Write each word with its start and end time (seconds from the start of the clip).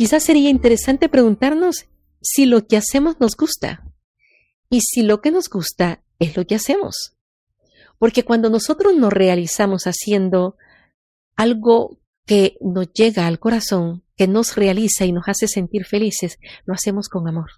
quizás 0.00 0.24
sería 0.24 0.48
interesante 0.48 1.10
preguntarnos 1.10 1.84
si 2.22 2.46
lo 2.46 2.66
que 2.66 2.78
hacemos 2.78 3.20
nos 3.20 3.36
gusta 3.36 3.84
y 4.70 4.80
si 4.80 5.02
lo 5.02 5.20
que 5.20 5.30
nos 5.30 5.50
gusta 5.50 6.02
es 6.18 6.38
lo 6.38 6.46
que 6.46 6.54
hacemos. 6.54 7.18
Porque 7.98 8.22
cuando 8.22 8.48
nosotros 8.48 8.96
nos 8.96 9.12
realizamos 9.12 9.84
haciendo 9.84 10.56
algo 11.36 11.98
que 12.24 12.56
nos 12.62 12.90
llega 12.94 13.26
al 13.26 13.38
corazón, 13.38 14.02
que 14.16 14.26
nos 14.26 14.56
realiza 14.56 15.04
y 15.04 15.12
nos 15.12 15.24
hace 15.28 15.46
sentir 15.46 15.84
felices, 15.84 16.38
lo 16.64 16.72
hacemos 16.72 17.10
con 17.10 17.28
amor. 17.28 17.50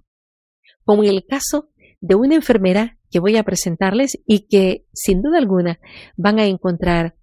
Como 0.82 1.04
en 1.04 1.11
el 1.11 1.25
caso 1.25 1.68
de 2.00 2.17
una 2.17 2.35
enfermera 2.35 2.99
que 3.13 3.21
voy 3.21 3.36
a 3.36 3.45
presentarles 3.45 4.18
y 4.27 4.49
que 4.49 4.85
sin 4.93 5.22
duda 5.22 5.39
alguna 5.39 5.79
van 6.17 6.40
a 6.40 6.46
encontrar 6.46 7.14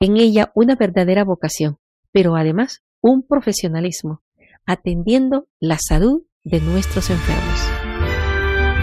en 0.00 0.18
ella 0.18 0.52
una 0.54 0.76
verdadera 0.76 1.24
vocación, 1.24 1.78
pero 2.12 2.36
además 2.36 2.82
un 3.00 3.26
profesionalismo, 3.26 4.22
atendiendo 4.70 5.48
la 5.58 5.78
salud 5.78 6.22
de 6.44 6.60
nuestros 6.60 7.10
enfermos. 7.10 7.60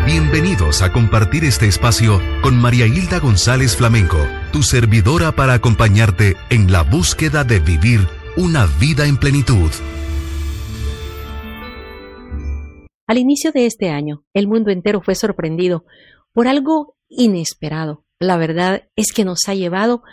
Bienvenidos 0.05 0.81
a 0.81 0.91
compartir 0.91 1.45
este 1.45 1.67
espacio 1.67 2.19
con 2.41 2.57
María 2.59 2.87
Hilda 2.87 3.19
González 3.19 3.75
Flamenco, 3.75 4.17
tu 4.51 4.63
servidora 4.63 5.31
para 5.31 5.53
acompañarte 5.53 6.35
en 6.49 6.71
la 6.71 6.83
búsqueda 6.83 7.43
de 7.43 7.59
vivir 7.59 8.01
una 8.35 8.65
vida 8.79 9.07
en 9.07 9.17
plenitud. 9.17 9.71
Al 13.07 13.17
inicio 13.17 13.53
de 13.53 13.65
este 13.65 13.89
año, 13.89 14.25
el 14.33 14.47
mundo 14.47 14.71
entero 14.71 15.01
fue 15.01 15.15
sorprendido 15.15 15.85
por 16.33 16.49
algo 16.49 16.95
inesperado. 17.07 18.03
La 18.19 18.35
verdad 18.35 18.89
es 18.97 19.13
que 19.13 19.23
nos 19.23 19.39
ha 19.47 19.55
llevado 19.55 20.03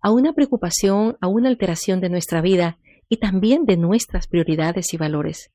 a 0.00 0.12
una 0.12 0.32
preocupación, 0.32 1.16
a 1.20 1.26
una 1.26 1.48
alteración 1.48 2.00
de 2.00 2.10
nuestra 2.10 2.40
vida 2.40 2.78
y 3.08 3.18
también 3.18 3.64
de 3.64 3.76
nuestras 3.76 4.26
prioridades 4.26 4.94
y 4.94 4.96
valores. 4.96 5.50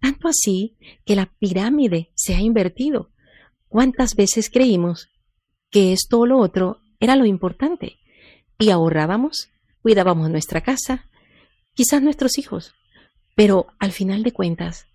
Tanto 0.00 0.28
así 0.28 0.76
que 1.04 1.16
la 1.16 1.26
pirámide 1.38 2.10
se 2.14 2.34
ha 2.34 2.40
invertido. 2.40 3.10
¿Cuántas 3.68 4.14
veces 4.14 4.50
creímos 4.50 5.08
que 5.70 5.92
esto 5.92 6.20
o 6.20 6.26
lo 6.26 6.38
otro 6.38 6.80
era 7.00 7.16
lo 7.16 7.26
importante? 7.26 7.96
Y 8.58 8.70
ahorrábamos, 8.70 9.50
cuidábamos 9.82 10.30
nuestra 10.30 10.60
casa, 10.60 11.08
quizás 11.74 12.02
nuestros 12.02 12.38
hijos. 12.38 12.74
Pero 13.34 13.66
al 13.80 13.90
final 13.90 14.22
de 14.22 14.32
cuentas, 14.32 14.86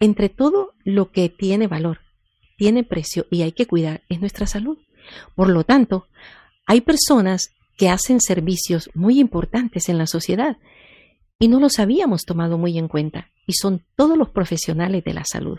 entre 0.00 0.28
todo 0.28 0.72
lo 0.84 1.10
que 1.10 1.28
tiene 1.28 1.66
valor, 1.66 2.00
tiene 2.56 2.84
precio 2.84 3.26
y 3.30 3.42
hay 3.42 3.52
que 3.52 3.66
cuidar 3.66 4.02
es 4.08 4.20
nuestra 4.20 4.46
salud. 4.46 4.78
Por 5.34 5.48
lo 5.50 5.64
tanto, 5.64 6.08
hay 6.66 6.80
personas 6.80 7.50
que 7.76 7.88
hacen 7.88 8.20
servicios 8.20 8.90
muy 8.94 9.20
importantes 9.20 9.88
en 9.88 9.98
la 9.98 10.06
sociedad 10.06 10.56
y 11.38 11.48
no 11.48 11.60
los 11.60 11.78
habíamos 11.78 12.24
tomado 12.24 12.58
muy 12.58 12.78
en 12.78 12.88
cuenta, 12.88 13.30
y 13.46 13.52
son 13.52 13.84
todos 13.96 14.16
los 14.18 14.30
profesionales 14.30 15.04
de 15.04 15.14
la 15.14 15.24
salud. 15.24 15.58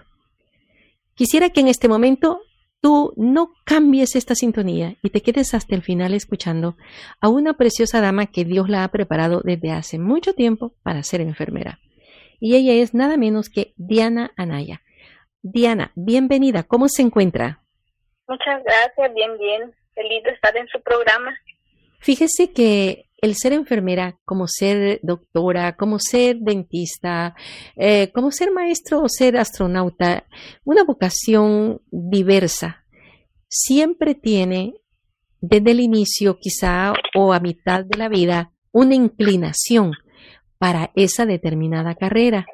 Quisiera 1.15 1.49
que 1.49 1.61
en 1.61 1.67
este 1.67 1.87
momento 1.87 2.41
tú 2.81 3.13
no 3.17 3.53
cambies 3.65 4.15
esta 4.15 4.35
sintonía 4.35 4.95
y 5.03 5.09
te 5.09 5.21
quedes 5.21 5.53
hasta 5.53 5.75
el 5.75 5.81
final 5.81 6.13
escuchando 6.13 6.77
a 7.19 7.29
una 7.29 7.53
preciosa 7.53 8.01
dama 8.01 8.27
que 8.27 8.45
Dios 8.45 8.69
la 8.69 8.83
ha 8.83 8.87
preparado 8.89 9.41
desde 9.43 9.71
hace 9.71 9.99
mucho 9.99 10.33
tiempo 10.33 10.73
para 10.83 11.03
ser 11.03 11.21
enfermera. 11.21 11.79
Y 12.39 12.55
ella 12.55 12.73
es 12.73 12.93
nada 12.93 13.17
menos 13.17 13.49
que 13.49 13.73
Diana 13.75 14.31
Anaya. 14.37 14.81
Diana, 15.41 15.91
bienvenida. 15.95 16.63
¿Cómo 16.63 16.87
se 16.87 17.01
encuentra? 17.01 17.61
Muchas 18.27 18.63
gracias, 18.63 19.13
bien, 19.13 19.37
bien. 19.37 19.73
Feliz 19.93 20.23
de 20.23 20.31
estar 20.31 20.55
en 20.55 20.67
su 20.67 20.81
programa. 20.81 21.37
Fíjese 21.99 22.53
que 22.53 23.08
el 23.21 23.35
ser 23.35 23.53
enfermera, 23.53 24.17
como 24.25 24.47
ser 24.47 24.99
doctora, 25.03 25.75
como 25.75 25.99
ser 25.99 26.37
dentista, 26.39 27.35
eh, 27.75 28.11
como 28.13 28.31
ser 28.31 28.51
maestro 28.51 29.01
o 29.01 29.09
ser 29.09 29.37
astronauta, 29.37 30.25
una 30.63 30.83
vocación 30.83 31.81
diversa, 31.91 32.85
siempre 33.47 34.15
tiene 34.15 34.75
desde 35.41 35.71
el 35.71 35.79
inicio 35.79 36.37
quizá 36.39 36.93
o 37.15 37.33
a 37.33 37.39
mitad 37.39 37.83
de 37.85 37.97
la 37.97 38.09
vida 38.09 38.51
una 38.71 38.95
inclinación 38.95 39.93
para 40.57 40.91
esa 40.95 41.25
determinada 41.25 41.95
carrera. 41.95 42.45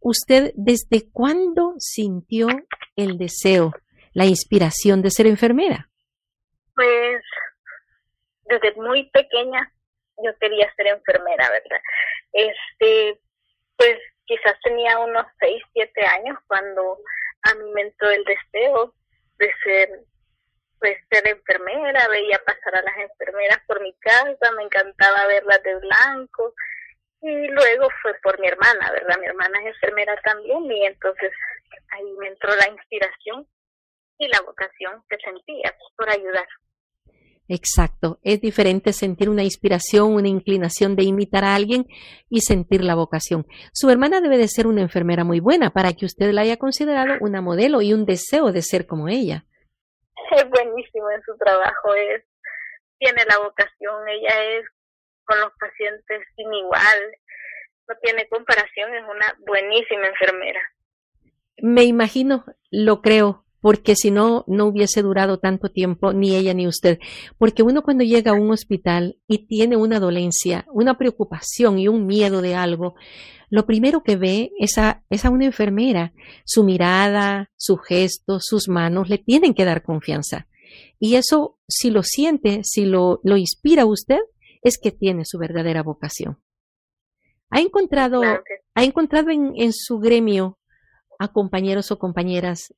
¿Usted 0.00 0.52
desde 0.54 1.10
cuándo 1.10 1.74
sintió 1.78 2.48
el 2.94 3.18
deseo, 3.18 3.72
la 4.12 4.26
inspiración 4.26 5.02
de 5.02 5.10
ser 5.10 5.26
enfermera? 5.26 5.88
Pues 6.74 7.22
desde 8.44 8.80
muy 8.80 9.10
pequeña 9.10 9.72
yo 10.22 10.36
quería 10.38 10.72
ser 10.74 10.88
enfermera, 10.88 11.50
¿verdad? 11.50 11.80
Este, 12.32 13.20
pues 13.76 13.98
quizás 14.24 14.58
tenía 14.62 14.98
unos 14.98 15.26
6, 15.40 15.62
7 15.72 16.06
años 16.06 16.38
cuando 16.46 16.98
a 17.42 17.54
mí 17.54 17.70
me 17.72 17.82
entró 17.82 18.10
el 18.10 18.24
deseo 18.24 18.94
de 19.38 19.52
ser 19.62 19.88
pues 20.78 20.98
ser 21.10 21.26
enfermera, 21.26 22.06
veía 22.08 22.38
pasar 22.44 22.76
a 22.76 22.82
las 22.82 22.96
enfermeras 22.98 23.58
por 23.66 23.80
mi 23.80 23.94
casa, 23.94 24.52
me 24.56 24.64
encantaba 24.64 25.26
verlas 25.26 25.62
de 25.62 25.74
blanco 25.76 26.54
y 27.22 27.48
luego 27.48 27.88
fue 28.02 28.14
por 28.22 28.38
mi 28.40 28.46
hermana, 28.48 28.92
¿verdad? 28.92 29.16
Mi 29.18 29.26
hermana 29.26 29.58
es 29.60 29.74
enfermera 29.74 30.16
también 30.22 30.70
y 30.70 30.86
entonces 30.86 31.32
ahí 31.90 32.04
me 32.18 32.28
entró 32.28 32.54
la 32.56 32.68
inspiración 32.68 33.48
y 34.18 34.28
la 34.28 34.40
vocación 34.42 35.02
que 35.08 35.16
sentía 35.18 35.74
por 35.96 36.10
ayudar. 36.10 36.46
Exacto. 37.48 38.18
Es 38.22 38.40
diferente 38.40 38.92
sentir 38.92 39.28
una 39.28 39.44
inspiración, 39.44 40.14
una 40.14 40.28
inclinación 40.28 40.96
de 40.96 41.04
imitar 41.04 41.44
a 41.44 41.54
alguien 41.54 41.86
y 42.28 42.40
sentir 42.40 42.82
la 42.82 42.94
vocación. 42.94 43.46
Su 43.72 43.90
hermana 43.90 44.20
debe 44.20 44.38
de 44.38 44.48
ser 44.48 44.66
una 44.66 44.82
enfermera 44.82 45.24
muy 45.24 45.40
buena 45.40 45.70
para 45.70 45.92
que 45.92 46.06
usted 46.06 46.32
la 46.32 46.42
haya 46.42 46.56
considerado 46.56 47.14
una 47.20 47.40
modelo 47.40 47.82
y 47.82 47.92
un 47.92 48.04
deseo 48.04 48.52
de 48.52 48.62
ser 48.62 48.86
como 48.86 49.08
ella. 49.08 49.44
Es 50.36 50.48
buenísimo 50.50 51.08
en 51.12 51.22
su 51.22 51.36
trabajo, 51.38 51.94
es 51.94 52.24
tiene 52.98 53.22
la 53.28 53.38
vocación, 53.38 54.08
ella 54.08 54.58
es 54.58 54.66
con 55.24 55.38
los 55.40 55.52
pacientes 55.60 56.22
sin 56.34 56.52
igual, 56.52 57.16
no 57.88 57.94
tiene 58.02 58.28
comparación, 58.28 58.94
es 58.94 59.02
una 59.02 59.36
buenísima 59.46 60.06
enfermera. 60.06 60.60
Me 61.58 61.84
imagino, 61.84 62.44
lo 62.70 63.02
creo, 63.02 63.45
porque 63.66 63.96
si 63.96 64.12
no, 64.12 64.44
no 64.46 64.66
hubiese 64.66 65.02
durado 65.02 65.40
tanto 65.40 65.72
tiempo 65.72 66.12
ni 66.12 66.36
ella 66.36 66.54
ni 66.54 66.68
usted. 66.68 67.00
Porque 67.36 67.64
uno 67.64 67.82
cuando 67.82 68.04
llega 68.04 68.30
a 68.30 68.34
un 68.34 68.52
hospital 68.52 69.18
y 69.26 69.48
tiene 69.48 69.76
una 69.76 69.98
dolencia, 69.98 70.68
una 70.72 70.96
preocupación 70.96 71.80
y 71.80 71.88
un 71.88 72.06
miedo 72.06 72.42
de 72.42 72.54
algo, 72.54 72.94
lo 73.50 73.66
primero 73.66 74.04
que 74.04 74.14
ve 74.14 74.52
es 74.60 74.78
a, 74.78 75.02
una 75.28 75.46
enfermera. 75.46 76.12
Su 76.44 76.62
mirada, 76.62 77.50
su 77.56 77.76
gesto, 77.76 78.38
sus 78.40 78.68
manos 78.68 79.08
le 79.08 79.18
tienen 79.18 79.52
que 79.52 79.64
dar 79.64 79.82
confianza. 79.82 80.46
Y 81.00 81.16
eso, 81.16 81.58
si 81.66 81.90
lo 81.90 82.04
siente, 82.04 82.60
si 82.62 82.84
lo, 82.84 83.18
lo 83.24 83.36
inspira 83.36 83.82
a 83.82 83.86
usted, 83.86 84.20
es 84.62 84.78
que 84.78 84.92
tiene 84.92 85.24
su 85.24 85.38
verdadera 85.38 85.82
vocación. 85.82 86.38
¿Ha 87.50 87.58
encontrado, 87.60 88.22
¿ha 88.22 88.84
encontrado 88.84 89.30
en, 89.30 89.54
en 89.56 89.72
su 89.72 89.98
gremio 89.98 90.56
a 91.18 91.32
compañeros 91.32 91.90
o 91.90 91.98
compañeras 91.98 92.72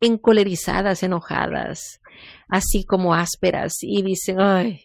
encolerizadas, 0.00 1.02
enojadas, 1.02 2.00
así 2.48 2.84
como 2.86 3.14
ásperas, 3.14 3.78
y 3.82 4.02
dicen, 4.02 4.40
ay, 4.40 4.84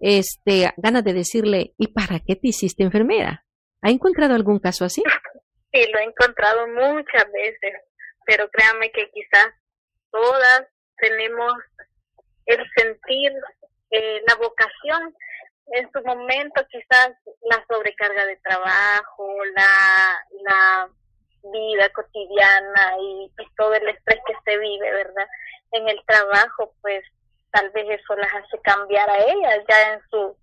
este, 0.00 0.72
ganas 0.76 1.04
de 1.04 1.12
decirle, 1.12 1.74
¿y 1.78 1.88
para 1.88 2.20
qué 2.20 2.36
te 2.36 2.48
hiciste 2.48 2.82
enfermera? 2.82 3.44
¿Ha 3.82 3.90
encontrado 3.90 4.34
algún 4.34 4.58
caso 4.58 4.84
así? 4.84 5.02
Sí, 5.72 5.84
lo 5.92 5.98
he 5.98 6.04
encontrado 6.04 6.68
muchas 6.68 7.24
veces, 7.32 7.72
pero 8.24 8.48
créanme 8.48 8.92
que 8.92 9.10
quizás 9.10 9.48
todas 10.12 10.68
tenemos 10.98 11.52
el 12.46 12.64
sentir, 12.76 13.32
eh, 13.90 14.22
la 14.28 14.36
vocación 14.36 15.12
en 15.72 15.90
su 15.90 16.00
momento 16.04 16.64
quizás 16.70 17.10
la 17.50 17.64
sobrecarga 17.68 18.26
de 18.26 18.36
trabajo, 18.36 19.26
la, 19.56 20.24
la 20.44 20.90
vida 21.52 21.88
cotidiana 21.90 22.96
y, 23.00 23.30
todo 23.56 23.74
el 23.74 23.88
estrés 23.88 24.20
que 24.26 24.34
se 24.44 24.58
vive, 24.58 24.90
¿verdad? 24.90 25.26
En 25.72 25.88
el 25.88 26.00
trabajo, 26.06 26.74
pues 26.80 27.04
tal 27.50 27.70
vez 27.70 28.00
eso 28.00 28.16
las 28.16 28.32
hace 28.34 28.58
cambiar 28.62 29.08
a 29.08 29.18
ellas 29.18 29.64
ya 29.68 29.92
en 29.92 30.00
su 30.10 30.36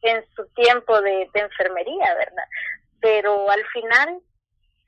en 0.00 0.24
su 0.34 0.46
tiempo 0.54 1.00
de, 1.00 1.28
enfermería, 1.34 2.14
¿verdad? 2.14 2.44
Pero 3.00 3.50
al 3.50 3.64
final 3.72 4.20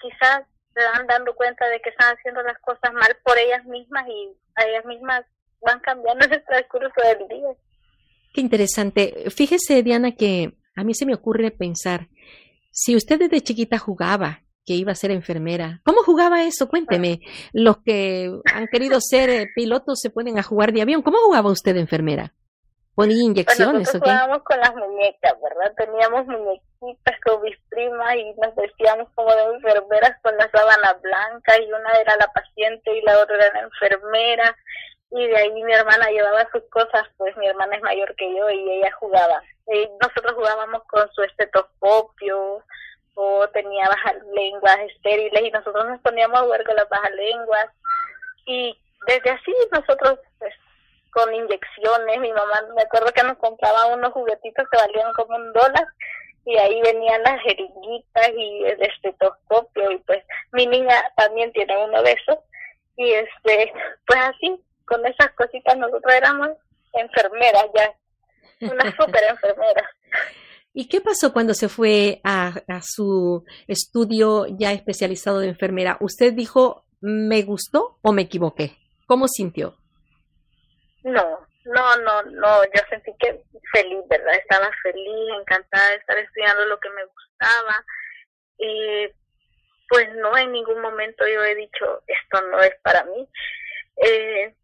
quizás 0.00 0.42
se 0.72 0.84
van 0.84 1.06
dando 1.06 1.34
cuenta 1.34 1.68
de 1.68 1.80
que 1.80 1.90
están 1.90 2.16
haciendo 2.16 2.42
las 2.42 2.58
cosas 2.60 2.92
mal 2.92 3.16
por 3.24 3.36
ellas 3.36 3.64
mismas 3.64 4.06
y 4.08 4.32
a 4.54 4.64
ellas 4.66 4.84
mismas 4.84 5.24
van 5.60 5.80
cambiando 5.80 6.24
el 6.30 6.44
transcurso 6.44 7.00
del 7.02 7.28
día. 7.28 7.50
Qué 8.32 8.40
interesante. 8.40 9.24
Fíjese, 9.30 9.82
Diana, 9.82 10.12
que 10.12 10.52
a 10.76 10.84
mí 10.84 10.94
se 10.94 11.06
me 11.06 11.14
ocurre 11.14 11.50
pensar, 11.50 12.06
si 12.70 12.94
usted 12.94 13.18
desde 13.18 13.40
chiquita 13.40 13.78
jugaba 13.78 14.42
que 14.66 14.74
iba 14.74 14.92
a 14.92 14.96
ser 14.96 15.10
enfermera. 15.10 15.80
¿Cómo 15.84 16.02
jugaba 16.02 16.44
eso? 16.44 16.68
Cuénteme. 16.68 17.20
Los 17.52 17.78
que 17.78 18.30
han 18.52 18.66
querido 18.68 19.00
ser 19.00 19.30
eh, 19.30 19.48
pilotos 19.54 20.00
se 20.00 20.10
ponen 20.10 20.38
a 20.38 20.42
jugar 20.42 20.72
de 20.72 20.82
avión. 20.82 21.02
¿Cómo 21.02 21.18
jugaba 21.18 21.50
usted 21.50 21.74
de 21.74 21.80
enfermera? 21.80 22.32
¿Ponía 22.94 23.22
inyecciones 23.22 23.88
o 23.94 24.00
qué? 24.00 24.10
jugábamos 24.10 24.42
con 24.42 24.60
las 24.60 24.74
muñecas, 24.74 25.32
¿verdad? 25.42 25.72
Teníamos 25.76 26.26
muñequitas 26.26 27.20
con 27.24 27.40
primas 27.70 28.16
y 28.16 28.34
nos 28.34 28.54
vestíamos 28.54 29.08
como 29.14 29.34
de 29.34 29.42
enfermeras 29.54 30.16
con 30.22 30.36
la 30.36 30.50
sábana 30.50 30.92
blanca 31.00 31.58
y 31.58 31.72
una 31.72 31.92
era 31.98 32.16
la 32.18 32.26
paciente 32.32 32.94
y 32.94 33.02
la 33.02 33.18
otra 33.20 33.36
era 33.36 33.52
la 33.54 33.60
enfermera 33.60 34.56
y 35.10 35.26
de 35.26 35.36
ahí 35.36 35.50
mi 35.50 35.72
hermana 35.72 36.08
llevaba 36.10 36.48
sus 36.52 36.62
cosas, 36.70 37.02
pues 37.16 37.36
mi 37.36 37.46
hermana 37.46 37.76
es 37.76 37.82
mayor 37.82 38.14
que 38.16 38.32
yo 38.36 38.48
y 38.50 38.70
ella 38.70 38.92
jugaba. 38.98 39.42
Y 39.66 39.88
nosotros 40.00 40.34
jugábamos 40.34 40.82
con 40.84 41.10
su 41.12 41.22
estetoscopio 41.22 42.62
o 43.22 43.46
tenía 43.48 43.86
bajas 43.86 44.16
lenguas 44.34 44.78
estériles 44.88 45.42
y 45.42 45.50
nosotros 45.50 45.86
nos 45.86 46.00
poníamos 46.00 46.38
a 46.38 46.42
jugar 46.42 46.64
con 46.64 46.74
las 46.74 46.88
bajas 46.88 47.10
lenguas. 47.12 47.66
Y 48.46 48.78
desde 49.06 49.30
así 49.30 49.54
nosotros 49.70 50.18
pues 50.38 50.54
con 51.12 51.34
inyecciones, 51.34 52.18
mi 52.20 52.32
mamá 52.32 52.62
me 52.74 52.82
acuerdo 52.82 53.12
que 53.12 53.22
nos 53.22 53.36
compraba 53.36 53.86
unos 53.86 54.12
juguetitos 54.12 54.66
que 54.70 54.78
valían 54.78 55.12
como 55.12 55.36
un 55.36 55.52
dólar 55.52 55.86
y 56.46 56.56
ahí 56.56 56.80
venían 56.80 57.22
las 57.22 57.42
jeringuitas 57.42 58.30
y 58.34 58.64
el 58.64 58.82
estetoscopio 58.82 59.90
y 59.90 59.98
pues 59.98 60.24
mi 60.52 60.66
niña 60.66 60.94
también 61.16 61.52
tiene 61.52 61.76
uno 61.76 62.02
de 62.02 62.12
esos. 62.12 62.38
Y 62.96 63.12
este 63.12 63.72
pues 64.06 64.20
así 64.20 64.64
con 64.86 65.04
esas 65.04 65.30
cositas 65.32 65.76
nosotros 65.76 66.14
éramos 66.14 66.50
enfermeras 66.94 67.66
ya 67.74 67.94
una 68.62 68.84
super 68.96 69.22
enfermera 69.28 69.90
¿Y 70.72 70.88
qué 70.88 71.00
pasó 71.00 71.32
cuando 71.32 71.54
se 71.54 71.68
fue 71.68 72.20
a, 72.22 72.54
a, 72.68 72.80
su 72.82 73.44
estudio 73.66 74.46
ya 74.48 74.72
especializado 74.72 75.40
de 75.40 75.48
enfermera? 75.48 75.96
¿Usted 76.00 76.32
dijo, 76.32 76.84
me 77.00 77.42
gustó 77.42 77.98
o 78.02 78.12
me 78.12 78.22
equivoqué? 78.22 78.76
¿Cómo 79.06 79.26
sintió? 79.26 79.76
No, 81.02 81.46
no, 81.64 81.96
no, 81.96 82.22
no, 82.22 82.64
yo 82.64 82.82
sentí 82.88 83.12
que 83.18 83.42
feliz, 83.72 84.00
¿verdad? 84.08 84.34
Estaba 84.34 84.70
feliz, 84.82 85.28
encantada 85.40 85.90
de 85.90 85.96
estar 85.96 86.18
estudiando 86.18 86.64
lo 86.66 86.78
que 86.78 86.90
me 86.90 87.04
gustaba. 87.04 87.84
Y 88.58 89.08
pues 89.88 90.08
no, 90.16 90.36
en 90.38 90.52
ningún 90.52 90.80
momento 90.80 91.26
yo 91.26 91.42
he 91.44 91.54
dicho, 91.54 92.02
esto 92.06 92.40
no 92.50 92.60
es 92.60 92.74
para 92.82 93.04
mí. 93.04 93.28
Eh, 93.96 94.54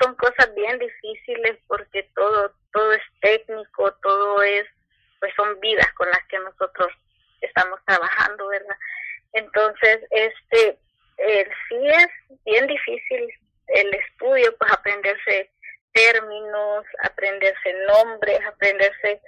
son 0.00 0.14
cosas 0.14 0.54
bien 0.54 0.78
difíciles 0.78 1.58
porque 1.66 2.10
todo, 2.14 2.52
todo 2.72 2.92
es 2.92 3.02
técnico, 3.20 3.92
todo 4.02 4.42
es, 4.42 4.66
pues 5.20 5.32
son 5.36 5.58
vidas 5.60 5.90
con 5.94 6.08
las 6.10 6.24
que 6.26 6.38
nosotros 6.38 6.88
estamos 7.40 7.80
trabajando, 7.86 8.48
¿verdad? 8.48 8.76
Entonces, 9.32 10.00
este, 10.10 10.78
eh, 11.18 11.48
sí 11.68 11.86
es 11.86 12.08
bien 12.44 12.66
difícil 12.66 13.28
el 13.68 13.94
estudio, 13.94 14.56
pues 14.58 14.72
aprenderse 14.72 15.50
términos, 15.92 16.84
aprenderse 17.02 17.74
nombres, 17.86 18.40
aprenderse 18.46 19.20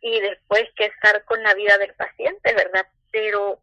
y 0.00 0.20
después 0.20 0.64
que 0.76 0.86
estar 0.86 1.24
con 1.24 1.42
la 1.42 1.54
vida 1.54 1.78
del 1.78 1.92
paciente, 1.94 2.54
¿verdad? 2.54 2.86
Pero 3.10 3.60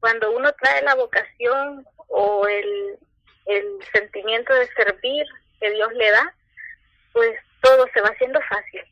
cuando 0.00 0.30
uno 0.32 0.52
trae 0.52 0.82
la 0.82 0.94
vocación 0.94 1.86
o 2.08 2.46
el, 2.46 2.98
el 3.46 3.78
sentimiento 3.92 4.54
de 4.54 4.66
servir 4.74 5.26
que 5.60 5.70
Dios 5.70 5.92
le 5.94 6.10
da, 6.10 6.34
pues 7.12 7.38
todo 7.62 7.88
se 7.92 8.00
va 8.00 8.08
haciendo 8.08 8.40
fácil. 8.42 8.82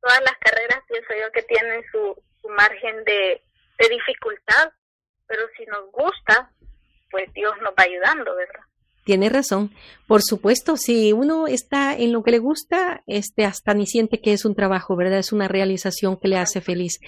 Todas 0.00 0.20
las 0.20 0.36
carreras 0.38 0.82
pienso 0.88 1.08
yo 1.20 1.30
que 1.32 1.42
tienen 1.42 1.82
su, 1.90 2.22
su 2.40 2.48
margen 2.50 3.04
de, 3.04 3.42
de 3.78 3.88
dificultad, 3.88 4.72
pero 5.26 5.42
si 5.56 5.64
nos 5.66 5.90
gusta, 5.92 6.50
pues 7.10 7.32
Dios 7.34 7.54
nos 7.62 7.72
va 7.72 7.84
ayudando, 7.84 8.34
¿verdad? 8.34 8.60
Tiene 9.08 9.30
razón. 9.30 9.70
Por 10.06 10.20
supuesto, 10.22 10.76
si 10.76 11.14
uno 11.14 11.46
está 11.46 11.96
en 11.96 12.12
lo 12.12 12.22
que 12.22 12.30
le 12.30 12.40
gusta, 12.40 13.02
este 13.06 13.46
hasta 13.46 13.72
ni 13.72 13.86
siente 13.86 14.20
que 14.20 14.34
es 14.34 14.44
un 14.44 14.54
trabajo, 14.54 14.96
¿verdad? 14.96 15.18
Es 15.18 15.32
una 15.32 15.48
realización 15.48 16.18
que 16.18 16.28
le 16.28 16.36
hace 16.36 16.60
feliz. 16.60 17.00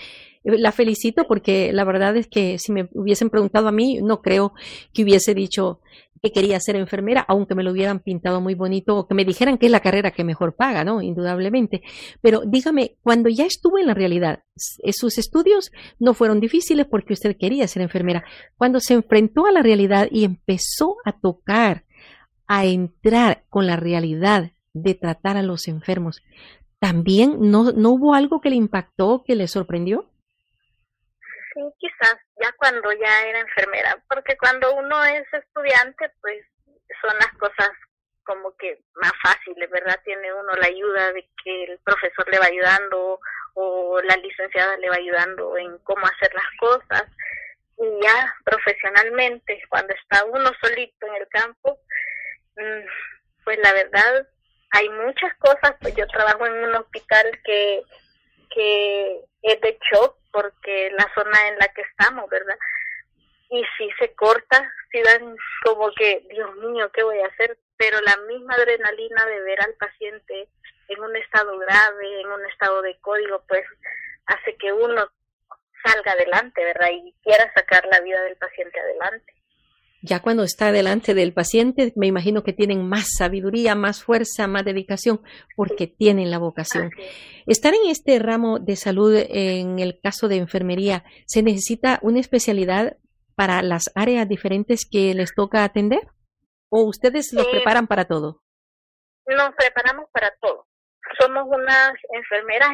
Eh, 0.45 0.57
la 0.57 0.73
felicito 0.73 1.27
porque 1.29 1.75
la 1.75 1.85
verdad 1.85 2.17
es 2.17 2.27
que 2.27 2.59
si 2.59 2.73
me 2.73 2.89
hubiesen 2.93 3.29
preguntado 3.29 3.69
a 3.69 3.73
mí, 3.73 4.01
no 4.03 4.23
creo 4.23 4.55
que 4.95 5.03
hubiese 5.03 5.35
dicho, 5.35 5.81
que 6.23 6.33
quería 6.33 6.61
ser 6.61 6.77
enfermera, 6.77 7.25
aunque 7.29 7.55
me 7.55 7.63
lo 7.63 7.73
hubieran 7.73 8.01
pintado 8.01 8.41
muy 8.41 8.55
bonito 8.55 8.97
o 8.97 9.07
que 9.07 9.15
me 9.15 9.25
dijeran 9.25 9.59
que 9.59 9.67
es 9.67 9.73
la 9.73 9.81
carrera 9.81 10.11
que 10.11 10.25
mejor 10.25 10.55
paga, 10.55 10.85
¿no? 10.85 11.01
Indudablemente. 11.01 11.83
Pero 12.21 12.43
dígame, 12.47 12.97
cuando 13.03 13.29
ya 13.29 13.47
estuvo 13.47 13.79
en 13.79 13.87
la 13.87 13.95
realidad, 13.95 14.43
eh, 14.83 14.93
sus 14.93 15.19
estudios 15.19 15.73
no 15.99 16.15
fueron 16.15 16.41
difíciles 16.41 16.87
porque 16.87 17.15
usted 17.15 17.37
quería 17.39 17.67
ser 17.69 17.83
enfermera. 17.83 18.25
Cuando 18.57 18.81
se 18.81 18.95
enfrentó 18.95 19.47
a 19.47 19.53
la 19.53 19.63
realidad 19.63 20.09
y 20.11 20.25
empezó 20.25 20.97
a 21.05 21.13
tocar, 21.13 21.85
a 22.47 22.67
entrar 22.67 23.45
con 23.49 23.67
la 23.67 23.77
realidad 23.77 24.53
de 24.75 24.95
tratar 24.95 25.37
a 25.37 25.43
los 25.43 25.69
enfermos, 25.69 26.23
¿también 26.79 27.51
no, 27.51 27.73
no 27.73 27.91
hubo 27.91 28.15
algo 28.15 28.41
que 28.41 28.51
le 28.51 28.57
impactó, 28.57 29.25
que 29.25 29.37
le 29.37 29.49
sorprendió? 29.49 30.11
Sí, 31.53 31.61
quizás 31.79 32.17
ya 32.41 32.53
cuando 32.57 32.93
ya 32.93 33.27
era 33.27 33.41
enfermera, 33.41 34.03
porque 34.09 34.37
cuando 34.37 34.75
uno 34.75 35.03
es 35.05 35.27
estudiante, 35.33 36.11
pues 36.21 36.45
son 37.01 37.17
las 37.19 37.33
cosas 37.39 37.71
como 38.25 38.57
que 38.57 38.79
más 38.95 39.13
fáciles, 39.23 39.69
¿verdad? 39.71 39.99
Tiene 40.05 40.33
uno 40.33 40.53
la 40.55 40.67
ayuda 40.67 41.13
de 41.13 41.29
que 41.43 41.65
el 41.65 41.79
profesor 41.81 42.29
le 42.31 42.39
va 42.39 42.47
ayudando 42.47 43.19
o 43.55 44.01
la 44.03 44.17
licenciada 44.17 44.77
le 44.77 44.89
va 44.89 44.97
ayudando 44.97 45.57
en 45.59 45.77
cómo 45.79 46.07
hacer 46.07 46.33
las 46.35 46.47
cosas. 46.59 47.05
Y 47.79 48.05
ya 48.05 48.35
profesionalmente, 48.45 49.63
cuando 49.69 49.95
está 49.95 50.25
uno 50.27 50.51
solito 50.63 51.07
en 51.07 51.15
el 51.15 51.29
campo, 51.29 51.81
mm, 52.57 52.87
pues 53.45 53.59
la 53.59 53.73
verdad 53.73 54.29
hay 54.73 54.89
muchas 54.91 55.35
cosas, 55.39 55.75
pues 55.81 55.95
yo 55.97 56.07
trabajo 56.07 56.47
en 56.47 56.53
un 56.53 56.75
hospital 56.77 57.27
que, 57.45 57.83
que 58.51 59.21
es 59.43 59.61
de 59.61 59.79
shock 59.91 60.17
porque 60.33 60.91
la 60.97 61.11
zona 61.15 61.49
en 61.49 61.59
la 61.59 61.69
que 61.69 61.83
estamos, 61.83 62.29
¿verdad? 62.29 62.57
Y 63.51 63.65
si 63.77 63.91
se 63.99 64.15
corta, 64.15 64.73
si 64.93 65.03
dan 65.03 65.37
como 65.65 65.91
que, 65.93 66.25
Dios 66.31 66.55
mío, 66.57 66.91
¿qué 66.93 67.03
voy 67.03 67.19
a 67.21 67.27
hacer? 67.27 67.59
Pero 67.77 68.01
la 68.03 68.17
misma 68.29 68.55
adrenalina 68.55 69.27
de 69.27 69.41
ver 69.43 69.61
al 69.63 69.75
paciente 69.75 70.49
en 70.89 71.01
un 71.01 71.17
estado 71.17 71.57
grave, 71.59 72.21
en 72.21 72.31
un 72.31 72.47
estado 72.47 72.83
de 72.83 72.99
código, 73.01 73.43
pues 73.49 73.65
hace 74.27 74.57
que 74.57 74.73
uno 74.73 75.11
salga 75.85 76.13
adelante, 76.13 76.65
¿verdad? 76.65 76.91
Y 76.93 77.15
quiera 77.23 77.53
sacar 77.55 77.85
la 77.87 78.01
vida 78.01 78.21
del 78.23 78.37
paciente 78.37 78.79
adelante. 78.79 79.35
Ya 80.03 80.21
cuando 80.21 80.45
está 80.45 80.73
delante 80.73 81.13
del 81.13 81.35
paciente, 81.35 81.93
me 81.95 82.07
imagino 82.07 82.43
que 82.43 82.55
tienen 82.55 82.89
más 82.89 83.07
sabiduría, 83.19 83.75
más 83.75 84.03
fuerza, 84.03 84.47
más 84.47 84.65
dedicación, 84.65 85.21
porque 85.57 85.87
tienen 85.87 86.31
la 86.31 86.39
vocación. 86.39 86.91
Estar 87.47 87.75
en 87.75 87.91
este 87.91 88.19
ramo 88.19 88.59
de 88.59 88.77
salud, 88.77 89.15
en 89.15 89.79
el 89.79 90.01
caso 90.01 90.29
de 90.29 90.37
enfermería, 90.37 91.05
¿se 91.27 91.43
necesita 91.43 91.99
una 92.03 92.21
especialidad 92.21 92.97
para 93.35 93.63
las 93.63 93.91
áreas 93.95 94.27
diferentes 94.27 94.89
que 94.91 95.15
les 95.15 95.35
toca 95.35 95.65
atender? 95.65 96.09
¿O 96.71 96.85
ustedes 96.85 97.33
los 97.35 97.47
preparan 97.49 97.87
para 97.87 98.07
todo? 98.07 98.43
Nos 99.27 99.55
preparamos 99.55 100.07
para 100.13 100.33
todo. 100.41 100.67
Somos 101.19 101.45
unas 101.47 101.93
enfermeras 102.13 102.71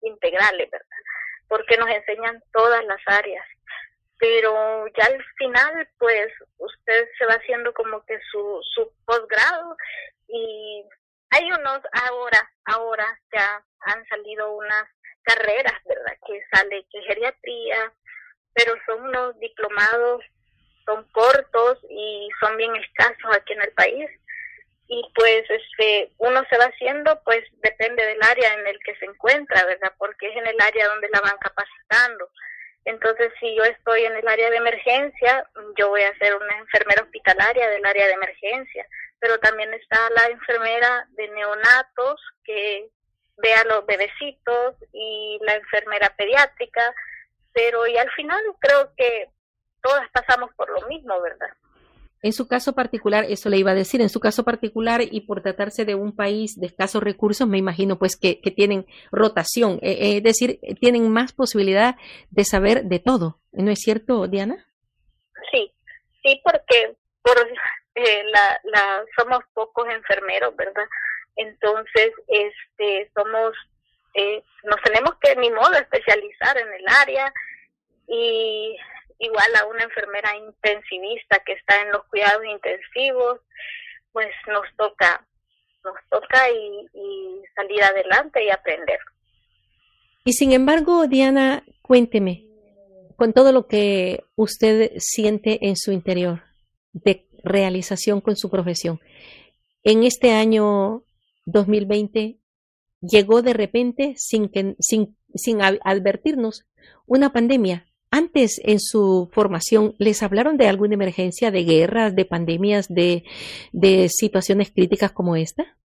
integrales, 0.00 0.70
¿verdad? 0.70 0.86
Porque 1.48 1.76
nos 1.76 1.88
enseñan 1.90 2.42
todas 2.52 2.82
las 2.86 3.00
áreas 3.06 3.44
pero 4.22 4.86
ya 4.96 5.04
al 5.06 5.24
final 5.36 5.88
pues 5.98 6.28
usted 6.58 7.08
se 7.18 7.26
va 7.26 7.32
haciendo 7.32 7.74
como 7.74 8.04
que 8.06 8.16
su, 8.30 8.60
su 8.72 8.88
posgrado 9.04 9.76
y 10.28 10.84
hay 11.30 11.50
unos 11.50 11.80
ahora, 12.04 12.52
ahora 12.66 13.18
ya 13.32 13.60
han 13.80 14.06
salido 14.06 14.52
unas 14.52 14.84
carreras, 15.22 15.74
¿verdad? 15.84 16.16
Que 16.24 16.40
sale 16.52 16.86
que 16.92 17.02
geriatría, 17.02 17.92
pero 18.54 18.74
son 18.86 19.02
unos 19.02 19.36
diplomados, 19.40 20.22
son 20.86 21.02
cortos 21.10 21.78
y 21.90 22.28
son 22.38 22.56
bien 22.58 22.76
escasos 22.76 23.36
aquí 23.36 23.54
en 23.54 23.62
el 23.62 23.72
país. 23.72 24.08
Y 24.86 25.02
pues 25.16 25.42
este 25.50 26.12
uno 26.18 26.44
se 26.48 26.58
va 26.58 26.66
haciendo, 26.66 27.20
pues 27.24 27.42
depende 27.54 28.06
del 28.06 28.22
área 28.22 28.54
en 28.54 28.68
el 28.68 28.78
que 28.84 28.94
se 28.98 29.06
encuentra, 29.06 29.64
¿verdad? 29.64 29.92
Porque 29.98 30.28
es 30.28 30.36
en 30.36 30.46
el 30.46 30.60
área 30.60 30.86
donde 30.86 31.08
la 31.08 31.20
van 31.22 31.38
capacitando. 31.38 32.28
Entonces, 32.84 33.32
si 33.38 33.54
yo 33.54 33.62
estoy 33.64 34.04
en 34.04 34.16
el 34.16 34.26
área 34.26 34.50
de 34.50 34.56
emergencia, 34.56 35.48
yo 35.78 35.88
voy 35.88 36.02
a 36.02 36.16
ser 36.18 36.34
una 36.34 36.58
enfermera 36.58 37.02
hospitalaria 37.02 37.68
del 37.68 37.84
área 37.84 38.06
de 38.06 38.12
emergencia, 38.12 38.86
pero 39.20 39.38
también 39.38 39.72
está 39.74 40.10
la 40.10 40.26
enfermera 40.26 41.06
de 41.10 41.28
neonatos 41.28 42.20
que 42.44 42.90
ve 43.36 43.54
a 43.54 43.64
los 43.64 43.86
bebecitos 43.86 44.74
y 44.92 45.38
la 45.42 45.54
enfermera 45.54 46.12
pediátrica, 46.16 46.94
pero 47.52 47.86
y 47.86 47.96
al 47.96 48.10
final 48.10 48.40
creo 48.58 48.92
que 48.96 49.28
todas 49.80 50.08
pasamos 50.10 50.50
por 50.54 50.68
lo 50.70 50.86
mismo, 50.88 51.20
¿verdad? 51.20 51.50
En 52.22 52.32
su 52.32 52.46
caso 52.46 52.72
particular, 52.72 53.24
eso 53.28 53.48
le 53.48 53.56
iba 53.58 53.72
a 53.72 53.74
decir, 53.74 54.00
en 54.00 54.08
su 54.08 54.20
caso 54.20 54.44
particular 54.44 55.00
y 55.02 55.22
por 55.22 55.42
tratarse 55.42 55.84
de 55.84 55.96
un 55.96 56.14
país 56.14 56.54
de 56.56 56.68
escasos 56.68 57.02
recursos, 57.02 57.48
me 57.48 57.58
imagino 57.58 57.98
pues 57.98 58.16
que, 58.16 58.36
tienen 58.54 58.86
rotación, 59.10 59.80
eh, 59.82 59.90
eh, 59.90 60.16
es 60.18 60.22
decir, 60.22 60.60
tienen 60.80 61.10
más 61.10 61.32
posibilidad 61.32 61.96
de 62.30 62.44
saber 62.44 62.84
de 62.84 63.00
todo, 63.00 63.40
¿no 63.50 63.72
es 63.72 63.80
cierto, 63.80 64.28
Diana? 64.28 64.64
Sí, 65.50 65.74
sí, 66.22 66.40
porque 66.44 66.94
por 67.22 67.36
eh, 67.96 68.24
la, 68.30 68.60
la, 68.64 69.04
somos 69.18 69.40
pocos 69.52 69.88
enfermeros, 69.88 70.54
¿verdad? 70.54 70.86
Entonces, 71.34 72.12
este, 72.28 73.10
somos, 73.16 73.52
nos 74.62 74.80
tenemos 74.84 75.14
que 75.20 75.34
ni 75.36 75.50
modo 75.50 75.72
especializar 75.72 76.56
en 76.56 76.68
el 76.72 76.84
área 76.86 77.32
y 78.06 78.76
igual 79.22 79.54
a 79.56 79.66
una 79.66 79.84
enfermera 79.84 80.36
intensivista 80.36 81.38
que 81.46 81.52
está 81.52 81.80
en 81.80 81.92
los 81.92 82.04
cuidados 82.06 82.44
intensivos, 82.44 83.40
pues 84.12 84.28
nos 84.48 84.64
toca, 84.76 85.26
nos 85.84 85.94
toca 86.10 86.50
y, 86.50 86.88
salir 87.54 87.82
adelante 87.82 88.44
y 88.44 88.50
aprender. 88.50 88.98
Y 90.24 90.32
sin 90.32 90.52
embargo, 90.52 91.06
Diana, 91.06 91.64
cuénteme, 91.82 92.46
con 93.16 93.32
todo 93.32 93.52
lo 93.52 93.66
que 93.66 94.24
usted 94.36 94.92
siente 94.98 95.66
en 95.66 95.76
su 95.76 95.92
interior 95.92 96.42
de 96.92 97.26
realización 97.44 98.20
con 98.20 98.36
su 98.36 98.50
profesión, 98.50 99.00
en 99.84 100.02
este 100.04 100.32
año 100.32 101.04
2020 101.44 102.38
llegó 103.00 103.42
de 103.42 103.52
repente 103.52 104.14
sin, 104.16 104.48
que, 104.48 104.76
sin, 104.80 105.16
sin 105.34 105.60
advertirnos 105.62 106.64
una 107.06 107.32
pandemia. 107.32 107.86
Antes 108.14 108.60
en 108.62 108.78
su 108.78 109.30
formación, 109.32 109.94
¿les 109.98 110.22
hablaron 110.22 110.58
de 110.58 110.68
alguna 110.68 110.92
emergencia, 110.92 111.50
de 111.50 111.64
guerras, 111.64 112.14
de 112.14 112.26
pandemias, 112.26 112.86
de, 112.88 113.24
situaciones 114.10 114.70
críticas 114.70 115.12
como 115.12 115.34
esta? 115.34 115.78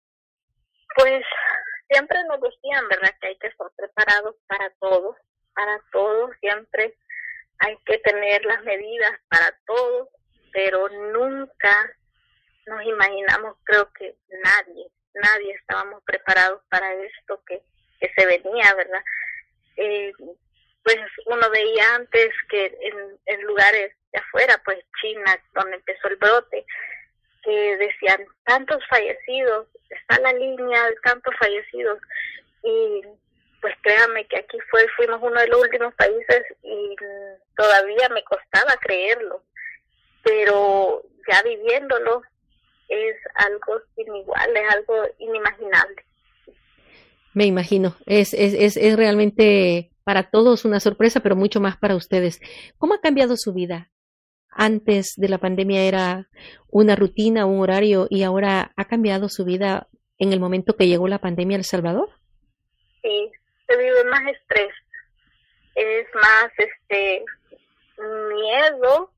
Pues 0.97 1.23
siempre 1.91 2.17
nos 2.31 2.41
decían, 2.41 2.89
¿verdad?, 2.89 3.15
que 3.21 3.29
hay 3.29 3.37
que 3.37 3.49
estar 3.49 3.67
preparados 3.77 4.37
para 4.47 4.71
todo, 4.81 5.15
para 5.55 5.79
todo, 5.93 6.31
siempre 6.41 6.97
hay 7.59 7.77
que 7.85 7.99
tener 7.99 8.43
las 8.47 8.65
medidas 8.65 9.13
para 9.29 9.55
todo, 9.67 10.09
pero 10.51 10.89
nunca 10.89 11.95
nos 12.65 12.87
imaginamos, 12.87 13.59
creo 13.65 13.93
que 13.93 14.17
nadie, 14.43 14.87
nadie 15.13 15.53
estábamos 15.61 16.03
preparados 16.05 16.63
para 16.71 16.91
esto 16.95 17.43
que, 17.47 17.61
que 18.01 18.11
se 18.17 18.25
venía, 18.25 18.75
¿verdad? 18.75 19.05
Eh, 19.77 20.13
pues 20.85 20.99
uno 21.27 21.51
veía 21.51 21.95
antes 21.95 22.31
que 22.51 22.67
en, 23.27 23.43
lugares 23.43 23.93
de 24.13 24.19
afuera, 24.19 24.61
pues 24.65 24.79
China, 25.01 25.35
donde 25.55 25.77
empezó 25.77 26.09
el 26.09 26.17
brote, 26.17 26.65
que 27.43 27.77
decían 27.79 28.25
tantos 28.45 28.83
fallecidos, 28.89 29.67
está 29.89 30.21
la 30.21 30.33
línea 30.33 30.87
de 30.87 30.97
tantos 31.03 31.35
fallecidos 31.39 31.99
y 32.63 33.03
pues 33.61 33.75
créanme 33.83 34.27
que 34.27 34.39
aquí 34.39 34.59
fue 34.71 34.87
fuimos 34.97 35.21
uno 35.23 35.41
de 35.41 35.49
los 35.49 35.63
últimos 35.63 35.95
países 35.95 36.43
y 36.63 36.95
todavía 37.57 38.09
me 38.11 38.23
costaba 38.25 38.77
creerlo, 38.81 39.43
pero 40.23 41.03
ya 41.31 41.43
viviéndolo 41.43 42.23
es 42.89 43.17
algo 43.37 43.81
sin 43.95 44.15
igual, 44.15 44.55
es 44.55 44.75
algo 44.75 45.07
inimaginable. 45.19 46.05
Me 47.33 47.47
imagino, 47.47 47.97
es, 48.07 48.35
es, 48.35 48.53
es, 48.55 48.77
es 48.77 48.97
realmente 48.97 49.91
para 50.05 50.31
todos 50.31 50.65
una 50.65 50.81
sorpresa, 50.81 51.21
pero 51.21 51.35
mucho 51.35 51.61
más 51.61 51.77
para 51.77 51.97
ustedes. 51.97 52.41
¿Cómo 52.79 52.95
ha 52.95 53.01
cambiado 53.01 53.37
su 53.37 53.53
vida? 53.53 53.91
Antes 54.51 55.15
de 55.17 55.29
la 55.29 55.39
pandemia 55.39 55.83
era 55.83 56.29
una 56.69 56.95
rutina, 56.95 57.47
un 57.47 57.61
horario, 57.61 58.07
y 58.09 58.23
ahora 58.23 58.73
ha 58.77 58.85
cambiado 58.85 59.29
su 59.29 59.45
vida 59.45 59.89
en 60.19 60.33
el 60.33 60.39
momento 60.41 60.77
que 60.77 60.87
llegó 60.87 61.09
la 61.09 61.19
pandemia 61.19 61.57
El 61.57 61.65
Salvador. 61.65 62.11
Sí, 63.03 63.33
se 63.67 63.77
vive 63.77 64.05
más 64.05 64.23
estrés, 64.33 64.73
es 65.75 66.07
más 66.15 66.53
este 66.57 67.25
miedo, 67.99 69.11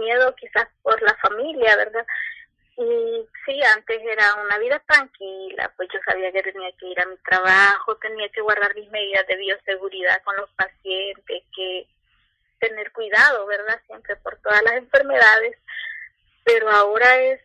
miedo 0.00 0.34
quizás 0.36 0.68
por 0.82 1.00
la 1.02 1.14
familia, 1.16 1.76
¿verdad? 1.76 2.06
Y 2.78 3.26
sí, 3.46 3.62
antes 3.74 4.02
era 4.02 4.34
una 4.34 4.58
vida 4.58 4.78
tranquila, 4.86 5.72
pues 5.76 5.88
yo 5.92 5.98
sabía 6.04 6.30
que 6.30 6.42
tenía 6.42 6.70
que 6.72 6.86
ir 6.86 7.00
a 7.00 7.06
mi 7.06 7.16
trabajo, 7.18 7.96
tenía 7.96 8.28
que 8.28 8.42
guardar 8.42 8.74
mis 8.74 8.90
medidas 8.90 9.26
de 9.26 9.36
bioseguridad 9.36 10.22
con 10.24 10.36
los 10.36 10.50
pacientes, 10.50 11.42
que 11.54 11.86
tener 12.58 12.92
cuidado, 12.92 13.46
¿verdad? 13.46 13.80
Siempre 13.86 14.16
por 14.16 14.36
todas 14.40 14.62
las 14.62 14.74
enfermedades, 14.74 15.56
pero 16.44 16.70
ahora 16.70 17.16
es 17.22 17.40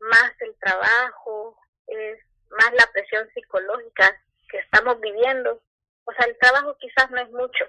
más 0.00 0.32
el 0.40 0.54
trabajo, 0.56 1.58
es 1.88 2.20
más 2.50 2.72
la 2.74 2.86
presión 2.92 3.28
psicológica 3.34 4.16
que 4.48 4.58
estamos 4.58 5.00
viviendo. 5.00 5.60
O 6.04 6.12
sea, 6.12 6.26
el 6.26 6.38
trabajo 6.38 6.76
quizás 6.78 7.10
no 7.10 7.20
es 7.20 7.30
mucho, 7.30 7.64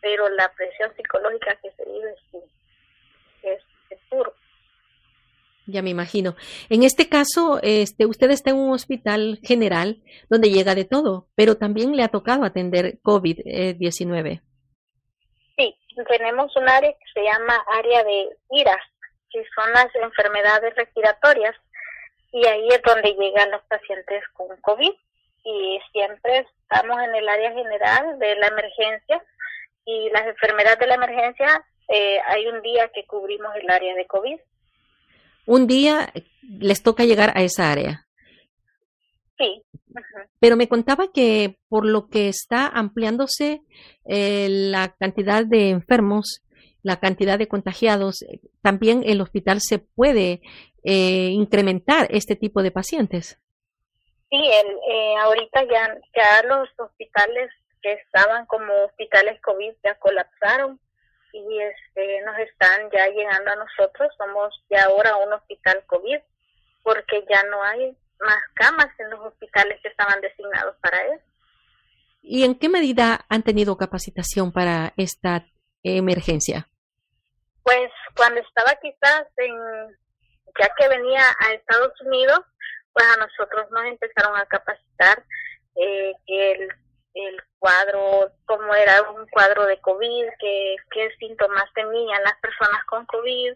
pero 0.00 0.28
la 0.30 0.50
presión 0.52 0.94
psicológica 0.96 1.54
que 1.56 1.70
se 1.72 1.84
vive 1.84 2.14
sí, 2.30 2.38
es, 3.42 3.62
es 3.90 3.98
puro. 4.08 4.34
Ya 5.66 5.82
me 5.82 5.90
imagino. 5.90 6.36
En 6.70 6.84
este 6.84 7.08
caso, 7.08 7.58
este, 7.62 8.06
usted 8.06 8.30
está 8.30 8.50
en 8.50 8.56
un 8.56 8.72
hospital 8.72 9.40
general 9.42 10.00
donde 10.30 10.50
llega 10.50 10.76
de 10.76 10.84
todo, 10.84 11.26
pero 11.34 11.56
también 11.56 11.96
le 11.96 12.04
ha 12.04 12.08
tocado 12.08 12.44
atender 12.44 12.98
COVID-19. 13.02 14.42
Sí, 15.56 15.76
tenemos 16.08 16.54
un 16.56 16.68
área 16.68 16.92
que 16.92 17.12
se 17.12 17.22
llama 17.24 17.64
área 17.78 18.04
de 18.04 18.28
IRA, 18.50 18.78
que 19.30 19.42
son 19.56 19.72
las 19.72 19.92
enfermedades 19.96 20.72
respiratorias, 20.76 21.56
y 22.30 22.46
ahí 22.46 22.68
es 22.68 22.82
donde 22.82 23.14
llegan 23.14 23.50
los 23.50 23.62
pacientes 23.62 24.22
con 24.34 24.48
COVID. 24.60 24.92
Y 25.48 25.80
siempre 25.92 26.46
estamos 26.60 26.98
en 27.02 27.14
el 27.14 27.28
área 27.28 27.52
general 27.52 28.18
de 28.20 28.36
la 28.36 28.46
emergencia, 28.46 29.20
y 29.84 30.10
las 30.10 30.26
enfermedades 30.26 30.78
de 30.78 30.86
la 30.86 30.94
emergencia, 30.94 31.64
eh, 31.88 32.20
hay 32.26 32.46
un 32.46 32.62
día 32.62 32.88
que 32.94 33.04
cubrimos 33.06 33.54
el 33.56 33.68
área 33.68 33.94
de 33.96 34.06
COVID 34.06 34.38
un 35.46 35.66
día 35.66 36.12
les 36.42 36.82
toca 36.82 37.04
llegar 37.04 37.32
a 37.36 37.42
esa 37.42 37.70
área. 37.70 38.06
Sí. 39.38 39.62
Pero 40.40 40.56
me 40.56 40.68
contaba 40.68 41.10
que 41.12 41.58
por 41.68 41.86
lo 41.86 42.08
que 42.08 42.28
está 42.28 42.66
ampliándose 42.66 43.62
eh, 44.04 44.48
la 44.50 44.94
cantidad 44.98 45.44
de 45.44 45.70
enfermos, 45.70 46.42
la 46.82 47.00
cantidad 47.00 47.38
de 47.38 47.48
contagiados, 47.48 48.22
eh, 48.22 48.40
también 48.62 49.02
el 49.06 49.20
hospital 49.20 49.60
se 49.60 49.78
puede 49.78 50.40
eh, 50.84 51.30
incrementar 51.32 52.08
este 52.10 52.36
tipo 52.36 52.62
de 52.62 52.70
pacientes. 52.70 53.38
Sí, 54.28 54.36
el, 54.36 55.16
ahorita 55.18 55.64
ya, 55.64 55.96
ya 56.14 56.42
los 56.46 56.68
hospitales 56.78 57.50
que 57.80 57.92
estaban 57.92 58.46
como 58.46 58.72
hospitales 58.84 59.40
COVID 59.40 59.72
ya 59.84 59.94
colapsaron 59.98 60.80
y 61.36 61.60
este, 61.60 62.22
nos 62.22 62.38
están 62.38 62.90
ya 62.90 63.06
llegando 63.08 63.50
a 63.50 63.56
nosotros. 63.56 64.10
Somos 64.16 64.54
ya 64.70 64.84
ahora 64.84 65.16
un 65.16 65.32
hospital 65.32 65.84
COVID 65.86 66.18
porque 66.82 67.24
ya 67.28 67.42
no 67.44 67.62
hay 67.62 67.96
más 68.20 68.42
camas 68.54 68.88
en 68.98 69.10
los 69.10 69.20
hospitales 69.20 69.78
que 69.82 69.88
estaban 69.88 70.20
designados 70.20 70.76
para 70.80 71.02
eso. 71.14 71.24
¿Y 72.22 72.44
en 72.44 72.58
qué 72.58 72.68
medida 72.68 73.24
han 73.28 73.42
tenido 73.42 73.76
capacitación 73.76 74.52
para 74.52 74.92
esta 74.96 75.46
emergencia? 75.82 76.68
Pues 77.62 77.90
cuando 78.16 78.40
estaba 78.40 78.74
quizás 78.80 79.26
en, 79.36 79.54
ya 80.58 80.68
que 80.78 80.88
venía 80.88 81.22
a 81.38 81.52
Estados 81.52 81.92
Unidos, 82.00 82.40
pues 82.92 83.06
a 83.06 83.16
nosotros 83.18 83.70
nos 83.70 83.84
empezaron 83.84 84.36
a 84.36 84.46
capacitar 84.46 85.22
eh, 85.76 86.12
que 86.26 86.52
el 86.52 86.68
el 87.16 87.42
cuadro, 87.58 88.30
cómo 88.44 88.74
era 88.74 89.02
un 89.10 89.26
cuadro 89.28 89.64
de 89.64 89.80
COVID, 89.80 90.24
qué, 90.38 90.76
qué 90.90 91.10
síntomas 91.18 91.64
tenían 91.74 92.22
las 92.22 92.38
personas 92.40 92.84
con 92.84 93.06
COVID, 93.06 93.54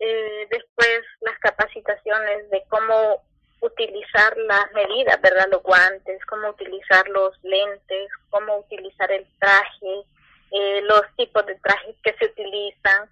eh, 0.00 0.46
después 0.50 1.00
las 1.20 1.38
capacitaciones 1.38 2.50
de 2.50 2.62
cómo 2.68 3.22
utilizar 3.60 4.36
las 4.36 4.72
medidas, 4.72 5.20
¿verdad? 5.22 5.46
Los 5.50 5.62
guantes, 5.62 6.24
cómo 6.26 6.50
utilizar 6.50 7.08
los 7.08 7.32
lentes, 7.42 8.10
cómo 8.28 8.58
utilizar 8.58 9.10
el 9.10 9.26
traje, 9.38 10.04
eh, 10.50 10.82
los 10.82 11.02
tipos 11.16 11.44
de 11.46 11.54
trajes 11.56 11.96
que 12.02 12.14
se 12.18 12.26
utilizan. 12.26 13.08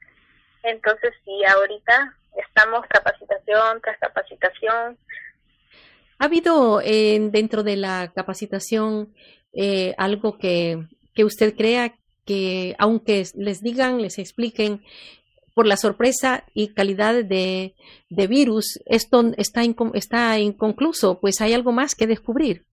Entonces, 0.63 1.15
sí, 1.25 1.45
ahorita 1.47 2.15
estamos 2.37 2.85
capacitación 2.89 3.81
tras 3.81 3.99
capacitación. 3.99 4.99
¿Ha 6.19 6.25
habido 6.25 6.81
eh, 6.83 7.19
dentro 7.31 7.63
de 7.63 7.77
la 7.77 8.11
capacitación 8.15 9.15
eh, 9.53 9.95
algo 9.99 10.39
que, 10.39 10.87
que 11.15 11.25
usted 11.25 11.55
crea 11.57 11.95
que 12.25 12.77
aunque 12.79 13.25
les 13.35 13.63
digan, 13.63 14.03
les 14.03 14.19
expliquen 14.19 14.85
por 15.55 15.67
la 15.67 15.77
sorpresa 15.77 16.45
y 16.55 16.75
calidad 16.75 17.15
de, 17.25 17.75
de 18.11 18.27
virus, 18.29 18.81
esto 18.87 19.23
está, 19.37 19.63
está 19.95 20.39
inconcluso, 20.39 21.19
pues 21.21 21.41
hay 21.41 21.55
algo 21.55 21.73
más 21.73 21.95
que 21.97 22.07
descubrir. 22.07 22.65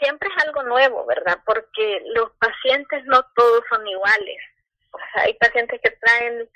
Siempre 0.00 0.28
es 0.28 0.44
algo 0.44 0.62
nuevo, 0.64 1.06
¿verdad? 1.06 1.38
Porque 1.46 2.00
los 2.14 2.32
pacientes 2.40 3.04
no 3.04 3.22
todos 3.36 3.62
son 3.70 3.86
iguales. 3.86 4.38
O 4.90 4.98
sea, 4.98 5.22
hay 5.24 5.34
pacientes 5.34 5.80
que 5.80 5.90
traen, 5.90 6.48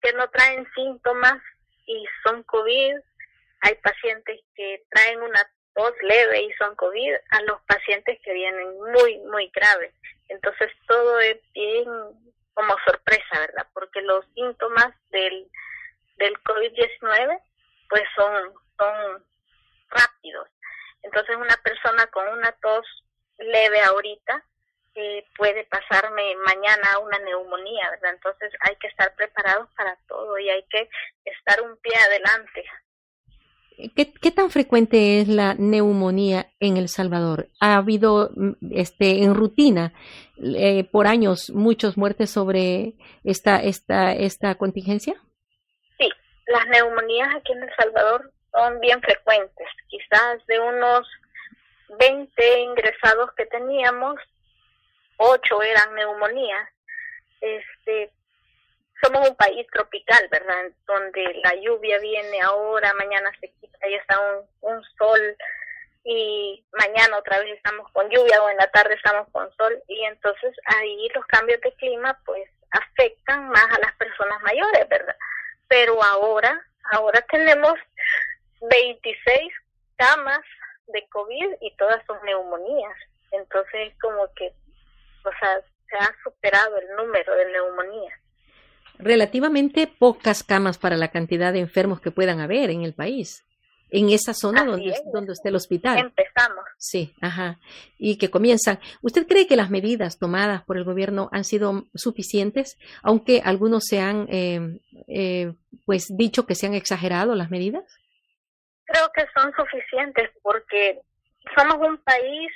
que 0.00 0.12
no 0.14 0.28
traen 0.30 0.66
síntomas 0.74 1.42
y 1.86 2.04
son 2.24 2.42
COVID. 2.44 2.94
Hay 3.60 3.74
pacientes 3.74 4.40
que 4.54 4.84
traen 4.90 5.20
una 5.20 5.40
tos 5.74 5.92
leve 6.02 6.42
y 6.42 6.52
son 6.54 6.74
COVID 6.76 7.14
a 7.30 7.42
los 7.42 7.60
pacientes 7.62 8.18
que 8.22 8.32
vienen 8.32 8.78
muy, 8.92 9.18
muy 9.18 9.48
graves. 9.48 9.94
Entonces 10.28 10.70
todo 10.86 11.20
es 11.20 11.38
bien 11.52 11.84
como 12.54 12.76
sorpresa, 12.86 13.40
¿verdad? 13.40 13.66
Porque 13.72 14.02
los 14.02 14.24
síntomas 14.34 14.94
del, 15.10 15.48
del 16.16 16.34
COVID-19 16.42 17.40
pues 17.88 18.04
son, 18.16 18.52
son 18.78 19.24
rápidos. 19.88 20.48
Entonces 21.02 21.36
una 21.36 21.56
persona 21.62 22.06
con 22.08 22.28
una 22.28 22.52
tos 22.52 22.86
leve 23.38 23.80
ahorita 23.82 24.44
puede 25.36 25.64
pasarme 25.64 26.36
mañana 26.36 26.98
una 26.98 27.18
neumonía, 27.20 27.90
¿verdad? 27.90 28.12
Entonces 28.12 28.52
hay 28.60 28.76
que 28.76 28.88
estar 28.88 29.14
preparados 29.14 29.68
para 29.76 29.96
todo 30.06 30.38
y 30.38 30.50
hay 30.50 30.62
que 30.64 30.88
estar 31.24 31.60
un 31.62 31.76
pie 31.78 31.94
adelante. 31.96 32.64
¿Qué, 33.94 34.30
tan 34.30 34.50
frecuente 34.50 35.20
es 35.20 35.28
la 35.28 35.54
neumonía 35.54 36.46
en 36.60 36.76
El 36.76 36.88
Salvador? 36.88 37.48
¿Ha 37.60 37.76
habido 37.76 38.30
mm, 38.34 38.52
este, 38.72 39.22
en 39.22 39.34
rutina 39.34 39.92
eh, 40.42 40.84
por 40.84 41.06
años 41.06 41.50
muchas 41.50 41.96
muertes 41.96 42.30
sobre 42.30 42.94
esta, 43.24 43.62
esta, 43.62 44.12
esta 44.12 44.54
contingencia? 44.56 45.14
Sí, 45.98 46.08
las 46.46 46.66
neumonías 46.68 47.34
aquí 47.34 47.52
en 47.52 47.62
El 47.62 47.74
Salvador 47.76 48.32
son 48.52 48.80
bien 48.80 49.00
frecuentes. 49.00 49.66
Quizás 49.88 50.44
de 50.46 50.60
unos 50.60 51.06
20 51.98 52.60
ingresados 52.60 53.30
que 53.36 53.46
teníamos, 53.46 54.16
8 55.16 55.62
eran 55.62 55.94
neumonías. 55.94 56.68
Este, 57.40 58.12
somos 59.02 59.28
un 59.28 59.36
país 59.36 59.66
tropical, 59.72 60.28
¿verdad? 60.30 60.70
Donde 60.86 61.40
la 61.42 61.54
lluvia 61.56 61.98
viene 61.98 62.40
ahora, 62.40 62.92
mañana 62.94 63.30
se 63.40 63.50
quita 63.60 63.88
y 63.88 63.94
está 63.94 64.20
un, 64.20 64.46
un 64.60 64.84
sol 64.96 65.36
y 66.04 66.64
mañana 66.72 67.18
otra 67.18 67.38
vez 67.40 67.56
estamos 67.56 67.90
con 67.92 68.08
lluvia 68.10 68.42
o 68.42 68.48
en 68.48 68.56
la 68.56 68.70
tarde 68.70 68.94
estamos 68.94 69.28
con 69.30 69.52
sol 69.56 69.82
y 69.88 70.04
entonces 70.04 70.54
ahí 70.66 71.08
los 71.14 71.24
cambios 71.26 71.60
de 71.60 71.72
clima 71.74 72.18
pues 72.24 72.48
afectan 72.70 73.48
más 73.48 73.66
a 73.70 73.80
las 73.80 73.94
personas 73.96 74.40
mayores, 74.42 74.88
¿verdad? 74.88 75.16
Pero 75.68 76.02
ahora, 76.02 76.64
ahora 76.92 77.20
tenemos 77.30 77.74
26 78.60 79.52
camas 79.96 80.40
de 80.86 81.06
COVID 81.08 81.56
y 81.60 81.76
todas 81.76 82.04
son 82.06 82.18
neumonías. 82.24 82.96
Entonces 83.32 83.94
como 84.00 84.32
que, 84.34 84.52
o 85.24 85.30
sea, 85.38 85.60
se 85.88 85.96
ha 85.96 86.14
superado 86.22 86.78
el 86.78 86.96
número 86.96 87.34
de 87.34 87.52
neumonías 87.52 88.21
relativamente 89.02 89.86
pocas 89.86 90.42
camas 90.42 90.78
para 90.78 90.96
la 90.96 91.08
cantidad 91.08 91.52
de 91.52 91.60
enfermos 91.60 92.00
que 92.00 92.10
puedan 92.10 92.40
haber 92.40 92.70
en 92.70 92.82
el 92.82 92.94
país. 92.94 93.44
En 93.90 94.08
esa 94.08 94.32
zona 94.32 94.64
donde, 94.64 94.94
donde 95.12 95.34
esté 95.34 95.50
el 95.50 95.56
hospital. 95.56 95.98
Empezamos. 95.98 96.64
Sí, 96.78 97.14
ajá. 97.20 97.58
Y 97.98 98.16
que 98.16 98.30
comienzan. 98.30 98.78
¿Usted 99.02 99.26
cree 99.26 99.46
que 99.46 99.54
las 99.54 99.68
medidas 99.68 100.18
tomadas 100.18 100.62
por 100.62 100.78
el 100.78 100.84
gobierno 100.84 101.28
han 101.30 101.44
sido 101.44 101.84
suficientes, 101.94 102.78
aunque 103.02 103.42
algunos 103.44 103.84
se 103.84 104.00
han, 104.00 104.26
eh, 104.30 104.80
eh, 105.08 105.52
pues, 105.84 106.06
dicho 106.16 106.46
que 106.46 106.54
se 106.54 106.66
han 106.66 106.74
exagerado 106.74 107.34
las 107.34 107.50
medidas? 107.50 107.84
Creo 108.86 109.10
que 109.14 109.26
son 109.34 109.52
suficientes 109.54 110.30
porque 110.42 111.02
somos 111.54 111.76
un 111.86 111.98
país 111.98 112.50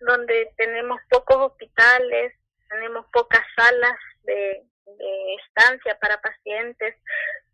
donde 0.00 0.52
tenemos 0.58 1.00
pocos 1.08 1.52
hospitales, 1.52 2.34
tenemos 2.68 3.06
pocas 3.10 3.42
salas 3.56 3.96
de, 4.24 4.64
de 4.86 5.34
estancia 5.46 5.98
para 5.98 6.20
pacientes, 6.20 6.94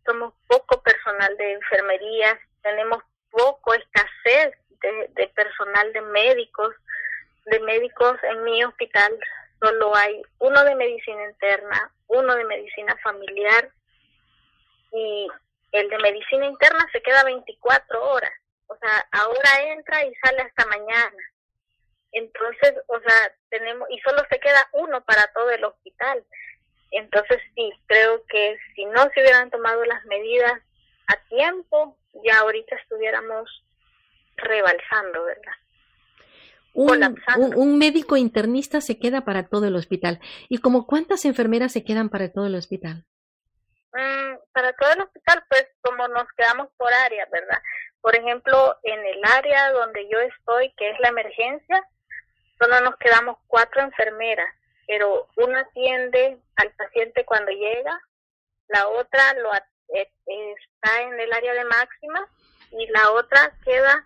somos 0.05 0.33
poco 0.47 0.81
personal 0.81 1.35
de 1.37 1.53
enfermería, 1.53 2.39
tenemos 2.61 3.03
poco 3.29 3.73
escasez 3.73 4.53
de, 4.81 5.27
personal 5.35 5.93
de 5.93 6.01
médicos, 6.01 6.75
de 7.45 7.59
médicos 7.59 8.17
en 8.23 8.43
mi 8.43 8.63
hospital 8.63 9.17
solo 9.61 9.95
hay 9.95 10.21
uno 10.39 10.63
de 10.63 10.75
medicina 10.75 11.23
interna, 11.23 11.91
uno 12.07 12.35
de 12.35 12.43
medicina 12.45 12.97
familiar 13.03 13.69
y 14.91 15.27
el 15.71 15.89
de 15.89 15.97
medicina 15.99 16.47
interna 16.47 16.85
se 16.91 17.01
queda 17.01 17.23
24 17.23 18.03
horas. 18.03 18.31
O 18.67 18.75
sea, 18.77 19.07
ahora 19.11 19.71
entra 19.73 20.03
y 20.05 20.13
sale 20.15 20.41
hasta 20.41 20.65
mañana. 20.65 21.23
Entonces, 22.13 22.73
o 22.87 22.99
sea, 22.99 23.35
tenemos, 23.49 23.87
y 23.89 23.99
solo 23.99 24.23
se 24.29 24.39
queda 24.39 24.67
uno 24.73 25.01
para 25.01 25.27
todo 25.33 25.49
el 25.51 25.63
hospital. 25.63 26.25
Entonces 26.91 27.39
sí, 27.55 27.71
creo 27.87 28.23
que 28.27 28.57
si 28.75 28.85
no 28.85 29.03
se 29.13 29.21
hubieran 29.21 29.49
tomado 29.49 29.83
las 29.85 30.03
medidas 30.05 30.61
a 31.07 31.17
tiempo, 31.29 31.97
ya 32.25 32.39
ahorita 32.39 32.75
estuviéramos 32.75 33.49
rebalsando, 34.35 35.23
¿verdad? 35.23 35.53
Un, 36.73 37.77
médico 37.77 38.15
internista 38.15 38.79
se 38.79 38.97
queda 38.97 39.21
para 39.21 39.47
todo 39.47 39.67
el 39.67 39.75
hospital. 39.75 40.19
¿Y 40.47 40.59
como 40.59 40.87
cuántas 40.87 41.25
enfermeras 41.25 41.73
se 41.73 41.83
quedan 41.83 42.09
para 42.09 42.31
todo 42.31 42.45
el 42.45 42.55
hospital? 42.55 43.05
Mm, 43.93 44.35
para 44.53 44.71
todo 44.73 44.93
el 44.93 45.01
hospital, 45.01 45.43
pues 45.49 45.67
como 45.81 46.07
nos 46.07 46.27
quedamos 46.37 46.69
por 46.77 46.93
área, 46.93 47.27
¿verdad? 47.31 47.57
Por 47.99 48.15
ejemplo, 48.15 48.77
en 48.83 48.99
el 49.05 49.21
área 49.25 49.71
donde 49.71 50.07
yo 50.09 50.19
estoy, 50.19 50.73
que 50.77 50.91
es 50.91 50.99
la 51.01 51.09
emergencia, 51.09 51.85
solo 52.57 52.79
nos 52.81 52.95
quedamos 52.97 53.37
cuatro 53.47 53.81
enfermeras 53.81 54.47
pero 54.91 55.25
una 55.37 55.61
atiende 55.61 56.37
al 56.57 56.69
paciente 56.71 57.23
cuando 57.23 57.49
llega, 57.49 57.97
la 58.67 58.89
otra 58.89 59.33
lo 59.35 59.49
eh, 59.53 60.09
está 60.27 61.01
en 61.03 61.17
el 61.17 61.31
área 61.31 61.53
de 61.53 61.63
máxima 61.63 62.27
y 62.71 62.87
la 62.87 63.11
otra 63.11 63.53
queda 63.63 64.03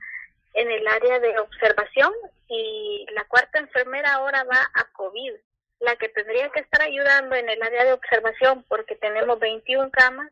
en 0.53 0.69
el 0.69 0.87
área 0.87 1.19
de 1.19 1.39
observación 1.39 2.13
y 2.49 3.03
la 3.13 3.23
cuarta 3.23 3.57
enfermera 3.57 4.13
ahora 4.13 4.43
va 4.43 4.59
a 4.75 4.83
COVID. 4.91 5.33
La 5.79 5.95
que 5.95 6.09
tendría 6.09 6.51
que 6.51 6.59
estar 6.59 6.83
ayudando 6.83 7.35
en 7.35 7.49
el 7.49 7.63
área 7.63 7.83
de 7.83 7.93
observación, 7.93 8.63
porque 8.69 8.95
tenemos 8.95 9.39
21 9.39 9.89
camas, 9.89 10.31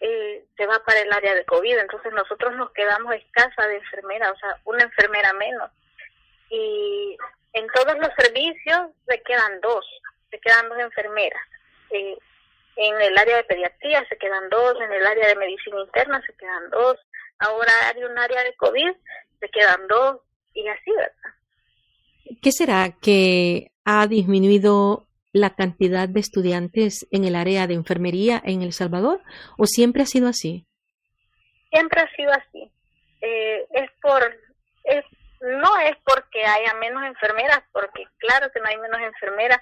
eh, 0.00 0.42
se 0.56 0.66
va 0.66 0.82
para 0.86 1.00
el 1.00 1.12
área 1.12 1.34
de 1.34 1.44
COVID. 1.44 1.76
Entonces 1.80 2.14
nosotros 2.14 2.54
nos 2.54 2.70
quedamos 2.70 3.14
escasa 3.14 3.68
de 3.68 3.76
enfermera, 3.76 4.32
o 4.32 4.38
sea, 4.38 4.58
una 4.64 4.84
enfermera 4.84 5.34
menos. 5.34 5.70
Y 6.48 7.18
en 7.56 7.66
todos 7.68 7.96
los 7.98 8.10
servicios 8.18 8.90
se 9.08 9.22
quedan 9.22 9.60
dos, 9.62 9.84
se 10.30 10.38
quedan 10.38 10.68
dos 10.68 10.78
enfermeras. 10.78 11.42
Eh, 11.90 12.18
en 12.76 13.00
el 13.00 13.16
área 13.16 13.38
de 13.38 13.44
pediatría 13.44 14.04
se 14.08 14.18
quedan 14.18 14.50
dos, 14.50 14.74
en 14.78 14.92
el 14.92 15.06
área 15.06 15.28
de 15.28 15.36
medicina 15.36 15.80
interna 15.80 16.22
se 16.26 16.34
quedan 16.34 16.68
dos, 16.70 16.98
ahora 17.38 17.72
hay 17.88 18.04
un 18.04 18.18
área 18.18 18.44
de 18.44 18.54
COVID, 18.56 18.92
se 19.40 19.48
quedan 19.48 19.88
dos, 19.88 20.20
y 20.52 20.68
así, 20.68 20.90
¿verdad? 20.90 21.32
¿Qué 22.42 22.52
será 22.52 22.94
que 23.00 23.70
ha 23.86 24.06
disminuido 24.06 25.06
la 25.32 25.54
cantidad 25.54 26.08
de 26.10 26.20
estudiantes 26.20 27.06
en 27.10 27.24
el 27.24 27.36
área 27.36 27.66
de 27.66 27.74
enfermería 27.74 28.42
en 28.44 28.60
El 28.60 28.74
Salvador 28.74 29.22
o 29.56 29.64
siempre 29.64 30.02
ha 30.02 30.06
sido 30.06 30.28
así? 30.28 30.66
Siempre 31.70 32.02
ha 32.02 32.16
sido 32.16 32.30
así. 32.32 32.70
Eh, 33.22 33.66
es 33.70 33.90
por 34.02 34.22
es 34.84 35.04
no 35.40 35.78
es 35.78 35.96
porque 36.04 36.44
haya 36.44 36.74
menos 36.74 37.04
enfermeras, 37.04 37.62
porque 37.72 38.06
claro 38.18 38.50
que 38.52 38.60
no 38.60 38.68
hay 38.68 38.78
menos 38.78 39.00
enfermeras, 39.00 39.60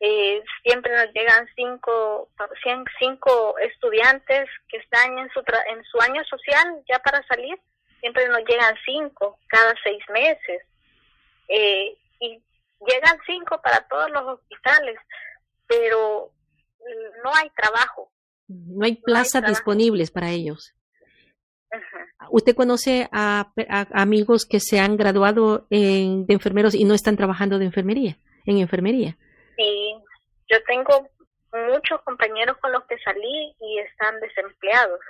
eh, 0.00 0.42
siempre 0.62 0.94
nos 0.96 1.12
llegan 1.12 1.48
cinco, 1.56 2.28
cinco 2.98 3.58
estudiantes 3.58 4.48
que 4.68 4.76
están 4.76 5.18
en 5.18 5.28
su, 5.30 5.40
en 5.40 5.84
su 5.84 6.00
año 6.00 6.22
social 6.24 6.82
ya 6.88 6.98
para 7.00 7.26
salir, 7.26 7.58
siempre 8.00 8.28
nos 8.28 8.44
llegan 8.48 8.74
cinco 8.84 9.38
cada 9.48 9.74
seis 9.82 10.02
meses. 10.10 10.62
Eh, 11.48 11.96
y 12.20 12.42
llegan 12.86 13.18
cinco 13.26 13.60
para 13.62 13.80
todos 13.88 14.10
los 14.10 14.22
hospitales, 14.22 14.98
pero 15.66 16.30
no 17.24 17.34
hay 17.34 17.50
trabajo. 17.50 18.10
No 18.46 18.84
hay 18.84 18.96
plazas 18.96 19.44
disponibles 19.46 20.10
para 20.10 20.30
ellos. 20.30 20.74
¿Usted 22.30 22.54
conoce 22.54 23.08
a, 23.12 23.52
amigos 23.92 24.46
que 24.46 24.60
se 24.60 24.80
han 24.80 24.96
graduado 24.96 25.66
en, 25.70 26.26
de 26.26 26.34
enfermeros 26.34 26.74
y 26.74 26.84
no 26.84 26.94
están 26.94 27.16
trabajando 27.16 27.58
de 27.58 27.66
enfermería, 27.66 28.18
en 28.46 28.58
enfermería? 28.58 29.16
Sí, 29.56 29.94
yo 30.50 30.56
tengo 30.66 31.08
muchos 31.52 32.00
compañeros 32.02 32.56
con 32.58 32.72
los 32.72 32.84
que 32.84 32.98
salí 32.98 33.54
y 33.60 33.78
están 33.78 34.20
desempleados. 34.20 35.00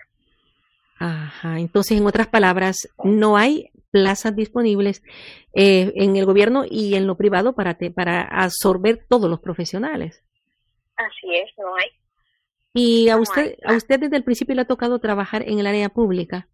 Ajá, 1.01 1.61
entonces 1.61 1.97
en 1.97 2.07
otras 2.07 2.27
palabras, 2.27 2.89
no 3.05 3.37
hay 3.37 3.71
plazas 3.91 4.35
disponibles 4.35 5.03
eh, 5.55 5.93
en 5.95 6.17
el 6.17 6.27
gobierno 6.27 6.65
y 6.69 6.95
en 6.95 7.07
lo 7.07 7.17
privado 7.17 7.55
para, 7.55 7.79
para 7.95 8.23
absorber 8.23 9.07
todos 9.09 9.31
los 9.31 9.41
profesionales. 9.41 10.25
Así 10.97 11.35
es, 11.35 11.51
no 11.57 11.75
hay. 11.77 11.89
¿Y 12.75 13.09
a 13.09 13.17
usted, 13.17 13.57
a 13.65 13.75
usted 13.75 13.99
desde 14.01 14.17
el 14.17 14.25
principio 14.25 14.55
le 14.55 14.63
ha 14.63 14.67
tocado 14.67 14.99
trabajar 14.99 15.43
en 15.43 15.59
el 15.59 15.67
área 15.67 15.89
pública? 15.89 16.49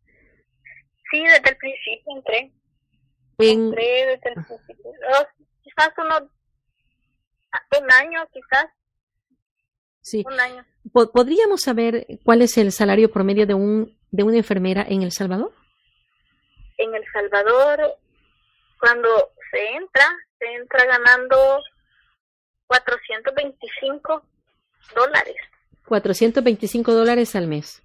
Sí, 1.10 1.22
desde 1.22 1.50
el 1.50 1.56
principio 1.56 2.16
entré. 2.16 2.52
Entré 3.38 4.06
desde 4.06 4.28
el 4.28 4.34
principio. 4.34 4.90
Oh, 5.10 5.26
quizás 5.62 5.90
unos 5.98 6.22
un 7.80 7.92
año, 7.92 8.26
quizás. 8.32 8.66
Sí. 10.00 10.22
Un 10.26 10.38
año. 10.38 10.64
¿Podríamos 10.92 11.62
saber 11.62 12.06
cuál 12.24 12.42
es 12.42 12.58
el 12.58 12.72
salario 12.72 13.10
promedio 13.10 13.46
de 13.46 13.54
un 13.54 13.98
de 14.10 14.22
una 14.22 14.36
enfermera 14.36 14.84
en 14.88 15.02
El 15.02 15.12
Salvador? 15.12 15.52
En 16.78 16.94
El 16.94 17.04
Salvador, 17.12 17.96
cuando 18.78 19.08
se 19.50 19.76
entra, 19.76 20.08
se 20.38 20.46
entra 20.54 20.84
ganando 20.84 21.58
425 22.66 24.24
dólares. 24.94 25.36
425 25.86 26.92
dólares 26.92 27.34
al 27.36 27.46
mes. 27.46 27.82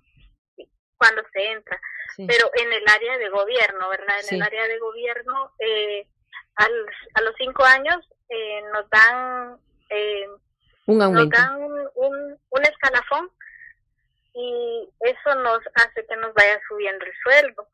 cuando 0.97 1.21
se 1.31 1.51
entra. 1.51 1.79
Pero 2.17 2.51
en 2.55 2.73
el 2.73 2.83
área 2.85 3.17
de 3.17 3.29
gobierno, 3.29 3.89
¿verdad? 3.89 4.15
En 4.29 4.35
el 4.35 4.41
área 4.41 4.67
de 4.67 4.77
gobierno, 4.79 5.53
eh, 5.59 6.05
a 6.55 7.21
los 7.21 7.33
cinco 7.37 7.63
años 7.63 7.95
eh, 8.27 8.61
nos 8.73 8.89
dan 8.89 9.57
Un 10.85 11.01
aumento. 11.01 11.23
Nos 11.23 11.29
dan 11.29 11.61
un, 11.95 12.37
un, 12.49 12.63
escalafón 12.63 13.29
y 14.33 14.89
eso 14.99 15.35
nos 15.35 15.59
hace 15.75 16.05
que 16.05 16.15
nos 16.17 16.33
vaya 16.33 16.59
subiendo 16.67 17.05
el 17.05 17.13
sueldo. 17.23 17.67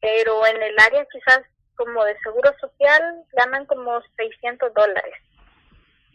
Pero 0.00 0.44
en 0.46 0.62
el 0.62 0.78
área 0.80 1.06
quizás 1.10 1.42
como 1.76 2.04
de 2.04 2.18
seguro 2.20 2.52
social 2.60 3.24
ganan 3.32 3.66
como 3.66 4.00
600 4.16 4.74
dólares. 4.74 5.14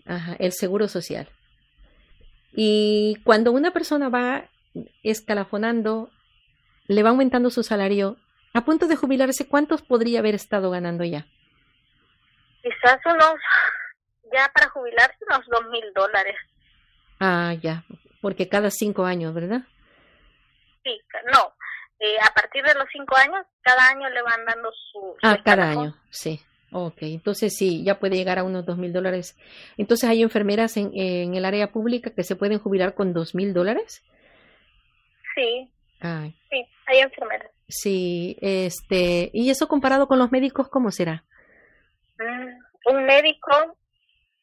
Ajá, 0.06 0.36
el 0.40 0.52
seguro 0.52 0.88
social. 0.88 1.30
Y 2.54 3.18
cuando 3.24 3.52
una 3.52 3.72
persona 3.72 4.10
va 4.10 4.50
escalafonando, 5.04 6.10
le 6.88 7.04
va 7.04 7.10
aumentando 7.10 7.50
su 7.50 7.64
salario, 7.64 8.18
a 8.54 8.66
punto 8.66 8.88
de 8.88 8.96
jubilarse, 8.96 9.48
¿cuántos 9.48 9.82
podría 9.82 10.20
haber 10.20 10.36
estado 10.36 10.70
ganando 10.72 11.04
ya? 11.04 11.26
Quizás 12.62 13.00
unos, 13.06 13.36
ya 14.34 14.52
para 14.54 14.70
jubilarse, 14.70 15.18
unos 15.30 15.46
dos 15.48 15.70
mil 15.70 15.94
dólares. 15.94 16.36
Ah, 17.20 17.54
ya, 17.62 17.84
porque 18.22 18.50
cada 18.50 18.70
cinco 18.72 19.06
años, 19.06 19.34
¿verdad? 19.34 19.62
Sí, 20.84 21.00
no, 21.32 21.54
eh, 22.00 22.18
a 22.22 22.34
partir 22.34 22.64
de 22.64 22.74
los 22.74 22.86
cinco 22.92 23.16
años, 23.16 23.46
cada 23.62 23.90
año 23.90 24.10
le 24.10 24.22
van 24.22 24.44
dando 24.46 24.72
su... 24.92 25.16
ah, 25.24 25.38
cada 25.44 25.70
año, 25.70 25.96
sí. 26.10 26.42
Ok, 26.74 26.98
entonces 27.02 27.54
sí, 27.58 27.84
ya 27.84 28.00
puede 28.00 28.16
llegar 28.16 28.40
a 28.40 28.44
unos 28.44 28.66
dos 28.66 28.78
mil 28.78 28.94
dólares. 28.94 29.38
Entonces 29.78 30.10
hay 30.10 30.22
enfermeras 30.22 30.78
en, 30.78 30.92
en, 30.94 31.36
el 31.36 31.44
área 31.44 31.72
pública 31.72 32.14
que 32.16 32.24
se 32.24 32.38
pueden 32.38 32.60
jubilar 32.60 32.94
con 32.94 33.14
dos 33.14 33.36
mil 33.36 33.54
dólares. 33.54 34.04
Sí. 35.36 35.70
Sí, 36.50 36.66
hay 36.88 37.00
enfermeras. 37.00 37.52
Sí, 37.68 38.38
este, 38.42 39.30
y 39.34 39.50
eso 39.50 39.68
comparado 39.68 40.08
con 40.08 40.18
los 40.18 40.32
médicos, 40.32 40.68
¿cómo 40.68 40.92
será? 40.92 41.24
Mm, 42.18 42.94
un 42.94 43.06
médico, 43.06 43.78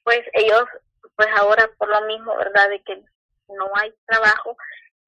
pues 0.04 0.20
ellos, 0.34 0.64
pues 1.16 1.28
ahora 1.36 1.68
por 1.76 1.88
lo 1.88 2.06
mismo, 2.06 2.36
¿verdad? 2.36 2.70
De 2.70 2.80
que 2.82 3.02
no 3.48 3.66
hay 3.74 3.92
trabajo, 4.06 4.56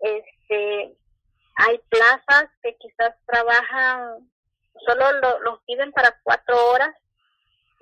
este, 0.00 0.96
hay 1.54 1.78
plazas 1.88 2.50
que 2.62 2.76
quizás 2.78 3.14
trabajan, 3.26 4.28
solo 4.86 5.12
lo, 5.20 5.40
los 5.40 5.62
piden 5.62 5.92
para 5.92 6.18
cuatro 6.24 6.56
horas 6.72 6.94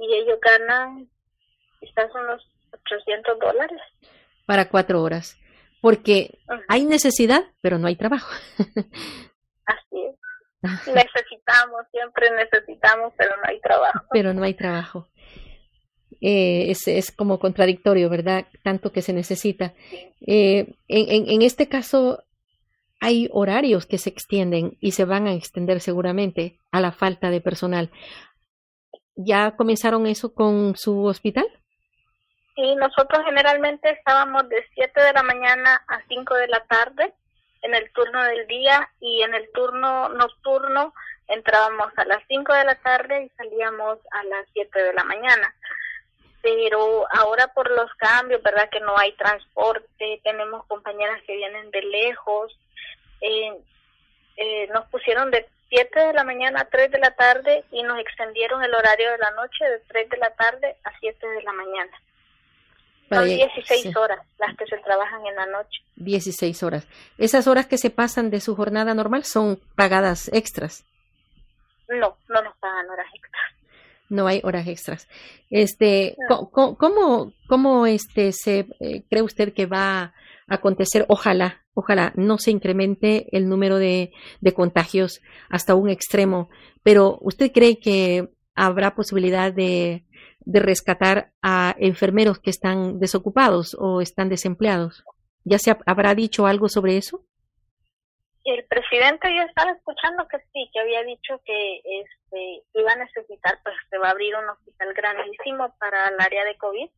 y 0.08 0.14
ellos 0.14 0.38
ganan 0.40 1.08
quizás 1.80 2.10
unos 2.14 2.42
800 2.72 3.38
dólares. 3.38 3.80
Para 4.46 4.68
cuatro 4.68 5.02
horas, 5.02 5.36
porque 5.82 6.38
hay 6.68 6.84
necesidad, 6.84 7.44
pero 7.60 7.78
no 7.78 7.86
hay 7.86 7.96
trabajo. 7.96 8.32
Así 9.66 10.04
es. 10.06 10.16
necesitamos, 10.62 11.82
siempre 11.90 12.30
necesitamos, 12.30 13.12
pero 13.16 13.36
no 13.36 13.42
hay 13.44 13.60
trabajo. 13.60 14.06
Pero 14.10 14.32
no 14.32 14.42
hay 14.42 14.54
trabajo. 14.54 15.06
Eh, 16.20 16.70
es, 16.70 16.88
es, 16.88 17.12
como 17.12 17.38
contradictorio, 17.38 18.08
¿verdad? 18.08 18.46
Tanto 18.64 18.90
que 18.90 19.02
se 19.02 19.12
necesita. 19.12 19.74
Eh, 20.26 20.74
en, 20.88 21.10
en, 21.10 21.30
en, 21.30 21.42
este 21.42 21.68
caso, 21.68 22.24
hay 23.00 23.28
horarios 23.30 23.86
que 23.86 23.98
se 23.98 24.10
extienden 24.10 24.76
y 24.80 24.92
se 24.92 25.04
van 25.04 25.26
a 25.28 25.34
extender 25.34 25.80
seguramente 25.80 26.58
a 26.72 26.80
la 26.80 26.90
falta 26.90 27.30
de 27.30 27.40
personal. 27.40 27.90
¿Ya 29.20 29.56
comenzaron 29.56 30.06
eso 30.06 30.32
con 30.32 30.76
su 30.76 31.04
hospital? 31.06 31.44
Sí, 32.54 32.76
nosotros 32.76 33.24
generalmente 33.24 33.90
estábamos 33.90 34.48
de 34.48 34.64
7 34.74 35.00
de 35.00 35.12
la 35.12 35.24
mañana 35.24 35.82
a 35.88 36.00
5 36.06 36.34
de 36.36 36.46
la 36.46 36.60
tarde 36.66 37.12
en 37.62 37.74
el 37.74 37.90
turno 37.90 38.22
del 38.22 38.46
día 38.46 38.88
y 39.00 39.22
en 39.22 39.34
el 39.34 39.50
turno 39.50 40.08
nocturno 40.10 40.94
entrábamos 41.26 41.88
a 41.96 42.04
las 42.04 42.22
5 42.28 42.54
de 42.54 42.64
la 42.64 42.76
tarde 42.76 43.24
y 43.24 43.28
salíamos 43.30 43.98
a 44.12 44.22
las 44.22 44.46
7 44.52 44.82
de 44.84 44.92
la 44.92 45.02
mañana. 45.02 45.52
Pero 46.40 47.04
ahora 47.12 47.48
por 47.48 47.68
los 47.72 47.92
cambios, 47.94 48.40
¿verdad? 48.44 48.70
Que 48.70 48.78
no 48.78 48.96
hay 48.96 49.10
transporte, 49.16 50.20
tenemos 50.22 50.64
compañeras 50.66 51.20
que 51.26 51.34
vienen 51.34 51.72
de 51.72 51.82
lejos, 51.82 52.56
eh, 53.20 53.52
eh, 54.36 54.68
nos 54.68 54.86
pusieron 54.90 55.32
de 55.32 55.44
7 55.68 56.00
de 56.00 56.12
la 56.12 56.24
mañana 56.24 56.60
a 56.60 56.64
3 56.64 56.90
de 56.90 56.98
la 56.98 57.10
tarde 57.10 57.64
y 57.70 57.82
nos 57.82 57.98
extendieron 58.00 58.62
el 58.62 58.74
horario 58.74 59.10
de 59.10 59.18
la 59.18 59.30
noche 59.32 59.64
de 59.64 59.78
3 59.88 60.08
de 60.10 60.16
la 60.16 60.30
tarde 60.30 60.76
a 60.84 60.98
7 60.98 61.26
de 61.26 61.42
la 61.42 61.52
mañana. 61.52 61.92
Son 63.08 63.24
16 63.24 63.96
horas 63.96 64.18
las 64.38 64.56
que 64.56 64.66
se 64.66 64.76
trabajan 64.78 65.26
en 65.26 65.34
la 65.34 65.46
noche. 65.46 65.80
16 65.96 66.62
horas. 66.62 66.86
¿Esas 67.16 67.46
horas 67.46 67.66
que 67.66 67.78
se 67.78 67.90
pasan 67.90 68.30
de 68.30 68.40
su 68.40 68.54
jornada 68.54 68.94
normal 68.94 69.24
son 69.24 69.60
pagadas 69.74 70.30
extras? 70.32 70.84
No, 71.88 72.16
no 72.28 72.42
nos 72.42 72.56
pagan 72.58 72.88
horas 72.90 73.06
extras. 73.14 73.42
No 74.10 74.26
hay 74.26 74.40
horas 74.44 74.66
extras. 74.66 75.08
Este, 75.50 76.16
¿cómo, 76.28 77.32
cómo, 77.46 77.86
este 77.86 78.32
se 78.32 78.66
eh, 78.80 79.02
cree 79.08 79.22
usted 79.22 79.54
que 79.54 79.66
va 79.66 80.00
a 80.00 80.14
acontecer? 80.48 81.04
Ojalá, 81.08 81.64
ojalá 81.74 82.12
no 82.16 82.38
se 82.38 82.50
incremente 82.50 83.26
el 83.36 83.48
número 83.48 83.78
de, 83.78 84.12
de 84.40 84.52
contagios 84.52 85.20
hasta 85.48 85.74
un 85.74 85.88
extremo, 85.88 86.48
pero 86.82 87.18
¿usted 87.20 87.52
cree 87.52 87.78
que 87.78 88.30
habrá 88.54 88.94
posibilidad 88.94 89.52
de 89.52 90.04
de 90.48 90.60
rescatar 90.60 91.28
a 91.42 91.74
enfermeros 91.78 92.38
que 92.38 92.48
están 92.48 92.98
desocupados 92.98 93.76
o 93.78 94.00
están 94.00 94.30
desempleados. 94.30 95.04
¿Ya 95.44 95.58
se 95.58 95.76
habrá 95.84 96.14
dicho 96.14 96.46
algo 96.46 96.70
sobre 96.70 96.96
eso? 96.96 97.20
El 98.44 98.64
presidente 98.64 99.28
ya 99.28 99.44
estaba 99.44 99.72
escuchando 99.72 100.26
que 100.26 100.38
sí, 100.38 100.70
que 100.72 100.80
había 100.80 101.02
dicho 101.02 101.38
que 101.44 101.82
este, 101.84 102.62
iba 102.72 102.92
a 102.92 102.96
necesitar, 102.96 103.60
pues 103.62 103.76
se 103.90 103.98
va 103.98 104.08
a 104.08 104.12
abrir 104.12 104.34
un 104.36 104.48
hospital 104.48 104.94
grandísimo 104.94 105.74
para 105.78 106.08
el 106.08 106.16
área 106.18 106.44
de 106.46 106.56
COVID. 106.56 106.88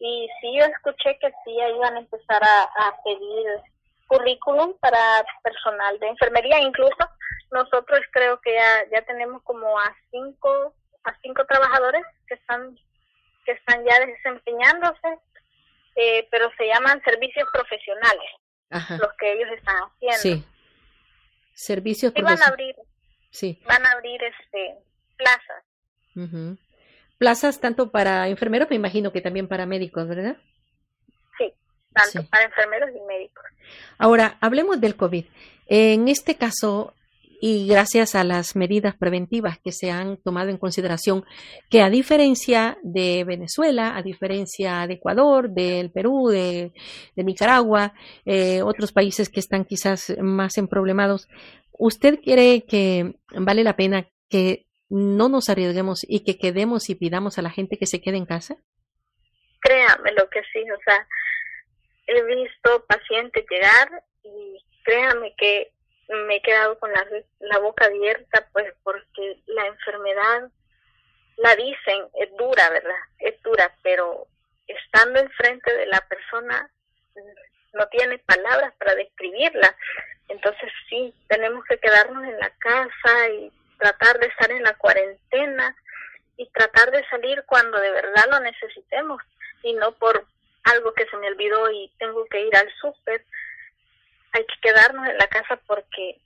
Y 0.00 0.28
sí, 0.40 0.58
yo 0.58 0.64
escuché 0.64 1.18
que 1.20 1.30
sí, 1.44 1.52
iban 1.52 1.94
a 1.94 2.00
empezar 2.00 2.42
a, 2.42 2.62
a 2.62 3.02
pedir 3.04 3.46
currículum 4.08 4.74
para 4.80 5.24
personal 5.42 5.98
de 6.00 6.08
enfermería. 6.08 6.58
Incluso 6.58 7.08
nosotros 7.52 8.00
creo 8.12 8.40
que 8.40 8.54
ya, 8.54 8.90
ya 8.92 9.02
tenemos 9.02 9.42
como 9.42 9.78
a 9.78 9.94
cinco 10.10 10.74
a 11.04 11.16
cinco 11.22 11.44
trabajadores 11.46 12.02
que 12.26 12.34
están 12.34 12.78
que 13.44 13.52
están 13.52 13.84
ya 13.84 14.06
desempeñándose, 14.06 15.18
eh, 15.96 16.28
pero 16.30 16.50
se 16.56 16.66
llaman 16.66 17.02
servicios 17.02 17.48
profesionales, 17.52 18.30
los 19.00 19.12
que 19.18 19.32
ellos 19.32 19.48
están 19.56 19.76
haciendo. 19.76 20.18
Sí. 20.18 20.44
Servicios 21.54 22.12
van 22.14 22.42
a 22.42 22.46
abrir, 22.46 22.76
sí. 23.30 23.60
van 23.66 23.84
a 23.86 23.92
abrir 23.92 24.22
este 24.22 24.78
plazas. 25.16 25.64
Plazas 27.20 27.60
tanto 27.60 27.90
para 27.90 28.28
enfermeros, 28.28 28.70
me 28.70 28.76
imagino 28.76 29.12
que 29.12 29.20
también 29.20 29.46
para 29.46 29.66
médicos, 29.66 30.08
¿verdad? 30.08 30.38
Sí, 31.36 31.52
tanto 31.92 32.26
para 32.30 32.44
enfermeros 32.44 32.88
y 32.96 33.06
médicos. 33.06 33.44
Ahora, 33.98 34.38
hablemos 34.40 34.80
del 34.80 34.96
COVID. 34.96 35.26
En 35.66 36.08
este 36.08 36.36
caso, 36.36 36.94
y 37.42 37.66
gracias 37.66 38.14
a 38.14 38.24
las 38.24 38.56
medidas 38.56 38.96
preventivas 38.96 39.58
que 39.58 39.70
se 39.70 39.90
han 39.90 40.16
tomado 40.16 40.48
en 40.48 40.56
consideración, 40.56 41.26
que 41.68 41.82
a 41.82 41.90
diferencia 41.90 42.78
de 42.82 43.24
Venezuela, 43.24 43.98
a 43.98 44.02
diferencia 44.02 44.86
de 44.86 44.94
Ecuador, 44.94 45.50
del 45.50 45.90
Perú, 45.90 46.28
de, 46.28 46.72
Nicaragua, 47.16 47.92
eh, 48.24 48.62
otros 48.62 48.92
países 48.92 49.28
que 49.28 49.40
están 49.40 49.66
quizás 49.66 50.16
más 50.22 50.56
emproblemados, 50.56 51.28
¿usted 51.72 52.18
cree 52.24 52.62
que 52.62 53.16
vale 53.34 53.62
la 53.62 53.76
pena 53.76 54.06
que 54.30 54.64
no 54.90 55.28
nos 55.28 55.48
arriesguemos 55.48 56.04
y 56.06 56.24
que 56.24 56.36
quedemos 56.36 56.90
y 56.90 56.96
pidamos 56.96 57.38
a 57.38 57.42
la 57.42 57.50
gente 57.50 57.78
que 57.78 57.86
se 57.86 58.00
quede 58.00 58.16
en 58.16 58.26
casa? 58.26 58.56
Créame 59.60 60.12
lo 60.12 60.28
que 60.28 60.42
sí, 60.52 60.68
o 60.70 60.78
sea, 60.84 61.06
he 62.06 62.22
visto 62.22 62.84
pacientes 62.86 63.44
llegar 63.48 64.02
y 64.24 64.64
créame 64.84 65.34
que 65.36 65.72
me 66.26 66.36
he 66.36 66.42
quedado 66.42 66.78
con 66.78 66.90
la, 66.92 67.58
boca 67.60 67.86
abierta, 67.86 68.48
pues 68.52 68.66
porque 68.82 69.40
la 69.46 69.66
enfermedad, 69.66 70.50
la 71.36 71.54
dicen, 71.54 72.08
es 72.14 72.36
dura, 72.36 72.68
¿verdad? 72.70 73.00
Es 73.18 73.40
dura, 73.42 73.72
pero 73.82 74.26
estando 74.66 75.20
enfrente 75.20 75.72
de 75.72 75.86
la 75.86 76.00
persona 76.08 76.70
no 77.72 77.86
tiene 77.88 78.18
palabras 78.18 78.74
para 78.78 78.96
describirla. 78.96 79.76
Entonces 80.28 80.72
sí, 80.88 81.14
tenemos 81.28 81.64
que 81.66 81.78
quedarnos 81.78 82.24
en 82.24 82.38
la 82.38 82.50
casa 82.58 83.28
y 83.28 83.52
tratar 83.80 84.18
de 84.20 84.26
estar 84.26 84.50
en 84.52 84.62
la 84.62 84.74
cuarentena 84.74 85.74
y 86.36 86.46
tratar 86.50 86.90
de 86.90 87.04
salir 87.08 87.42
cuando 87.46 87.78
de 87.80 87.90
verdad 87.90 88.26
lo 88.30 88.40
necesitemos 88.40 89.22
y 89.62 89.72
no 89.74 89.92
por 89.92 90.24
algo 90.64 90.92
que 90.92 91.06
se 91.06 91.16
me 91.16 91.28
olvidó 91.28 91.70
y 91.70 91.90
tengo 91.98 92.24
que 92.26 92.40
ir 92.42 92.56
al 92.56 92.70
súper 92.80 93.24
hay 94.32 94.44
que 94.44 94.60
quedarnos 94.60 95.08
en 95.08 95.18
la 95.18 95.26
casa 95.26 95.56
porque 95.66 96.20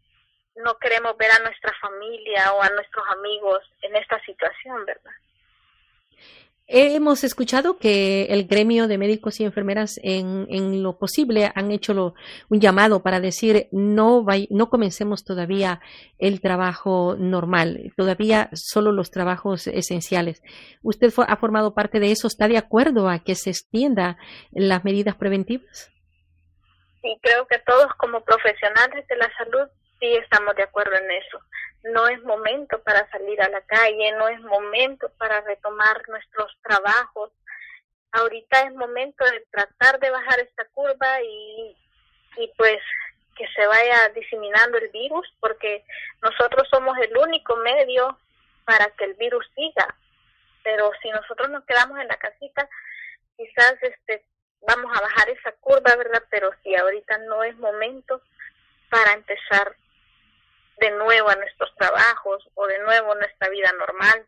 no 0.56 0.78
queremos 0.78 1.16
ver 1.16 1.30
a 1.32 1.38
nuestra 1.40 1.72
familia 1.80 2.52
o 2.52 2.62
a 2.62 2.68
nuestros 2.70 3.04
amigos 3.08 3.60
en 3.82 3.96
esta 3.96 4.20
situación, 4.24 4.84
¿verdad? 4.84 5.12
Hemos 6.66 7.24
escuchado 7.24 7.76
que 7.76 8.24
el 8.30 8.46
gremio 8.46 8.88
de 8.88 8.96
médicos 8.96 9.38
y 9.38 9.44
enfermeras 9.44 10.00
en, 10.02 10.46
en 10.48 10.82
lo 10.82 10.98
posible 10.98 11.52
han 11.54 11.70
hecho 11.70 11.92
lo, 11.92 12.14
un 12.48 12.58
llamado 12.58 13.02
para 13.02 13.20
decir 13.20 13.68
no, 13.70 14.24
no 14.48 14.70
comencemos 14.70 15.24
todavía 15.24 15.80
el 16.18 16.40
trabajo 16.40 17.16
normal, 17.18 17.92
todavía 17.98 18.48
solo 18.54 18.92
los 18.92 19.10
trabajos 19.10 19.66
esenciales. 19.66 20.42
¿Usted 20.82 21.12
ha 21.28 21.36
formado 21.36 21.74
parte 21.74 22.00
de 22.00 22.12
eso? 22.12 22.28
¿Está 22.28 22.48
de 22.48 22.56
acuerdo 22.56 23.10
a 23.10 23.18
que 23.18 23.34
se 23.34 23.50
extienda 23.50 24.16
las 24.50 24.84
medidas 24.84 25.16
preventivas? 25.16 25.92
Sí, 27.02 27.18
creo 27.20 27.46
que 27.46 27.58
todos 27.58 27.92
como 27.98 28.24
profesionales 28.24 29.06
de 29.06 29.16
la 29.16 29.30
salud 29.36 29.68
sí 30.00 30.06
estamos 30.14 30.56
de 30.56 30.62
acuerdo 30.62 30.96
en 30.96 31.10
eso 31.10 31.38
no 31.84 32.08
es 32.08 32.22
momento 32.22 32.82
para 32.82 33.08
salir 33.10 33.40
a 33.42 33.48
la 33.48 33.60
calle, 33.62 34.12
no 34.12 34.28
es 34.28 34.40
momento 34.40 35.10
para 35.18 35.40
retomar 35.42 36.08
nuestros 36.08 36.56
trabajos. 36.62 37.30
Ahorita 38.12 38.62
es 38.62 38.74
momento 38.74 39.24
de 39.24 39.44
tratar 39.50 40.00
de 40.00 40.10
bajar 40.10 40.40
esta 40.40 40.64
curva 40.66 41.20
y, 41.22 41.76
y 42.36 42.52
pues 42.56 42.80
que 43.36 43.46
se 43.48 43.66
vaya 43.66 44.08
diseminando 44.14 44.78
el 44.78 44.88
virus 44.90 45.26
porque 45.40 45.84
nosotros 46.22 46.68
somos 46.70 46.96
el 46.98 47.16
único 47.16 47.56
medio 47.56 48.18
para 48.64 48.86
que 48.96 49.04
el 49.04 49.14
virus 49.14 49.46
siga. 49.54 49.94
Pero 50.62 50.90
si 51.02 51.10
nosotros 51.10 51.50
nos 51.50 51.64
quedamos 51.64 51.98
en 52.00 52.08
la 52.08 52.16
casita, 52.16 52.68
quizás 53.36 53.74
este 53.82 54.24
vamos 54.66 54.90
a 54.96 55.02
bajar 55.02 55.28
esa 55.28 55.52
curva, 55.60 55.94
¿verdad? 55.96 56.22
Pero 56.30 56.50
si 56.62 56.74
ahorita 56.74 57.18
no 57.18 57.42
es 57.42 57.54
momento 57.58 58.22
para 58.88 59.12
empezar 59.12 59.76
de 60.80 60.90
nuevo 60.90 61.28
a 61.28 61.36
nuestros 61.36 61.74
trabajos 61.76 62.48
o 62.54 62.66
de 62.66 62.78
nuevo 62.80 63.12
a 63.12 63.16
nuestra 63.16 63.48
vida 63.48 63.70
normal. 63.78 64.26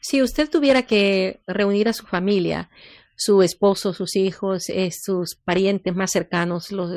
Si 0.00 0.22
usted 0.22 0.48
tuviera 0.48 0.82
que 0.82 1.40
reunir 1.46 1.88
a 1.88 1.92
su 1.92 2.06
familia, 2.06 2.70
su 3.16 3.42
esposo, 3.42 3.92
sus 3.92 4.14
hijos, 4.14 4.68
eh, 4.68 4.90
sus 4.92 5.36
parientes 5.36 5.94
más 5.94 6.12
cercanos, 6.12 6.70
los, 6.70 6.90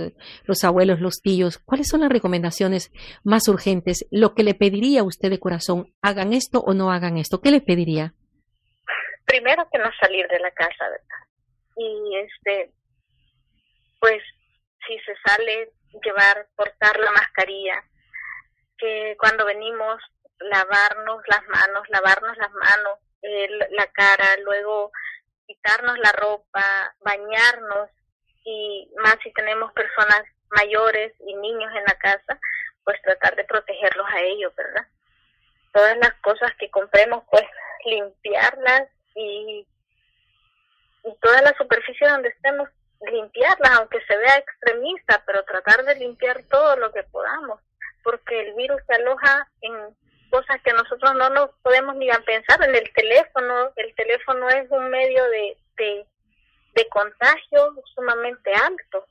los 0.44 0.64
abuelos, 0.64 1.00
los 1.00 1.22
tíos, 1.22 1.58
¿cuáles 1.58 1.88
son 1.88 2.02
las 2.02 2.10
recomendaciones 2.10 2.92
más 3.24 3.48
urgentes? 3.48 4.06
Lo 4.12 4.36
que 4.36 4.44
le 4.44 4.54
pediría 4.54 5.02
a 5.02 5.06
usted 5.06 5.30
de 5.30 5.40
corazón, 5.40 5.94
hagan 6.02 6.34
esto 6.34 6.60
o 6.60 6.74
no 6.74 6.92
hagan 6.92 7.18
esto, 7.18 7.42
¿qué 7.42 7.52
le 7.52 7.62
pediría? 7.62 8.14
Primero 9.26 9.68
que 9.72 9.80
no 9.80 9.90
salir 10.00 10.28
de 10.28 10.40
la 10.40 10.52
casa, 10.52 10.90
¿verdad? 10.90 11.28
Y 11.78 12.18
este, 12.18 12.74
pues 14.00 14.22
si 14.86 14.98
se 15.00 15.14
sale, 15.26 15.72
llevar, 16.04 16.48
portar 16.56 17.00
la 17.00 17.12
mascarilla, 17.12 17.84
que 18.80 19.16
cuando 19.20 19.46
venimos 19.46 20.02
lavarnos 20.40 21.22
las 21.28 21.48
manos, 21.48 21.88
lavarnos 21.90 22.38
las 22.38 22.52
manos, 22.52 23.00
la 23.72 23.88
cara, 23.88 24.38
luego 24.44 24.92
quitarnos 25.46 25.98
la 26.00 26.12
ropa, 26.14 26.96
bañarnos 27.02 27.90
y 28.46 28.90
más 28.98 29.18
si 29.24 29.32
tenemos 29.34 29.72
personas 29.74 30.24
mayores 30.52 31.14
y 31.20 31.36
niños 31.36 31.72
en 31.76 31.84
la 31.84 31.96
casa, 32.00 32.40
pues 32.84 33.02
tratar 33.02 33.36
de 33.36 33.44
protegerlos 33.44 34.08
a 34.10 34.22
ellos, 34.22 34.56
¿verdad? 34.56 34.88
Todas 35.74 35.98
las 35.98 36.14
cosas 36.22 36.52
que 36.58 36.72
compremos, 36.72 37.24
pues 37.30 37.44
limpiarlas 37.86 38.90
y, 39.16 39.68
y 41.04 41.16
toda 41.22 41.42
la 41.42 41.54
superficie 41.58 42.08
donde 42.08 42.30
estemos, 42.30 42.70
limpiarlas, 43.12 43.72
aunque 43.78 44.00
se 44.06 44.18
vea 44.18 44.38
extremista, 44.38 45.22
pero 45.26 45.44
tratar 45.44 45.84
de 45.84 45.96
limpiar 45.96 46.42
todo 46.50 46.76
lo 46.78 46.92
que 46.92 47.04
podamos 47.04 47.60
porque 48.04 48.40
el 48.42 48.54
virus 48.56 48.82
se 48.88 48.94
aloja 48.94 49.48
en 49.62 49.74
cosas 50.30 50.62
que 50.64 50.74
nosotros 50.74 51.12
no 51.18 51.30
nos 51.30 51.50
podemos 51.62 51.96
ni 51.96 52.10
a 52.10 52.22
pensar, 52.26 52.62
en 52.68 52.76
el 52.76 52.90
teléfono, 52.94 53.72
el 53.76 53.94
teléfono 53.96 54.48
es 54.50 54.70
un 54.72 54.90
medio 54.90 55.24
de, 55.26 55.58
de, 56.76 56.88
contagio 56.90 57.74
sumamente 57.94 58.52
alto. 58.54 59.06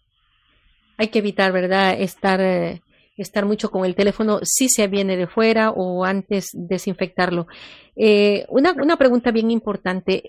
Hay 0.97 1.09
que 1.09 1.19
evitar, 1.19 1.53
¿verdad?, 1.53 2.01
estar... 2.01 2.41
Eh, 2.41 2.81
estar 3.23 3.45
mucho 3.45 3.71
con 3.71 3.85
el 3.85 3.97
teléfono 3.97 4.39
si 4.45 4.69
se 4.69 4.87
viene 4.87 5.17
de 5.17 5.27
fuera 5.27 5.71
o 5.71 6.05
antes 6.05 6.51
desinfectarlo. 6.53 7.49
Eh, 7.97 8.47
una, 8.49 8.73
una 8.73 8.97
pregunta 8.97 9.33
bien 9.33 9.51
importante. 9.51 10.23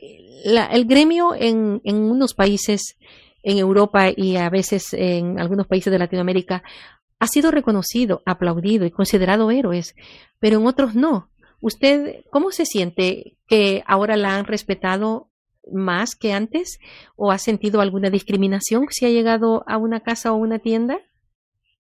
el 0.44 0.86
gremio 0.86 1.36
en, 1.36 1.82
en 1.84 1.98
unos 1.98 2.34
países, 2.34 2.98
en 3.44 3.60
Europa 3.60 4.10
y 4.16 4.38
a 4.38 4.50
veces 4.50 4.92
en 4.94 5.40
algunos 5.40 5.68
países 5.68 5.92
de 5.94 6.00
Latinoamérica, 6.00 6.64
ha 7.20 7.28
sido 7.28 7.52
reconocido, 7.52 8.22
aplaudido 8.26 8.86
y 8.86 8.92
considerado 8.92 9.52
héroes, 9.52 9.96
pero 10.40 10.58
en 10.58 10.68
otros 10.68 10.96
no. 10.96 11.30
¿Usted 11.62 12.24
cómo 12.32 12.52
se 12.52 12.66
siente 12.66 13.36
que 13.48 13.84
ahora 13.86 14.16
la 14.16 14.36
han 14.36 14.46
respetado 14.46 15.30
más 15.72 16.16
que 16.16 16.34
antes 16.34 16.80
o 17.16 17.32
ha 17.32 17.38
sentido 17.38 17.82
alguna 17.82 18.10
discriminación 18.10 18.88
si 18.90 19.06
ha 19.06 19.10
llegado 19.10 19.64
a 19.68 19.78
una 19.78 20.02
casa 20.02 20.32
o 20.32 20.36
una 20.36 20.60
tienda? 20.60 21.00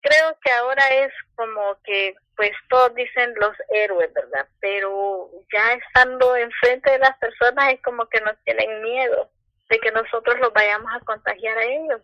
Creo 0.02 0.36
que 0.44 0.52
ahora 0.52 0.86
es 1.04 1.12
como 1.34 1.78
que 1.82 2.14
pues 2.36 2.50
todos 2.68 2.94
dicen 2.94 3.32
los 3.40 3.56
héroes, 3.70 4.12
¿verdad? 4.12 4.46
Pero 4.60 5.30
ya 5.52 5.72
estando 5.72 6.36
enfrente 6.36 6.90
de 6.90 6.98
las 6.98 7.16
personas 7.18 7.72
es 7.72 7.80
como 7.82 8.06
que 8.06 8.20
nos 8.20 8.36
tienen 8.44 8.82
miedo 8.82 9.30
de 9.70 9.78
que 9.78 9.90
nosotros 9.92 10.38
los 10.40 10.52
vayamos 10.52 10.90
a 10.92 11.04
contagiar 11.04 11.56
a 11.56 11.64
ellos. 11.64 12.02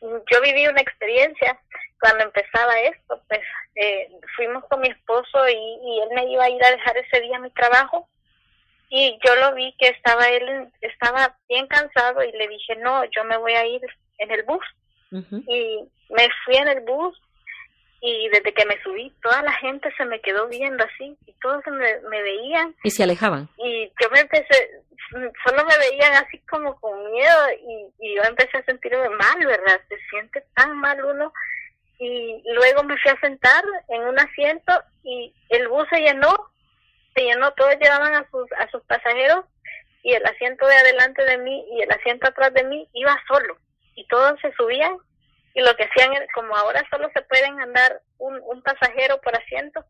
Yo 0.00 0.40
viví 0.42 0.66
una 0.66 0.80
experiencia 0.80 1.58
cuando 2.00 2.24
empezaba 2.24 2.78
esto, 2.80 3.22
pues 3.28 3.40
eh, 3.76 4.10
fuimos 4.36 4.64
con 4.66 4.80
mi 4.80 4.88
esposo 4.88 5.48
y, 5.48 6.00
él 6.02 6.08
me 6.14 6.26
iba 6.26 6.44
a 6.44 6.50
ir 6.50 6.62
a 6.64 6.70
dejar 6.70 6.96
ese 6.98 7.20
día 7.20 7.38
mi 7.38 7.50
trabajo 7.50 8.08
y 8.90 9.18
yo 9.24 9.34
lo 9.36 9.54
vi 9.54 9.74
que 9.78 9.88
estaba 9.88 10.28
él 10.28 10.68
estaba 10.80 11.36
bien 11.48 11.66
cansado 11.66 12.22
y 12.22 12.30
le 12.32 12.46
dije 12.48 12.76
no 12.76 13.04
yo 13.04 13.24
me 13.24 13.38
voy 13.38 13.54
a 13.54 13.66
ir 13.66 13.80
en 14.18 14.30
el 14.30 14.42
bus 14.42 14.64
y 15.10 15.88
me 16.10 16.28
fui 16.44 16.56
en 16.56 16.68
el 16.68 16.80
bus 16.80 17.18
y 18.06 18.28
desde 18.28 18.52
que 18.52 18.66
me 18.66 18.78
subí 18.82 19.10
toda 19.22 19.40
la 19.42 19.52
gente 19.54 19.90
se 19.96 20.04
me 20.04 20.20
quedó 20.20 20.46
viendo 20.48 20.84
así 20.84 21.16
y 21.26 21.32
todos 21.40 21.62
me, 21.68 22.00
me 22.10 22.20
veían. 22.20 22.74
Y 22.82 22.90
se 22.90 23.02
alejaban. 23.02 23.48
Y 23.56 23.90
yo 23.98 24.10
me 24.10 24.20
empecé 24.20 24.82
solo 25.42 25.64
me 25.64 25.78
veían 25.78 26.12
así 26.14 26.38
como 26.40 26.78
con 26.80 27.10
miedo 27.12 27.50
y, 27.66 28.06
y 28.06 28.16
yo 28.16 28.22
empecé 28.24 28.58
a 28.58 28.64
sentirme 28.64 29.08
mal 29.08 29.46
verdad 29.46 29.80
se 29.88 29.96
siente 30.10 30.44
tan 30.54 30.76
mal 30.80 31.02
uno. 31.02 31.32
Y 31.98 32.42
luego 32.52 32.82
me 32.82 32.98
fui 32.98 33.10
a 33.10 33.20
sentar 33.20 33.64
en 33.88 34.02
un 34.02 34.18
asiento 34.18 34.82
y 35.02 35.32
el 35.48 35.68
bus 35.68 35.88
se 35.88 36.00
llenó, 36.00 36.34
se 37.14 37.22
llenó, 37.22 37.52
todos 37.52 37.74
llevaban 37.80 38.16
a 38.16 38.28
sus, 38.30 38.52
a 38.58 38.68
sus 38.70 38.82
pasajeros 38.82 39.46
y 40.02 40.12
el 40.12 40.26
asiento 40.26 40.66
de 40.66 40.76
adelante 40.76 41.24
de 41.24 41.38
mí 41.38 41.64
y 41.72 41.80
el 41.80 41.90
asiento 41.90 42.28
atrás 42.28 42.52
de 42.52 42.64
mí 42.64 42.86
iba 42.92 43.16
solo 43.26 43.56
y 43.94 44.06
todos 44.08 44.38
se 44.40 44.52
subían 44.52 44.98
y 45.54 45.62
lo 45.62 45.74
que 45.76 45.84
hacían, 45.84 46.12
como 46.34 46.56
ahora 46.56 46.82
solo 46.90 47.08
se 47.14 47.22
pueden 47.22 47.60
andar 47.60 48.00
un, 48.18 48.40
un 48.44 48.62
pasajero 48.62 49.20
por 49.20 49.36
asiento, 49.36 49.84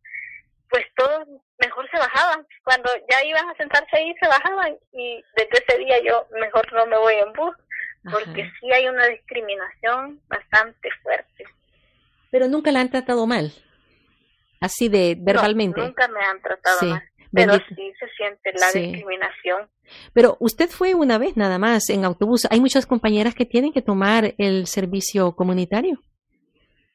pues 0.70 0.85
todos 0.96 1.27
mejor 1.59 1.88
se 1.90 1.98
bajaban. 1.98 2.46
Cuando 2.64 2.90
ya 3.11 3.24
iban 3.24 3.48
a 3.48 3.57
sentarse 3.57 3.96
ahí, 3.96 4.14
se 4.20 4.29
bajaban 4.29 4.77
y 4.92 5.22
desde 5.37 5.64
ese 5.66 5.79
día 5.79 5.96
yo 6.05 6.27
mejor 6.38 6.70
no 6.72 6.87
me 6.87 6.98
voy 6.98 7.14
en 7.14 7.33
bus, 7.33 7.57
porque 8.11 8.50
sí 8.61 8.72
hay 8.72 8.87
una 8.88 9.07
discriminación 9.07 10.20
bastante 10.29 10.90
fuerte 11.03 11.44
pero 12.35 12.48
nunca 12.48 12.72
la 12.72 12.81
han 12.81 12.90
tratado 12.90 13.29
mal, 13.29 13.53
así 14.61 14.88
de 14.88 15.14
verbalmente. 15.16 15.81
nunca 15.81 16.09
me 16.09 16.18
han 16.18 16.42
tratado 16.42 16.90
mal, 16.90 17.03
pero 17.33 17.53
sí 17.68 17.92
se 17.96 18.09
siente 18.16 18.53
la 18.55 18.72
discriminación. 18.72 19.70
Pero 20.12 20.37
usted 20.40 20.68
fue 20.68 20.94
una 20.94 21.18
vez 21.18 21.37
nada 21.37 21.59
más 21.59 21.88
en 21.90 22.05
autobús. 22.05 22.47
Hay 22.51 22.61
muchas 22.61 22.87
compañeras 22.87 23.35
que 23.35 23.47
tienen 23.47 23.73
que 23.73 23.83
tomar 23.83 24.35
el 24.38 24.66
servicio 24.66 25.33
comunitario 25.37 26.01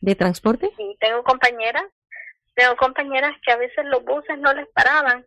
de 0.02 0.16
transporte. 0.16 0.72
Sí, 0.78 0.98
tengo 1.00 1.24
compañeras, 1.24 1.84
tengo 2.56 2.76
compañeras 2.78 3.36
que 3.46 3.52
a 3.52 3.58
veces 3.58 3.86
los 3.86 4.04
buses 4.04 4.38
no 4.40 4.54
les 4.54 4.68
paraban 4.70 5.26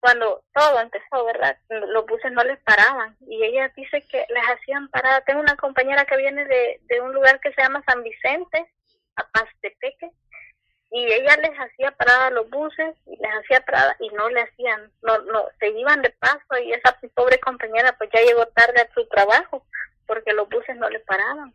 cuando 0.00 0.42
todo 0.52 0.80
empezó, 0.80 1.24
¿verdad? 1.24 1.56
Los 1.68 2.04
buses 2.06 2.30
no 2.32 2.44
les 2.44 2.58
paraban 2.60 3.16
y 3.26 3.42
ella 3.42 3.72
dice 3.74 4.02
que 4.10 4.18
les 4.28 4.44
hacían 4.52 4.88
parada. 4.88 5.22
Tengo 5.22 5.40
una 5.40 5.56
compañera 5.56 6.04
que 6.04 6.16
viene 6.16 6.44
de, 6.44 6.80
de 6.82 7.00
un 7.00 7.14
lugar 7.14 7.40
que 7.40 7.52
se 7.52 7.62
llama 7.62 7.82
San 7.86 8.02
Vicente 8.02 8.66
a 9.16 9.26
Pastepeque 9.32 10.10
y 10.94 11.04
ella 11.06 11.36
les 11.42 11.58
hacía 11.58 11.90
parada 11.90 12.28
a 12.28 12.30
los 12.30 12.48
buses 12.48 12.94
y 13.06 13.16
les 13.16 13.32
hacía 13.42 13.60
parada 13.66 13.96
y 13.98 14.08
no 14.10 14.28
le 14.28 14.42
hacían, 14.42 14.92
no, 15.02 15.18
no, 15.22 15.42
se 15.58 15.68
iban 15.70 16.00
de 16.02 16.10
paso 16.10 16.62
y 16.64 16.72
esa 16.72 16.96
pobre 17.16 17.40
compañera 17.40 17.96
pues 17.98 18.10
ya 18.14 18.20
llegó 18.20 18.46
tarde 18.46 18.80
a 18.80 18.94
su 18.94 19.04
trabajo 19.08 19.66
porque 20.06 20.32
los 20.32 20.48
buses 20.48 20.76
no 20.76 20.88
le 20.88 21.00
paraban. 21.00 21.52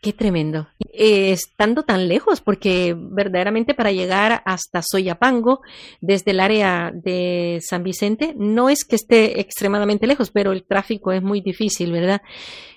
Qué 0.00 0.14
tremendo. 0.14 0.68
Eh, 0.92 1.32
estando 1.32 1.82
tan 1.82 2.08
lejos, 2.08 2.40
porque 2.40 2.94
verdaderamente 2.96 3.74
para 3.74 3.92
llegar 3.92 4.42
hasta 4.46 4.80
Soyapango, 4.80 5.60
desde 6.00 6.30
el 6.30 6.40
área 6.40 6.90
de 6.94 7.58
San 7.60 7.82
Vicente, 7.82 8.32
no 8.36 8.70
es 8.70 8.84
que 8.84 8.96
esté 8.96 9.40
extremadamente 9.40 10.06
lejos, 10.06 10.30
pero 10.30 10.52
el 10.52 10.64
tráfico 10.64 11.12
es 11.12 11.20
muy 11.20 11.42
difícil, 11.42 11.92
¿verdad? 11.92 12.22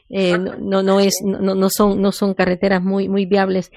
Eh, 0.09 0.37
no, 0.37 0.83
no, 0.83 0.99
es, 0.99 1.21
no, 1.23 1.55
no, 1.55 1.69
son, 1.69 2.01
no 2.01 2.11
son 2.11 2.33
carreteras 2.33 2.81
muy, 2.81 3.07
muy 3.07 3.25
viables. 3.25 3.71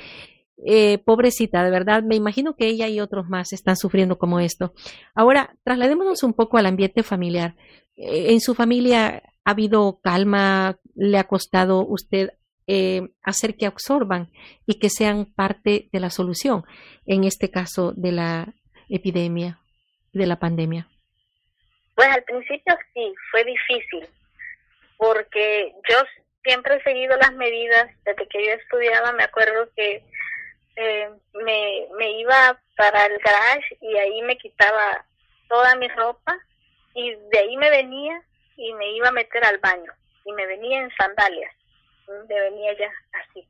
Eh, 0.64 0.98
pobrecita, 0.98 1.64
de 1.64 1.70
verdad, 1.70 2.02
me 2.02 2.14
imagino 2.14 2.54
que 2.56 2.66
ella 2.66 2.88
y 2.88 3.00
otros 3.00 3.28
más 3.28 3.52
están 3.52 3.76
sufriendo 3.76 4.18
como 4.18 4.40
esto. 4.40 4.72
Ahora, 5.14 5.56
trasladémonos 5.64 6.22
un 6.22 6.32
poco 6.32 6.58
al 6.58 6.66
ambiente 6.66 7.02
familiar. 7.02 7.56
en 7.96 8.40
su 8.40 8.54
familia 8.54 9.22
ha 9.44 9.50
habido 9.50 10.00
calma, 10.02 10.78
le 10.94 11.18
ha 11.18 11.24
costado 11.24 11.86
usted 11.86 12.30
eh, 12.66 13.02
hacer 13.22 13.56
que 13.56 13.66
absorban 13.66 14.30
y 14.66 14.78
que 14.78 14.88
sean 14.88 15.26
parte 15.26 15.90
de 15.92 16.00
la 16.00 16.08
solución, 16.08 16.64
en 17.04 17.24
este 17.24 17.50
caso 17.50 17.92
de 17.92 18.12
la 18.12 18.54
epidemia, 18.88 19.58
de 20.14 20.26
la 20.26 20.38
pandemia? 20.38 20.88
Pues 21.94 22.08
al 22.08 22.24
principio 22.24 22.74
sí, 22.94 23.12
fue 23.30 23.44
difícil, 23.44 24.08
porque 24.96 25.74
yo 25.90 25.96
siempre 26.42 26.76
he 26.76 26.82
seguido 26.82 27.14
las 27.18 27.34
medidas 27.34 27.90
desde 28.06 28.26
que 28.28 28.46
yo 28.46 28.52
estudiaba, 28.52 29.12
me 29.12 29.24
acuerdo 29.24 29.68
que 29.76 30.02
eh, 30.76 31.10
me, 31.32 31.86
me 31.96 32.10
iba 32.20 32.60
para 32.76 33.06
el 33.06 33.18
garage 33.18 33.78
y 33.80 33.96
ahí 33.96 34.22
me 34.22 34.36
quitaba 34.36 35.04
toda 35.48 35.76
mi 35.76 35.88
ropa 35.88 36.38
y 36.94 37.14
de 37.14 37.38
ahí 37.38 37.56
me 37.56 37.70
venía 37.70 38.22
y 38.56 38.72
me 38.74 38.90
iba 38.92 39.08
a 39.08 39.12
meter 39.12 39.44
al 39.44 39.58
baño 39.58 39.92
y 40.24 40.32
me 40.32 40.46
venía 40.46 40.80
en 40.80 40.90
sandalias 40.96 41.54
me 42.28 42.40
venía 42.40 42.72
ya 42.74 42.92
así. 43.12 43.46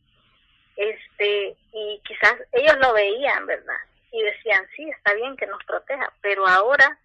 Este, 0.76 1.56
y 1.72 2.00
quizás 2.04 2.34
ellos 2.52 2.76
lo 2.80 2.92
veían, 2.92 3.46
¿verdad? 3.46 3.76
Y 4.12 4.22
decían, 4.22 4.66
sí, 4.76 4.88
está 4.90 5.14
bien 5.14 5.37
que 5.37 5.46
nos 5.46 5.62
proteja, 5.64 6.12
pero 6.20 6.46
ahora 6.46 6.98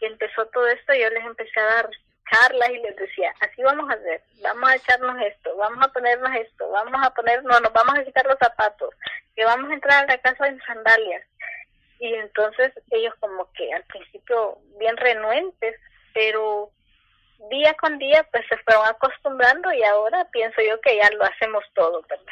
que 0.00 0.06
empezó 0.06 0.46
todo 0.46 0.66
esto, 0.68 0.94
yo 0.94 1.10
les 1.10 1.24
empecé 1.24 1.58
a 1.60 1.64
dar 1.64 1.90
charlas 2.30 2.70
y 2.70 2.78
les 2.78 2.96
decía, 2.96 3.32
así 3.40 3.62
vamos 3.62 3.90
a 3.90 3.94
hacer, 3.94 4.22
vamos 4.42 4.70
a 4.70 4.76
echarnos 4.76 5.16
esto, 5.22 5.56
vamos 5.56 5.84
a 5.84 5.92
ponernos 5.92 6.30
esto, 6.34 6.68
vamos 6.70 7.00
a 7.02 7.10
ponernos, 7.10 7.60
nos 7.60 7.72
vamos 7.72 7.98
a 7.98 8.04
quitar 8.04 8.26
los 8.26 8.38
zapatos, 8.38 8.94
que 9.34 9.44
vamos 9.44 9.70
a 9.70 9.74
entrar 9.74 10.04
a 10.04 10.06
la 10.06 10.18
casa 10.18 10.48
en 10.48 10.60
sandalias. 10.66 11.24
Y 12.00 12.14
entonces 12.14 12.72
ellos 12.90 13.14
como 13.18 13.50
que 13.52 13.72
al 13.72 13.82
principio 13.84 14.58
bien 14.78 14.96
renuentes, 14.96 15.74
pero 16.14 16.70
día 17.50 17.74
con 17.80 17.98
día 17.98 18.26
pues 18.30 18.44
se 18.48 18.56
fueron 18.58 18.86
acostumbrando 18.86 19.72
y 19.72 19.82
ahora 19.82 20.26
pienso 20.32 20.60
yo 20.62 20.80
que 20.80 20.96
ya 20.96 21.10
lo 21.16 21.24
hacemos 21.24 21.64
todo, 21.74 22.02
¿verdad? 22.08 22.26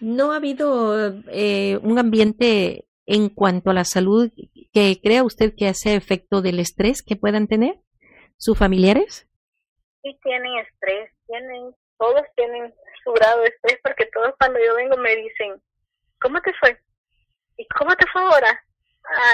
¿No 0.00 0.32
ha 0.32 0.36
habido 0.36 1.14
eh, 1.28 1.78
un 1.82 1.98
ambiente 1.98 2.84
en 3.06 3.28
cuanto 3.28 3.70
a 3.70 3.74
la 3.74 3.84
salud 3.84 4.30
que 4.72 5.00
crea 5.02 5.24
usted 5.24 5.54
que 5.56 5.68
hace 5.68 5.94
efecto 5.94 6.42
del 6.42 6.60
estrés 6.60 7.02
que 7.02 7.16
puedan 7.16 7.46
tener 7.46 7.76
sus 8.36 8.58
familiares? 8.58 9.26
Sí, 10.02 10.18
tienen 10.22 10.58
estrés, 10.58 11.10
tienen, 11.26 11.74
todos 11.98 12.22
tienen 12.36 12.74
su 13.04 13.12
grado 13.12 13.40
de 13.40 13.48
estrés 13.48 13.78
porque 13.82 14.06
todos 14.06 14.34
cuando 14.38 14.58
yo 14.64 14.74
vengo 14.74 14.96
me 14.96 15.16
dicen, 15.16 15.60
¿cómo 16.20 16.40
te 16.40 16.52
fue? 16.54 16.80
¿Y 17.56 17.66
cómo 17.68 17.94
te 17.96 18.06
fue 18.12 18.22
ahora? 18.22 18.64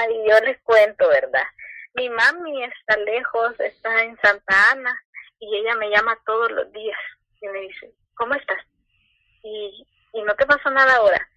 Ay, 0.01 0.15
yo 0.27 0.39
les 0.41 0.61
cuento, 0.61 1.07
¿verdad? 1.09 1.43
mi 1.95 2.09
mami 2.09 2.63
está 2.63 2.97
lejos, 2.97 3.59
está 3.59 4.03
en 4.03 4.17
Santa 4.21 4.71
Ana 4.71 4.99
y 5.39 5.57
ella 5.57 5.75
me 5.75 5.89
llama 5.89 6.17
todos 6.25 6.51
los 6.51 6.71
días 6.71 6.99
y 7.41 7.47
me 7.47 7.59
dice, 7.61 7.91
¿cómo 8.15 8.33
estás? 8.33 8.59
Y, 9.43 9.85
y 10.13 10.21
no 10.23 10.35
te 10.35 10.45
pasó 10.45 10.69
nada 10.71 10.95
ahora. 10.95 11.29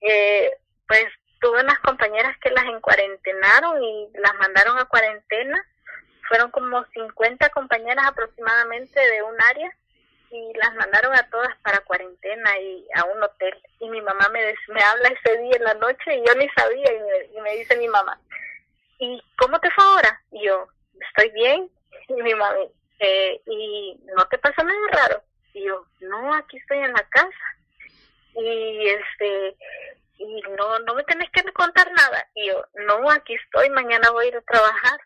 Eh, 0.00 0.50
pues 0.88 1.04
tuve 1.40 1.60
unas 1.60 1.78
compañeras 1.80 2.36
que 2.38 2.50
las 2.50 2.64
encuarentenaron 2.64 3.82
y 3.82 4.08
las 4.14 4.34
mandaron 4.36 4.78
a 4.78 4.86
cuarentena. 4.86 5.64
Fueron 6.28 6.50
como 6.50 6.84
50 6.84 7.48
compañeras 7.50 8.06
aproximadamente 8.06 8.98
de 8.98 9.22
un 9.22 9.34
área 9.50 9.70
y 10.30 10.52
las 10.54 10.74
mandaron 10.74 11.14
a 11.14 11.28
todas 11.28 11.54
para 11.62 11.80
cuarentena 11.80 12.58
y 12.58 12.86
a 12.94 13.04
un 13.04 13.22
hotel. 13.22 13.54
Y 13.80 13.88
mi 13.90 14.00
mamá 14.00 14.28
me, 14.32 14.54
me 14.68 14.82
habla 14.82 15.08
ese 15.08 15.36
día 15.38 15.56
en 15.56 15.64
la 15.64 15.74
noche 15.74 16.16
y 16.16 16.26
yo 16.26 16.34
ni 16.34 16.48
sabía 16.50 16.90
y 17.34 17.40
me 17.40 17.56
dice 17.56 17.76
mi 17.76 17.88
mamá, 17.88 18.18
¿y 18.98 19.22
cómo 19.36 19.58
te 19.60 19.70
fue 19.70 19.84
ahora? 19.84 20.22
Y 20.30 20.46
yo, 20.46 20.68
estoy 21.08 21.30
bien. 21.30 21.70
Y 22.08 22.14
mi 22.14 22.34
mami, 22.34 22.68
eh, 23.00 23.40
¿y 23.46 24.00
no 24.16 24.24
te 24.28 24.38
pasa 24.38 24.62
nada 24.62 24.88
raro? 24.92 25.22
Y 25.54 25.64
yo, 25.64 25.86
no, 26.00 26.34
aquí 26.34 26.56
estoy 26.56 26.78
en 26.78 26.92
la 26.92 27.04
casa. 27.08 27.56
Y 28.34 28.88
este, 28.88 29.56
y 30.18 30.42
no, 30.56 30.78
no 30.80 30.94
me 30.94 31.02
tenés 31.04 31.30
que 31.30 31.42
contar 31.52 31.90
nada. 31.92 32.26
Y 32.34 32.46
yo, 32.48 32.64
no, 32.86 33.10
aquí 33.10 33.34
estoy, 33.34 33.70
mañana 33.70 34.10
voy 34.10 34.26
a 34.26 34.28
ir 34.28 34.36
a 34.36 34.40
trabajar. 34.42 35.00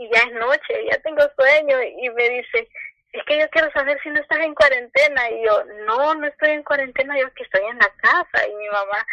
Y 0.00 0.08
ya 0.08 0.20
es 0.20 0.32
noche, 0.32 0.86
ya 0.90 0.98
tengo 1.02 1.20
sueño. 1.36 1.76
Y 1.82 2.08
me 2.08 2.30
dice, 2.30 2.66
es 3.12 3.22
que 3.26 3.38
yo 3.38 3.50
quiero 3.50 3.70
saber 3.72 4.00
si 4.02 4.08
no 4.08 4.18
estás 4.18 4.38
en 4.38 4.54
cuarentena. 4.54 5.28
Y 5.28 5.44
yo, 5.44 5.62
no, 5.84 6.14
no 6.14 6.26
estoy 6.26 6.52
en 6.52 6.62
cuarentena, 6.62 7.18
yo 7.18 7.26
aquí 7.26 7.42
estoy 7.42 7.60
en 7.68 7.76
la 7.76 7.92
casa. 8.00 8.48
Y 8.48 8.54
mi 8.54 8.66
mamá, 8.68 9.06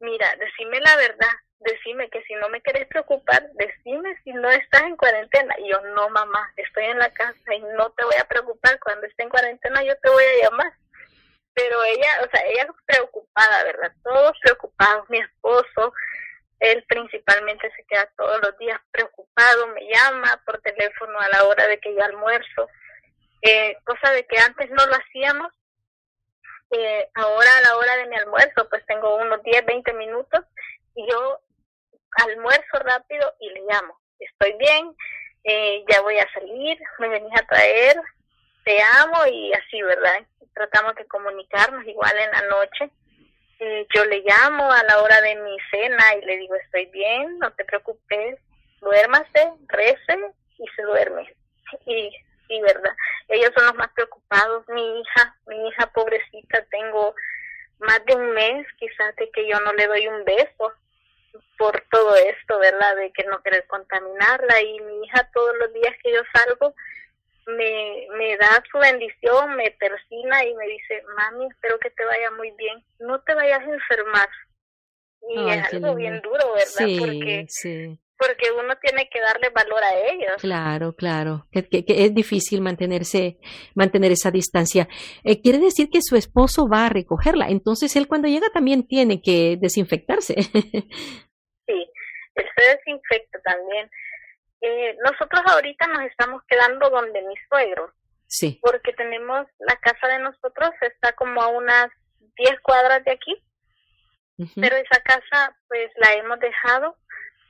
mira, 0.00 0.34
decime 0.36 0.80
la 0.80 0.96
verdad, 0.96 1.34
decime 1.60 2.08
que 2.08 2.22
si 2.22 2.34
no 2.36 2.48
me 2.48 2.62
querés 2.62 2.86
preocupar, 2.86 3.46
decime 3.56 4.16
si 4.24 4.32
no 4.32 4.48
estás 4.48 4.84
en 4.84 4.96
cuarentena. 4.96 5.54
Y 5.58 5.70
yo, 5.70 5.82
no, 5.94 6.08
mamá, 6.08 6.50
estoy 6.56 6.84
en 6.84 6.98
la 6.98 7.10
casa 7.12 7.54
y 7.54 7.60
no 7.76 7.90
te 7.90 8.04
voy 8.04 8.16
a 8.18 8.24
preocupar. 8.24 8.80
Cuando 8.80 9.06
esté 9.06 9.24
en 9.24 9.28
cuarentena 9.28 9.82
yo 9.82 9.94
te 9.98 10.08
voy 10.08 10.24
a 10.24 10.44
llamar. 10.44 10.72
Pero 11.52 11.84
ella, 11.84 12.20
o 12.24 12.30
sea, 12.30 12.42
ella 12.46 12.66
preocupada, 12.86 13.64
¿verdad? 13.64 13.92
Todos 14.02 14.32
preocupados. 14.40 15.10
Mi 15.10 15.18
esposo, 15.18 15.92
él 16.62 16.84
principalmente 16.88 17.68
se 17.76 17.84
queda 17.84 18.08
todos 18.16 18.40
los 18.40 18.56
días 18.56 18.80
preocupado, 18.92 19.66
me 19.68 19.84
llama 19.88 20.40
por 20.46 20.60
teléfono 20.60 21.18
a 21.18 21.28
la 21.30 21.44
hora 21.44 21.66
de 21.66 21.80
que 21.80 21.92
yo 21.92 22.04
almuerzo. 22.04 22.68
Eh, 23.42 23.76
cosa 23.84 24.12
de 24.12 24.24
que 24.26 24.38
antes 24.38 24.70
no 24.70 24.86
lo 24.86 24.94
hacíamos. 24.94 25.52
Eh, 26.70 27.08
ahora 27.14 27.58
a 27.58 27.60
la 27.62 27.76
hora 27.76 27.96
de 27.96 28.06
mi 28.06 28.16
almuerzo, 28.16 28.68
pues 28.70 28.86
tengo 28.86 29.16
unos 29.16 29.42
10, 29.42 29.66
20 29.66 29.92
minutos 29.94 30.44
y 30.94 31.04
yo 31.10 31.40
almuerzo 32.24 32.78
rápido 32.78 33.34
y 33.40 33.50
le 33.50 33.62
llamo, 33.62 34.00
estoy 34.18 34.52
bien, 34.54 34.94
eh, 35.44 35.84
ya 35.90 36.00
voy 36.02 36.18
a 36.18 36.32
salir, 36.32 36.78
me 36.98 37.08
venís 37.08 37.32
a 37.38 37.46
traer, 37.46 38.00
te 38.64 38.80
amo 39.00 39.26
y 39.26 39.52
así, 39.52 39.82
¿verdad? 39.82 40.24
Tratamos 40.54 40.94
de 40.94 41.06
comunicarnos 41.06 41.84
igual 41.86 42.16
en 42.16 42.30
la 42.30 42.42
noche. 42.42 42.90
Eh, 43.64 43.86
yo 43.94 44.04
le 44.06 44.24
llamo 44.26 44.72
a 44.72 44.82
la 44.82 45.00
hora 45.00 45.20
de 45.20 45.36
mi 45.36 45.56
cena 45.70 46.16
y 46.16 46.24
le 46.24 46.36
digo, 46.38 46.56
estoy 46.56 46.86
bien, 46.86 47.38
no 47.38 47.52
te 47.52 47.64
preocupes, 47.64 48.40
duérmase, 48.80 49.52
rece 49.68 50.18
y 50.58 50.66
se 50.74 50.82
duerme. 50.82 51.32
Y 51.86 52.10
sí, 52.48 52.60
¿verdad? 52.60 52.90
Ellos 53.28 53.52
son 53.56 53.66
los 53.66 53.76
más 53.76 53.92
preocupados. 53.92 54.68
Mi 54.68 55.00
hija, 55.00 55.36
mi 55.46 55.68
hija 55.68 55.86
pobrecita, 55.94 56.64
tengo 56.72 57.14
más 57.78 58.04
de 58.04 58.16
un 58.16 58.32
mes 58.32 58.66
quizás 58.80 59.14
de 59.14 59.30
que 59.30 59.46
yo 59.48 59.60
no 59.60 59.72
le 59.74 59.86
doy 59.86 60.08
un 60.08 60.24
beso 60.24 60.72
por 61.56 61.80
todo 61.92 62.16
esto, 62.16 62.58
¿verdad? 62.58 62.96
De 62.96 63.12
que 63.12 63.22
no 63.24 63.40
querer 63.44 63.64
contaminarla 63.68 64.60
y 64.60 64.80
mi 64.80 65.04
hija 65.04 65.30
todos 65.32 65.56
los 65.58 65.72
días 65.72 65.94
que 66.02 66.12
yo 66.12 66.22
salgo 66.34 66.74
me, 67.46 68.06
me 68.16 68.36
da 68.36 68.62
su 68.70 68.78
bendición, 68.78 69.56
me 69.56 69.70
persina 69.72 70.44
y 70.44 70.54
me 70.54 70.66
dice, 70.66 71.02
mami, 71.16 71.46
espero 71.46 71.78
que 71.78 71.90
te 71.90 72.04
vaya 72.04 72.30
muy 72.32 72.50
bien, 72.52 72.84
no 73.00 73.20
te 73.22 73.34
vayas 73.34 73.60
a 73.60 73.72
enfermar. 73.72 74.28
Y 75.28 75.50
es 75.50 75.72
algo 75.72 75.94
bien 75.94 76.20
duro, 76.20 76.54
¿verdad? 76.54 76.98
porque, 76.98 77.46
porque 78.18 78.50
uno 78.52 78.74
tiene 78.80 79.08
que 79.08 79.20
darle 79.20 79.50
valor 79.50 79.82
a 79.82 79.96
ellos. 80.12 80.40
Claro, 80.40 80.94
claro, 80.94 81.46
que, 81.52 81.68
que, 81.68 81.84
es 81.86 82.14
difícil 82.14 82.60
mantenerse, 82.60 83.38
mantener 83.74 84.10
esa 84.12 84.32
distancia. 84.32 84.88
Eh, 85.22 85.40
quiere 85.40 85.58
decir 85.58 85.90
que 85.90 86.02
su 86.02 86.16
esposo 86.16 86.68
va 86.68 86.86
a 86.86 86.88
recogerla, 86.88 87.48
entonces 87.48 87.94
él 87.94 88.08
cuando 88.08 88.26
llega 88.26 88.48
también 88.52 88.86
tiene 88.86 89.22
que 89.22 89.56
desinfectarse. 89.60 90.34
él 92.34 92.46
se 92.56 92.76
desinfecta 92.76 93.40
también. 93.44 93.88
Eh, 94.62 94.96
nosotros 95.04 95.42
ahorita 95.44 95.88
nos 95.88 96.02
estamos 96.04 96.42
quedando 96.44 96.88
donde 96.88 97.20
mis 97.22 97.38
suegros. 97.48 97.90
Sí. 98.26 98.60
Porque 98.62 98.92
tenemos 98.92 99.46
la 99.58 99.76
casa 99.76 100.06
de 100.06 100.20
nosotros, 100.20 100.70
está 100.80 101.12
como 101.14 101.42
a 101.42 101.48
unas 101.48 101.88
10 102.36 102.60
cuadras 102.60 103.04
de 103.04 103.10
aquí. 103.10 103.36
Pero 104.56 104.76
esa 104.76 105.00
casa, 105.02 105.56
pues 105.68 105.90
la 105.96 106.14
hemos 106.14 106.40
dejado 106.40 106.96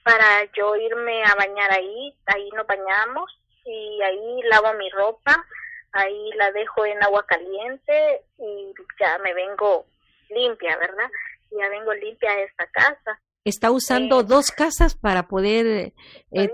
para 0.03 0.44
yo 0.57 0.75
irme 0.77 1.22
a 1.25 1.35
bañar 1.37 1.70
ahí. 1.70 2.18
Ahí 2.27 2.51
nos 2.51 2.66
bañamos 2.66 3.31
y 3.64 4.03
ahí 4.03 4.42
lavo 4.44 4.75
mi 4.75 4.90
ropa. 4.90 5.46
Ahí 5.92 6.31
la 6.37 6.51
dejo 6.53 6.85
en 6.87 7.03
agua 7.03 7.25
caliente 7.27 8.22
y 8.38 8.72
ya 8.98 9.18
me 9.18 9.33
vengo 9.35 9.87
limpia, 10.31 10.77
¿verdad? 10.79 11.11
Ya 11.51 11.68
vengo 11.68 11.94
limpia 11.94 12.31
a 12.31 12.40
esta 12.40 12.66
casa 12.68 13.20
está 13.44 13.70
usando 13.70 14.22
dos 14.22 14.50
casas 14.50 14.94
para 14.94 15.29
poder 15.29 15.92
eh, 16.31 16.48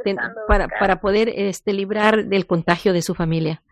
para, 0.47 0.69
para 0.69 1.01
poder 1.01 1.29
este 1.29 1.73
librar 1.73 2.25
del 2.25 2.47
contagio 2.47 2.93
de 2.93 3.03
su 3.03 3.15
familia. 3.15 3.63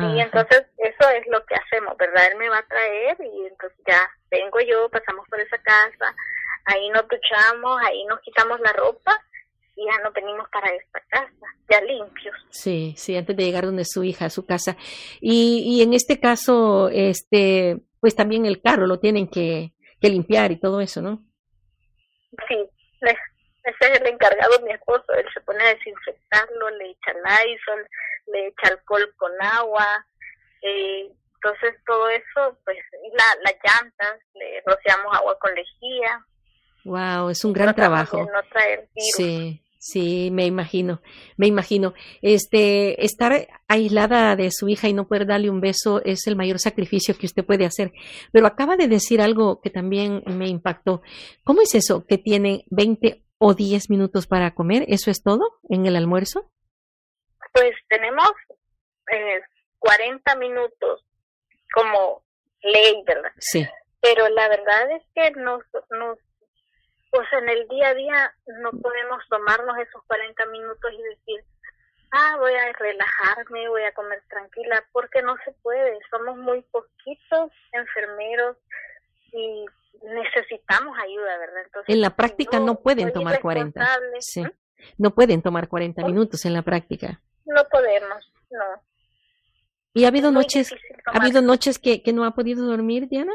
Y 0.00 0.20
entonces 0.20 0.64
eso 0.76 1.10
es 1.10 1.26
lo 1.26 1.44
que 1.44 1.56
hacemos, 1.56 1.96
¿verdad? 1.96 2.28
Él 2.30 2.38
me 2.38 2.48
va 2.48 2.58
a 2.58 2.66
traer 2.66 3.16
y 3.20 3.46
entonces 3.46 3.78
ya 3.84 4.00
vengo 4.30 4.60
yo, 4.60 4.88
pasamos 4.90 5.26
por 5.28 5.40
esa 5.40 5.58
casa, 5.58 6.14
ahí 6.66 6.88
nos 6.90 7.02
duchamos, 7.08 7.80
ahí 7.84 8.04
nos 8.04 8.20
quitamos 8.20 8.60
la 8.60 8.72
ropa 8.74 9.20
y 9.74 9.84
ya 9.86 10.02
nos 10.04 10.12
venimos 10.14 10.48
para 10.50 10.70
esta 10.70 11.00
casa, 11.08 11.46
ya 11.68 11.80
limpios. 11.80 12.36
Sí, 12.50 12.94
sí, 12.96 13.16
antes 13.16 13.36
de 13.36 13.44
llegar 13.44 13.64
donde 13.64 13.84
su 13.84 14.04
hija, 14.04 14.26
a 14.26 14.30
su 14.30 14.46
casa. 14.46 14.76
Y, 15.20 15.64
y 15.66 15.82
en 15.82 15.92
este 15.94 16.20
caso, 16.20 16.88
este, 16.90 17.80
pues 18.00 18.14
también 18.14 18.46
el 18.46 18.62
carro 18.62 18.86
lo 18.86 19.00
tienen 19.00 19.28
que, 19.28 19.72
que 20.00 20.10
limpiar 20.10 20.52
y 20.52 20.60
todo 20.60 20.80
eso, 20.80 21.02
¿no? 21.02 21.27
Sí, 22.46 22.68
ese 23.00 23.92
es 23.92 24.00
el 24.00 24.06
encargado 24.06 24.60
mi 24.60 24.72
esposo, 24.72 25.12
él 25.14 25.26
se 25.32 25.40
pone 25.40 25.62
a 25.62 25.74
desinfectarlo, 25.74 26.70
le 26.70 26.90
echa 26.90 27.12
Lysol, 27.12 27.86
le 28.26 28.46
echa 28.48 28.72
alcohol 28.72 29.12
con 29.16 29.32
agua, 29.40 30.06
eh, 30.62 31.10
entonces 31.34 31.74
todo 31.86 32.08
eso, 32.08 32.58
pues 32.64 32.78
la, 33.12 33.42
las 33.42 33.54
llantas, 33.62 34.20
le 34.34 34.62
rociamos 34.66 35.16
agua 35.16 35.38
con 35.38 35.54
lejía. 35.54 36.24
Wow, 36.84 37.30
es 37.30 37.44
un 37.44 37.52
gran 37.52 37.74
trabajo. 37.74 38.18
No 38.18 38.42
traer 38.50 38.88
virus. 38.94 39.14
Sí, 39.14 39.62
Sí, 39.80 40.30
me 40.32 40.44
imagino, 40.44 41.00
me 41.36 41.46
imagino. 41.46 41.94
Este, 42.20 43.04
estar 43.04 43.46
aislada 43.68 44.34
de 44.34 44.50
su 44.50 44.68
hija 44.68 44.88
y 44.88 44.92
no 44.92 45.06
poder 45.06 45.26
darle 45.26 45.50
un 45.50 45.60
beso 45.60 46.02
es 46.04 46.26
el 46.26 46.34
mayor 46.34 46.58
sacrificio 46.58 47.16
que 47.16 47.26
usted 47.26 47.44
puede 47.44 47.64
hacer. 47.64 47.92
Pero 48.32 48.46
acaba 48.46 48.76
de 48.76 48.88
decir 48.88 49.20
algo 49.20 49.60
que 49.60 49.70
también 49.70 50.24
me 50.26 50.48
impactó. 50.48 51.02
¿Cómo 51.44 51.62
es 51.62 51.76
eso 51.76 52.04
que 52.06 52.18
tiene 52.18 52.64
20 52.70 53.22
o 53.38 53.54
10 53.54 53.88
minutos 53.88 54.26
para 54.26 54.52
comer? 54.52 54.84
¿Eso 54.88 55.12
es 55.12 55.22
todo 55.22 55.60
en 55.70 55.86
el 55.86 55.94
almuerzo? 55.94 56.50
Pues 57.52 57.72
tenemos 57.88 58.30
eh, 59.12 59.40
40 59.78 60.36
minutos 60.36 61.04
como 61.72 62.24
ley, 62.62 63.02
¿verdad? 63.06 63.30
Sí. 63.38 63.64
Pero 64.00 64.28
la 64.28 64.48
verdad 64.48 64.90
es 64.96 65.02
que 65.14 65.40
nos, 65.40 65.62
nos 65.90 66.18
pues 67.18 67.32
en 67.32 67.48
el 67.48 67.66
día 67.66 67.88
a 67.88 67.94
día 67.94 68.34
no 68.62 68.70
podemos 68.70 69.20
tomarnos 69.28 69.76
esos 69.78 70.00
40 70.06 70.46
minutos 70.46 70.92
y 70.92 71.02
decir, 71.02 71.44
ah, 72.12 72.36
voy 72.38 72.52
a 72.52 72.72
relajarme, 72.74 73.68
voy 73.68 73.82
a 73.82 73.92
comer 73.92 74.22
tranquila, 74.28 74.84
porque 74.92 75.20
no 75.22 75.34
se 75.44 75.50
puede. 75.60 75.98
Somos 76.12 76.36
muy 76.36 76.62
poquitos 76.70 77.50
enfermeros 77.72 78.56
y 79.32 79.64
necesitamos 80.00 80.96
ayuda, 80.96 81.38
¿verdad? 81.38 81.62
Entonces, 81.64 81.92
en 81.92 82.00
la 82.00 82.14
práctica 82.14 82.60
no 82.60 82.76
pueden 82.76 83.12
tomar 83.12 83.40
40. 83.40 83.84
Sí. 84.20 84.44
No 84.96 85.12
pueden 85.12 85.42
tomar 85.42 85.66
40 85.66 86.04
minutos 86.04 86.44
en 86.44 86.52
la 86.52 86.62
práctica. 86.62 87.20
No 87.46 87.64
podemos, 87.68 88.32
no. 88.52 88.80
¿Y 89.92 90.04
ha 90.04 90.08
habido 90.08 90.30
noches, 90.30 90.72
ha 91.04 91.18
habido 91.18 91.42
noches 91.42 91.80
que, 91.80 92.00
que 92.00 92.12
no 92.12 92.24
ha 92.24 92.30
podido 92.30 92.64
dormir, 92.64 93.08
Diana? 93.08 93.34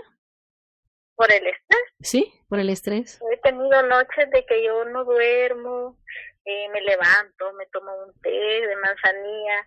Por 1.16 1.32
el 1.32 1.45
estrés. 1.45 1.84
Sí, 2.01 2.34
por 2.49 2.59
el 2.59 2.70
estrés. 2.70 3.20
He 3.32 3.38
tenido 3.38 3.84
noches 3.84 4.30
de 4.32 4.45
que 4.45 4.64
yo 4.64 4.86
no 4.86 5.03
duermo, 5.03 5.97
eh, 6.45 6.68
me 6.70 6.82
levanto, 6.82 7.53
me 7.53 7.66
tomo 7.68 7.91
un 8.05 8.14
té 8.22 8.30
de 8.30 8.76
manzanilla 8.76 9.66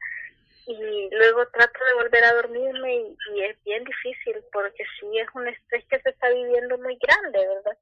y 0.67 1.09
luego 1.15 1.47
trato 1.49 1.85
de 1.85 1.95
volver 2.03 2.25
a 2.25 2.35
dormirme 2.35 2.95
y, 2.95 3.43
es 3.43 3.57
bien 3.65 3.85
difícil 3.85 4.43
porque 4.53 4.85
sí 4.99 5.07
es 5.19 5.29
un 5.35 5.47
estrés 5.49 5.85
que 5.89 6.01
se 6.01 6.11
está 6.11 6.29
viviendo 6.29 6.77
muy 6.79 6.99
grande, 7.01 7.39
¿verdad? 7.39 7.79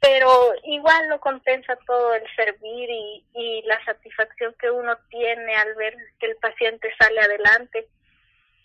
Pero 0.00 0.52
igual 0.64 1.08
lo 1.08 1.20
compensa 1.20 1.76
todo 1.86 2.14
el 2.14 2.24
servir 2.36 2.90
y, 2.90 3.24
y 3.34 3.62
la 3.62 3.82
satisfacción 3.84 4.54
que 4.60 4.70
uno 4.70 4.96
tiene 5.08 5.54
al 5.56 5.74
ver 5.74 5.96
que 6.18 6.26
el 6.26 6.36
paciente 6.36 6.92
sale 6.98 7.20
adelante 7.20 7.88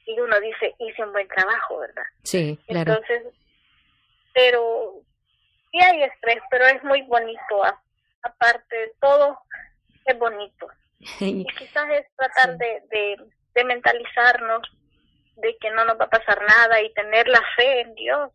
y 0.05 0.19
uno 0.19 0.39
dice, 0.39 0.73
hice 0.79 1.03
un 1.03 1.11
buen 1.11 1.27
trabajo, 1.27 1.79
¿verdad? 1.79 2.05
Sí, 2.23 2.59
claro. 2.67 2.93
Entonces, 2.93 3.23
pero 4.37 5.01
sí 5.71 5.79
hay 5.83 6.03
estrés, 6.03 6.43
pero 6.51 6.67
es 6.67 6.83
muy 6.83 7.01
bonito. 7.03 7.63
Aparte 8.21 8.75
de 8.75 8.91
todo, 9.01 9.39
es 10.05 10.19
bonito. 10.19 10.67
y 11.19 11.43
quizás 11.57 11.89
es 11.89 12.05
tratar 12.15 12.55
de, 12.57 12.83
de, 12.91 13.17
de 13.55 13.63
mentalizarnos 13.63 14.61
de 15.37 15.57
que 15.59 15.71
no 15.71 15.85
nos 15.85 15.99
va 15.99 16.05
a 16.05 16.09
pasar 16.09 16.39
nada 16.47 16.81
y 16.83 16.93
tener 16.93 17.27
la 17.27 17.41
fe 17.55 17.81
en 17.81 17.95
Dios. 17.95 18.31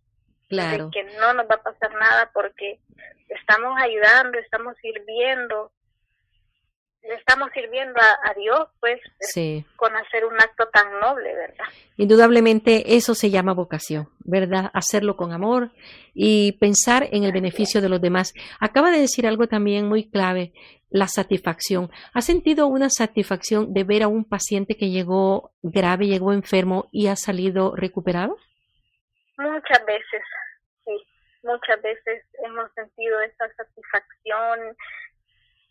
Claro. 0.48 0.86
De 0.86 0.90
que 0.90 1.04
no 1.18 1.34
nos 1.34 1.46
va 1.46 1.54
a 1.54 1.62
pasar 1.62 1.94
nada 1.94 2.30
porque 2.34 2.80
estamos 3.28 3.80
ayudando, 3.80 4.38
estamos 4.40 4.76
sirviendo 4.78 5.70
le 7.02 7.14
estamos 7.14 7.50
sirviendo 7.52 8.00
a, 8.00 8.34
Dios, 8.34 8.68
pues, 8.80 9.00
con 9.76 9.94
hacer 9.96 10.24
un 10.24 10.34
acto 10.34 10.68
tan 10.72 11.00
noble, 11.00 11.34
¿verdad? 11.34 11.64
Indudablemente 11.96 12.96
eso 12.96 13.14
se 13.14 13.30
llama 13.30 13.54
vocación, 13.54 14.08
¿verdad? 14.20 14.70
Hacerlo 14.72 15.16
con 15.16 15.32
amor 15.32 15.70
y 16.14 16.52
pensar 16.58 17.08
en 17.10 17.24
el 17.24 17.32
beneficio 17.32 17.80
de 17.80 17.88
los 17.88 18.00
demás. 18.00 18.32
Acaba 18.60 18.90
de 18.90 19.00
decir 19.00 19.26
algo 19.26 19.48
también 19.48 19.88
muy 19.88 20.10
clave, 20.10 20.52
la 20.90 21.08
satisfacción. 21.08 21.90
¿Ha 22.14 22.20
sentido 22.20 22.66
una 22.66 22.88
satisfacción 22.88 23.72
de 23.72 23.84
ver 23.84 24.02
a 24.02 24.08
un 24.08 24.24
paciente 24.24 24.76
que 24.76 24.90
llegó 24.90 25.52
grave, 25.62 26.06
llegó 26.06 26.32
enfermo 26.32 26.88
y 26.92 27.08
ha 27.08 27.16
salido 27.16 27.74
recuperado? 27.74 28.36
Muchas 29.38 29.84
veces, 29.86 30.22
sí. 30.84 30.92
Muchas 31.42 31.82
veces 31.82 32.24
hemos 32.44 32.72
sentido 32.74 33.20
esa 33.22 33.48
satisfacción 33.56 34.76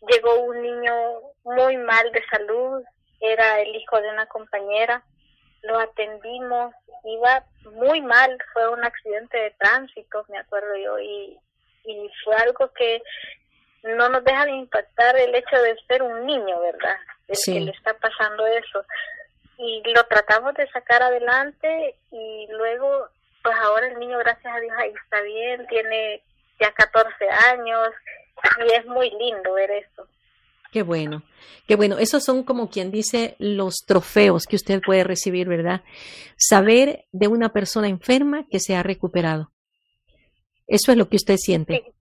llegó 0.08 0.34
un 0.40 0.62
niño 0.62 0.94
muy 1.44 1.76
mal 1.76 2.10
de 2.12 2.24
salud, 2.26 2.82
era 3.20 3.60
el 3.60 3.74
hijo 3.74 4.00
de 4.00 4.10
una 4.10 4.26
compañera, 4.26 5.02
lo 5.62 5.78
atendimos, 5.78 6.74
iba 7.04 7.44
muy 7.72 8.00
mal, 8.00 8.36
fue 8.52 8.68
un 8.68 8.84
accidente 8.84 9.36
de 9.36 9.50
tránsito, 9.52 10.24
me 10.28 10.38
acuerdo 10.38 10.76
yo, 10.76 10.98
y, 10.98 11.38
y 11.84 12.10
fue 12.24 12.34
algo 12.36 12.72
que 12.72 13.02
no 13.82 14.08
nos 14.08 14.24
deja 14.24 14.44
de 14.44 14.52
impactar 14.52 15.16
el 15.16 15.34
hecho 15.34 15.56
de 15.60 15.76
ser 15.88 16.02
un 16.02 16.26
niño, 16.26 16.60
¿verdad? 16.60 16.96
El 17.28 17.36
que 17.44 17.60
le 17.60 17.70
está 17.72 17.94
pasando 17.94 18.46
eso. 18.46 18.84
Y 19.58 19.82
lo 19.92 20.04
tratamos 20.04 20.54
de 20.54 20.68
sacar 20.70 21.02
adelante 21.02 21.96
y 22.10 22.46
luego, 22.50 23.08
pues 23.42 23.56
ahora 23.60 23.86
el 23.86 23.98
niño, 23.98 24.18
gracias 24.18 24.54
a 24.54 24.60
Dios, 24.60 24.72
ahí 24.78 24.92
está 25.04 25.20
bien, 25.22 25.66
tiene 25.66 26.22
ya 26.60 26.72
14 26.72 27.28
años, 27.50 27.90
y 28.66 28.72
es 28.74 28.86
muy 28.86 29.10
lindo 29.10 29.54
ver 29.54 29.70
eso. 29.70 30.06
Qué 30.72 30.82
bueno, 30.82 31.22
qué 31.68 31.76
bueno. 31.76 31.98
Esos 31.98 32.24
son 32.24 32.44
como 32.44 32.70
quien 32.70 32.90
dice 32.90 33.36
los 33.38 33.84
trofeos 33.86 34.46
que 34.46 34.56
usted 34.56 34.80
puede 34.80 35.04
recibir, 35.04 35.46
¿verdad? 35.46 35.82
Saber 36.38 37.04
de 37.12 37.28
una 37.28 37.50
persona 37.50 37.88
enferma 37.88 38.46
que 38.50 38.58
se 38.58 38.74
ha 38.74 38.82
recuperado. 38.82 39.52
Eso 40.66 40.92
es 40.92 40.98
lo 40.98 41.10
que 41.10 41.16
usted 41.16 41.36
siente. 41.36 41.92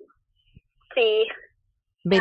Sí. 0.95 1.27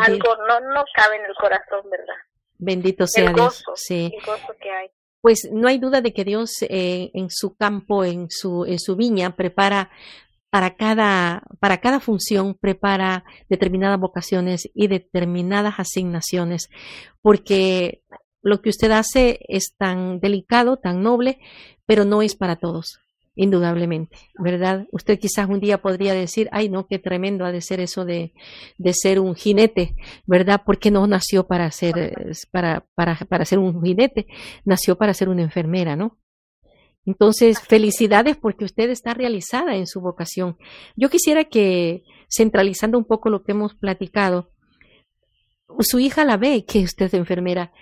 Algo 0.00 0.36
no, 0.48 0.60
no 0.60 0.84
cabe 0.94 1.16
en 1.16 1.24
el 1.26 1.34
corazón, 1.34 1.88
¿verdad? 1.88 2.14
Bendito 2.58 3.06
sea 3.06 3.32
Dios. 3.32 3.64
Sí. 3.76 4.12
El 4.12 4.26
gozo 4.26 4.52
que 4.60 4.70
hay. 4.70 4.90
Pues 5.20 5.48
no 5.52 5.68
hay 5.68 5.78
duda 5.78 6.00
de 6.00 6.12
que 6.12 6.24
Dios 6.24 6.62
eh, 6.62 7.10
en 7.14 7.30
su 7.30 7.54
campo, 7.54 8.04
en 8.04 8.28
su, 8.30 8.64
en 8.64 8.78
su 8.80 8.96
viña, 8.96 9.36
prepara 9.36 9.90
para 10.50 10.74
cada, 10.74 11.44
para 11.60 11.78
cada 11.78 12.00
función 12.00 12.54
prepara 12.54 13.24
determinadas 13.48 13.98
vocaciones 13.98 14.68
y 14.74 14.88
determinadas 14.88 15.74
asignaciones, 15.78 16.68
porque 17.22 18.02
lo 18.42 18.60
que 18.60 18.70
usted 18.70 18.90
hace 18.90 19.40
es 19.48 19.74
tan 19.76 20.20
delicado, 20.20 20.76
tan 20.76 21.02
noble, 21.02 21.38
pero 21.86 22.04
no 22.04 22.22
es 22.22 22.34
para 22.34 22.56
todos, 22.56 23.00
indudablemente, 23.36 24.16
¿verdad? 24.38 24.86
Usted 24.92 25.18
quizás 25.18 25.48
un 25.48 25.60
día 25.60 25.82
podría 25.82 26.14
decir, 26.14 26.48
ay, 26.52 26.68
no, 26.68 26.86
qué 26.86 26.98
tremendo 26.98 27.44
ha 27.44 27.52
de 27.52 27.60
ser 27.60 27.80
eso 27.80 28.04
de, 28.04 28.32
de 28.76 28.92
ser 28.92 29.20
un 29.20 29.34
jinete, 29.34 29.94
¿verdad? 30.26 30.62
Porque 30.64 30.90
no 30.90 31.06
nació 31.06 31.46
para 31.46 31.70
ser, 31.70 32.34
para, 32.50 32.86
para, 32.94 33.16
para 33.16 33.44
ser 33.44 33.58
un 33.58 33.82
jinete, 33.82 34.26
nació 34.64 34.96
para 34.96 35.14
ser 35.14 35.28
una 35.28 35.42
enfermera, 35.42 35.96
¿no? 35.96 36.19
Entonces, 37.10 37.60
felicidades 37.60 38.36
porque 38.36 38.64
usted 38.64 38.88
está 38.88 39.14
realizada 39.14 39.74
en 39.74 39.88
su 39.88 40.00
vocación. 40.00 40.56
Yo 40.94 41.10
quisiera 41.10 41.42
que, 41.44 42.04
centralizando 42.30 42.96
un 42.98 43.04
poco 43.04 43.30
lo 43.30 43.42
que 43.42 43.50
hemos 43.50 43.74
platicado, 43.74 44.52
su 45.80 45.98
hija 45.98 46.24
la 46.24 46.36
ve 46.36 46.64
que 46.64 46.84
usted 46.84 47.06
es 47.06 47.14
enfermera. 47.14 47.72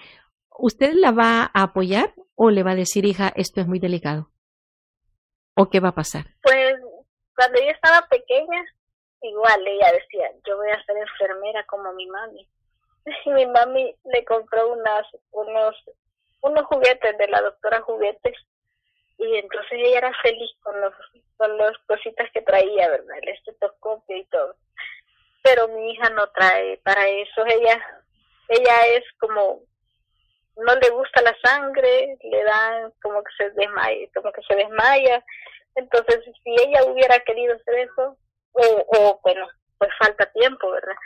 ¿Usted 0.59 0.95
la 0.95 1.11
va 1.11 1.51
a 1.53 1.62
apoyar 1.62 2.14
o 2.37 2.49
le 2.49 2.62
va 2.62 2.70
a 2.70 2.74
decir, 2.74 3.05
hija, 3.05 3.31
esto 3.37 3.61
es 3.61 3.66
muy 3.66 3.79
delicado? 3.79 4.31
¿O 5.55 5.68
qué 5.68 5.79
va 5.79 5.91
a 5.91 5.95
pasar? 5.95 6.24
Pues 6.43 6.72
cuando 7.37 7.61
yo 7.61 7.68
estaba 7.68 8.07
pequeña, 8.09 8.64
igual 9.20 9.61
ella 9.66 9.93
decía, 9.93 10.31
yo 10.47 10.57
voy 10.57 10.70
a 10.70 10.83
ser 10.87 10.97
enfermera 10.97 11.66
como 11.66 11.93
mi 11.93 12.07
mami. 12.07 12.49
Y 13.26 13.31
mi 13.31 13.45
mami 13.45 13.95
le 14.05 14.24
compró 14.24 14.72
unas, 14.72 15.07
unos, 15.33 15.76
unos 16.41 16.64
juguetes 16.64 17.18
de 17.18 17.29
la 17.29 17.43
doctora 17.43 17.83
Juguetes 17.83 18.35
y 19.18 19.36
entonces 19.36 19.72
ella 19.72 19.98
era 19.98 20.12
feliz 20.22 20.50
con 20.62 20.80
los 20.80 20.94
con 21.36 21.56
las 21.56 21.76
cositas 21.86 22.30
que 22.32 22.42
traía, 22.42 22.88
¿verdad? 22.88 23.18
El 23.22 23.28
estetoscopio 23.28 24.16
y 24.16 24.24
todo. 24.26 24.56
Pero 25.42 25.68
mi 25.68 25.92
hija 25.92 26.10
no 26.10 26.26
trae 26.28 26.78
para 26.78 27.06
eso, 27.08 27.44
ella 27.46 28.02
ella 28.48 28.86
es 28.96 29.04
como 29.18 29.62
no 30.56 30.74
le 30.74 30.90
gusta 30.90 31.22
la 31.22 31.36
sangre, 31.42 32.18
le 32.22 32.44
dan 32.44 32.92
como 33.02 33.22
que 33.22 33.30
se 33.36 33.50
desmaya, 33.50 34.08
como 34.14 34.32
que 34.32 34.42
se 34.42 34.56
desmaya. 34.56 35.24
Entonces, 35.76 36.24
si 36.42 36.50
ella 36.50 36.84
hubiera 36.84 37.20
querido 37.20 37.54
hacer 37.54 37.74
eso, 37.78 38.16
o, 38.52 38.84
o 38.88 39.20
bueno, 39.22 39.46
pues 39.78 39.90
falta 39.98 40.26
tiempo, 40.32 40.70
¿verdad? 40.72 40.96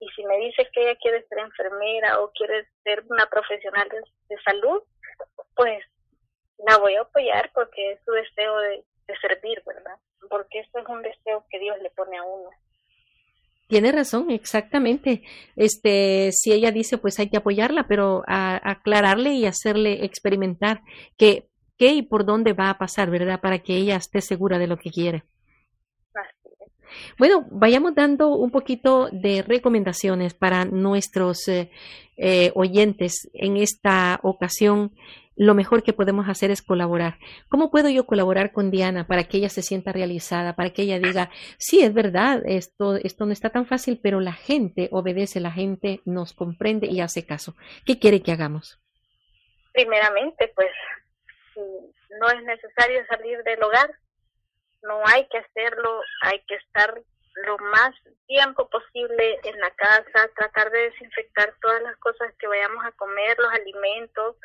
Y 0.00 0.08
si 0.16 0.24
me 0.24 0.38
dice 0.38 0.66
que 0.72 0.82
ella 0.82 0.98
quiere 1.00 1.26
ser 1.26 1.38
enfermera 1.40 2.20
o 2.20 2.32
quiere 2.32 2.66
ser 2.84 3.04
una 3.10 3.26
profesional 3.26 3.88
de 4.28 4.36
salud, 4.42 4.82
pues 5.54 5.84
la 6.66 6.78
voy 6.78 6.94
a 6.94 7.02
apoyar 7.02 7.50
porque 7.54 7.92
es 7.92 8.00
su 8.04 8.12
deseo 8.12 8.58
de, 8.58 8.84
servir, 9.20 9.62
¿verdad? 9.66 9.96
Porque 10.30 10.60
esto 10.60 10.78
es 10.78 10.88
un 10.88 11.02
deseo 11.02 11.44
que 11.50 11.58
Dios 11.58 11.76
le 11.82 11.90
pone 11.90 12.16
a 12.16 12.22
uno. 12.22 12.48
Tiene 13.68 13.92
razón, 13.92 14.30
exactamente. 14.30 15.22
Este, 15.54 16.30
si 16.32 16.52
ella 16.52 16.70
dice, 16.70 16.96
pues 16.96 17.18
hay 17.18 17.28
que 17.28 17.36
apoyarla, 17.36 17.86
pero 17.86 18.22
a, 18.26 18.58
aclararle 18.70 19.30
y 19.32 19.44
hacerle 19.44 20.04
experimentar 20.04 20.80
qué, 21.18 21.48
qué 21.76 21.88
y 21.88 22.02
por 22.02 22.24
dónde 22.24 22.54
va 22.54 22.70
a 22.70 22.78
pasar, 22.78 23.10
¿verdad? 23.10 23.40
Para 23.40 23.58
que 23.58 23.76
ella 23.76 23.96
esté 23.96 24.22
segura 24.22 24.58
de 24.58 24.66
lo 24.66 24.78
que 24.78 24.90
quiere. 24.90 25.24
Bueno, 27.18 27.46
vayamos 27.50 27.94
dando 27.94 28.34
un 28.34 28.50
poquito 28.50 29.08
de 29.10 29.42
recomendaciones 29.42 30.34
para 30.34 30.64
nuestros 30.64 31.48
eh, 31.48 31.70
eh, 32.16 32.52
oyentes 32.54 33.30
en 33.34 33.56
esta 33.56 34.20
ocasión 34.22 34.92
lo 35.36 35.54
mejor 35.54 35.82
que 35.82 35.92
podemos 35.92 36.28
hacer 36.28 36.50
es 36.50 36.62
colaborar. 36.62 37.18
¿Cómo 37.48 37.70
puedo 37.70 37.88
yo 37.88 38.06
colaborar 38.06 38.52
con 38.52 38.70
Diana 38.70 39.06
para 39.06 39.24
que 39.24 39.38
ella 39.38 39.48
se 39.48 39.62
sienta 39.62 39.92
realizada, 39.92 40.54
para 40.54 40.70
que 40.70 40.82
ella 40.82 40.98
diga, 40.98 41.30
sí, 41.58 41.82
es 41.82 41.94
verdad, 41.94 42.42
esto, 42.44 42.96
esto 42.96 43.26
no 43.26 43.32
está 43.32 43.50
tan 43.50 43.66
fácil, 43.66 44.00
pero 44.02 44.20
la 44.20 44.32
gente 44.32 44.88
obedece, 44.92 45.40
la 45.40 45.52
gente 45.52 46.00
nos 46.04 46.32
comprende 46.32 46.86
y 46.86 47.00
hace 47.00 47.26
caso? 47.26 47.54
¿Qué 47.86 47.98
quiere 47.98 48.22
que 48.22 48.32
hagamos? 48.32 48.80
Primeramente, 49.72 50.52
pues, 50.54 50.70
no 51.56 52.28
es 52.28 52.42
necesario 52.44 53.04
salir 53.06 53.42
del 53.42 53.62
hogar, 53.62 53.90
no 54.82 55.00
hay 55.06 55.26
que 55.28 55.38
hacerlo, 55.38 56.00
hay 56.22 56.40
que 56.46 56.56
estar 56.56 57.00
lo 57.46 57.56
más 57.58 57.94
tiempo 58.26 58.68
posible 58.68 59.40
en 59.44 59.58
la 59.58 59.70
casa, 59.70 60.28
tratar 60.36 60.70
de 60.70 60.90
desinfectar 60.90 61.54
todas 61.62 61.82
las 61.82 61.96
cosas 61.96 62.34
que 62.38 62.46
vayamos 62.46 62.84
a 62.84 62.92
comer, 62.92 63.38
los 63.38 63.52
alimentos, 63.52 64.36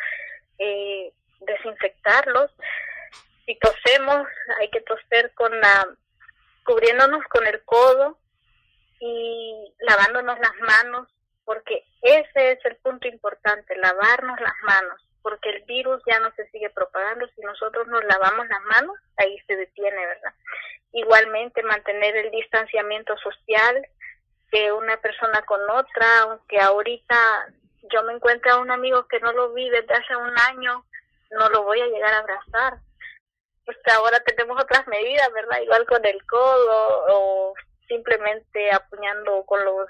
eh, 0.60 1.14
desinfectarlos. 1.42 2.52
Si 3.46 3.58
tosemos, 3.60 4.28
hay 4.60 4.70
que 4.70 4.82
toser 4.82 5.34
con 5.34 5.58
la, 5.60 5.88
cubriéndonos 6.66 7.24
con 7.26 7.46
el 7.48 7.64
codo 7.64 8.18
y 9.00 9.74
lavándonos 9.80 10.38
las 10.40 10.56
manos, 10.60 11.08
porque 11.46 11.86
ese 12.02 12.52
es 12.52 12.66
el 12.66 12.76
punto 12.78 13.08
importante, 13.08 13.76
lavarnos 13.78 14.40
las 14.42 14.56
manos, 14.64 15.02
porque 15.22 15.50
el 15.50 15.64
virus 15.64 16.02
ya 16.06 16.20
no 16.20 16.32
se 16.36 16.48
sigue 16.50 16.70
propagando. 16.70 17.28
Si 17.36 17.42
nosotros 17.42 17.88
nos 17.88 18.04
lavamos 18.04 18.48
las 18.48 18.62
manos, 18.64 18.98
ahí 19.18 19.38
se 19.48 19.56
detiene, 19.56 20.06
¿verdad? 20.06 20.34
Igualmente, 20.92 21.64
mantener 21.64 22.18
el 22.18 22.32
distanciamiento 22.32 23.16
social 23.18 23.88
de 24.52 24.72
una 24.72 24.98
persona 24.98 25.42
con 25.44 25.62
otra, 25.70 26.20
aunque 26.22 26.60
ahorita 26.60 27.48
yo 27.92 28.04
me 28.04 28.14
encuentro 28.14 28.52
a 28.54 28.60
un 28.60 28.72
amigo 28.72 29.08
que 29.08 29.20
no 29.20 29.32
lo 29.34 29.54
vi 29.54 29.70
desde 29.70 29.94
hace 29.94 30.16
un 30.16 30.34
año, 30.50 30.86
no 31.32 31.50
lo 31.50 31.64
voy 31.64 31.82
a 31.82 31.88
llegar 31.88 32.14
a 32.14 32.20
abrazar. 32.20 32.80
Pues 33.66 33.78
ahora 33.96 34.20
tenemos 34.22 34.62
otras 34.62 34.88
medidas, 34.88 35.32
¿verdad? 35.34 35.60
Igual 35.62 35.86
con 35.86 36.06
el 36.06 36.26
codo 36.26 37.06
o 37.10 37.54
simplemente 37.88 38.72
apuñando 38.72 39.46
con 39.46 39.64
los 39.64 39.88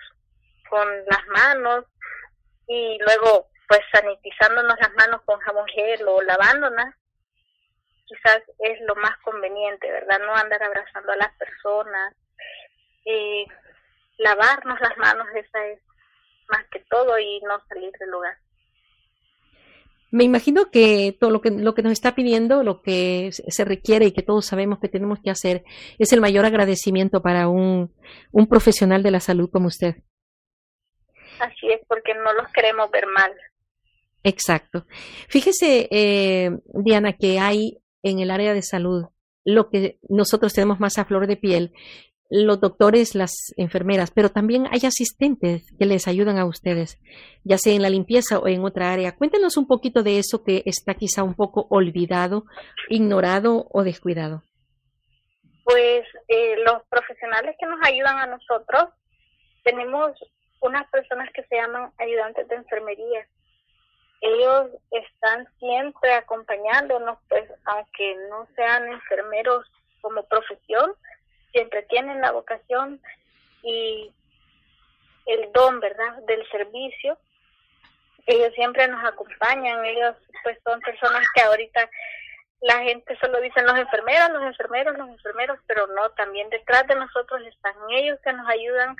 con 0.70 0.88
las 1.06 1.26
manos 1.28 1.86
y 2.68 2.98
luego 3.00 3.48
pues 3.68 3.82
sanitizándonos 3.91 4.78
las 4.80 4.93
manos 4.95 5.22
con 5.26 5.39
jabón 5.39 5.66
gel 5.68 6.08
o 6.08 6.22
lavándolas 6.22 6.93
quizás 8.06 8.41
es 8.60 8.80
lo 8.82 8.95
más 8.95 9.18
conveniente, 9.20 9.91
¿verdad? 9.91 10.20
No 10.20 10.34
andar 10.34 10.64
abrazando 10.64 11.12
a 11.12 11.18
las 11.18 11.34
personas, 11.34 12.16
y 13.08 13.48
lavarnos 14.18 14.80
las 14.82 14.98
manos, 14.98 15.28
esa 15.34 15.66
es 15.68 15.80
más 16.50 16.66
que 16.72 16.80
todo 16.89 17.18
y 17.20 17.39
no 17.41 17.60
salir 17.68 17.91
del 18.00 18.10
lugar. 18.10 18.38
Me 20.10 20.24
imagino 20.24 20.72
que 20.72 21.16
todo 21.20 21.32
lo 21.32 21.41
que, 21.41 21.52
lo 21.52 21.76
que 21.76 21.82
nos 21.82 21.91
está 21.91 22.16
pidiendo, 22.16 22.64
lo 22.64 22.82
que 22.82 23.30
se 23.32 23.66
requiere 23.66 24.06
y 24.06 24.12
que 24.14 24.22
todos 24.22 24.45
sabemos 24.45 24.80
que 24.80 24.88
tenemos 24.88 25.20
que 25.22 25.30
hacer, 25.30 25.66
es 26.00 26.14
el 26.14 26.22
mayor 26.22 26.45
agradecimiento 26.45 27.22
para 27.22 27.50
un, 27.50 27.93
un 28.32 28.48
profesional 28.48 29.04
de 29.04 29.12
la 29.12 29.20
salud 29.20 29.50
como 29.52 29.68
usted. 29.68 29.95
Así 31.39 31.68
es, 31.68 31.82
porque 31.88 32.14
no 32.14 32.34
los 32.34 32.52
queremos 32.54 32.89
ver 32.89 33.06
mal. 33.08 33.34
Exacto. 34.24 34.86
Fíjese, 35.28 35.88
eh, 35.91 36.52
Diana, 36.74 37.14
que 37.14 37.39
hay 37.39 37.80
en 38.02 38.20
el 38.20 38.32
área 38.32 38.54
de 38.54 38.62
salud 38.62 39.06
lo 39.43 39.70
que 39.70 39.98
nosotros 40.10 40.54
tenemos 40.54 40.80
más 40.82 40.98
a 40.98 41.06
flor 41.06 41.26
de 41.26 41.38
piel 41.38 41.74
los 42.30 42.59
doctores, 42.59 43.15
las 43.15 43.53
enfermeras, 43.57 44.11
pero 44.11 44.30
también 44.30 44.67
hay 44.71 44.82
asistentes 44.86 45.71
que 45.78 45.86
les 45.86 46.07
ayudan 46.07 46.38
a 46.38 46.45
ustedes, 46.45 46.99
ya 47.43 47.57
sea 47.57 47.73
en 47.73 47.82
la 47.82 47.89
limpieza 47.89 48.39
o 48.39 48.47
en 48.47 48.63
otra 48.63 48.91
área. 48.91 49.15
Cuéntenos 49.15 49.57
un 49.57 49.67
poquito 49.67 50.03
de 50.03 50.19
eso 50.19 50.43
que 50.43 50.63
está 50.65 50.93
quizá 50.95 51.23
un 51.23 51.36
poco 51.36 51.67
olvidado, 51.69 52.45
ignorado 52.89 53.67
o 53.71 53.84
descuidado. 53.84 54.43
Pues 55.63 56.05
eh, 56.28 56.55
los 56.65 56.84
profesionales 56.89 57.55
que 57.59 57.65
nos 57.65 57.80
ayudan 57.84 58.17
a 58.17 58.28
nosotros, 58.28 58.89
tenemos 59.63 60.11
unas 60.61 60.89
personas 60.89 61.30
que 61.34 61.43
se 61.43 61.55
llaman 61.55 61.91
ayudantes 61.97 62.47
de 62.47 62.55
enfermería. 62.55 63.28
Ellos 64.21 64.71
están 64.91 65.47
siempre 65.59 66.13
acompañándonos, 66.13 67.19
pues 67.30 67.49
aunque 67.65 68.15
no 68.30 68.47
sean 68.55 68.88
enfermeros 68.91 69.65
como 70.01 70.23
profesión, 70.23 70.93
siempre 71.52 71.84
tienen 71.84 72.22
la 72.22 72.32
vocación 72.32 73.02
y 73.64 74.12
el 75.26 75.52
don, 75.52 75.80
¿verdad?, 75.80 76.14
del 76.28 76.48
servicio. 76.50 77.18
Ellos 78.26 78.54
siempre 78.56 78.88
nos 78.88 79.04
acompañan, 79.06 79.86
ellos 79.86 80.16
pues 80.43 80.58
son 80.64 80.80
personas 80.82 81.26
que 81.34 81.41
ahorita 81.41 81.89
la 82.62 82.82
gente 82.84 83.18
solo 83.20 83.39
dicen 83.41 83.66
los 83.66 83.78
enfermeros, 83.78 84.32
los 84.32 84.43
enfermeros, 84.43 84.98
los 84.98 85.10
enfermeros, 85.10 85.60
pero 85.68 85.88
no, 85.88 86.10
también 86.12 86.50
detrás 86.50 86.88
de 86.88 86.95
nosotros 86.95 87.41
están 87.45 87.74
ellos 87.91 88.20
que 88.24 88.34
nos 88.34 88.48
ayudan, 88.50 88.95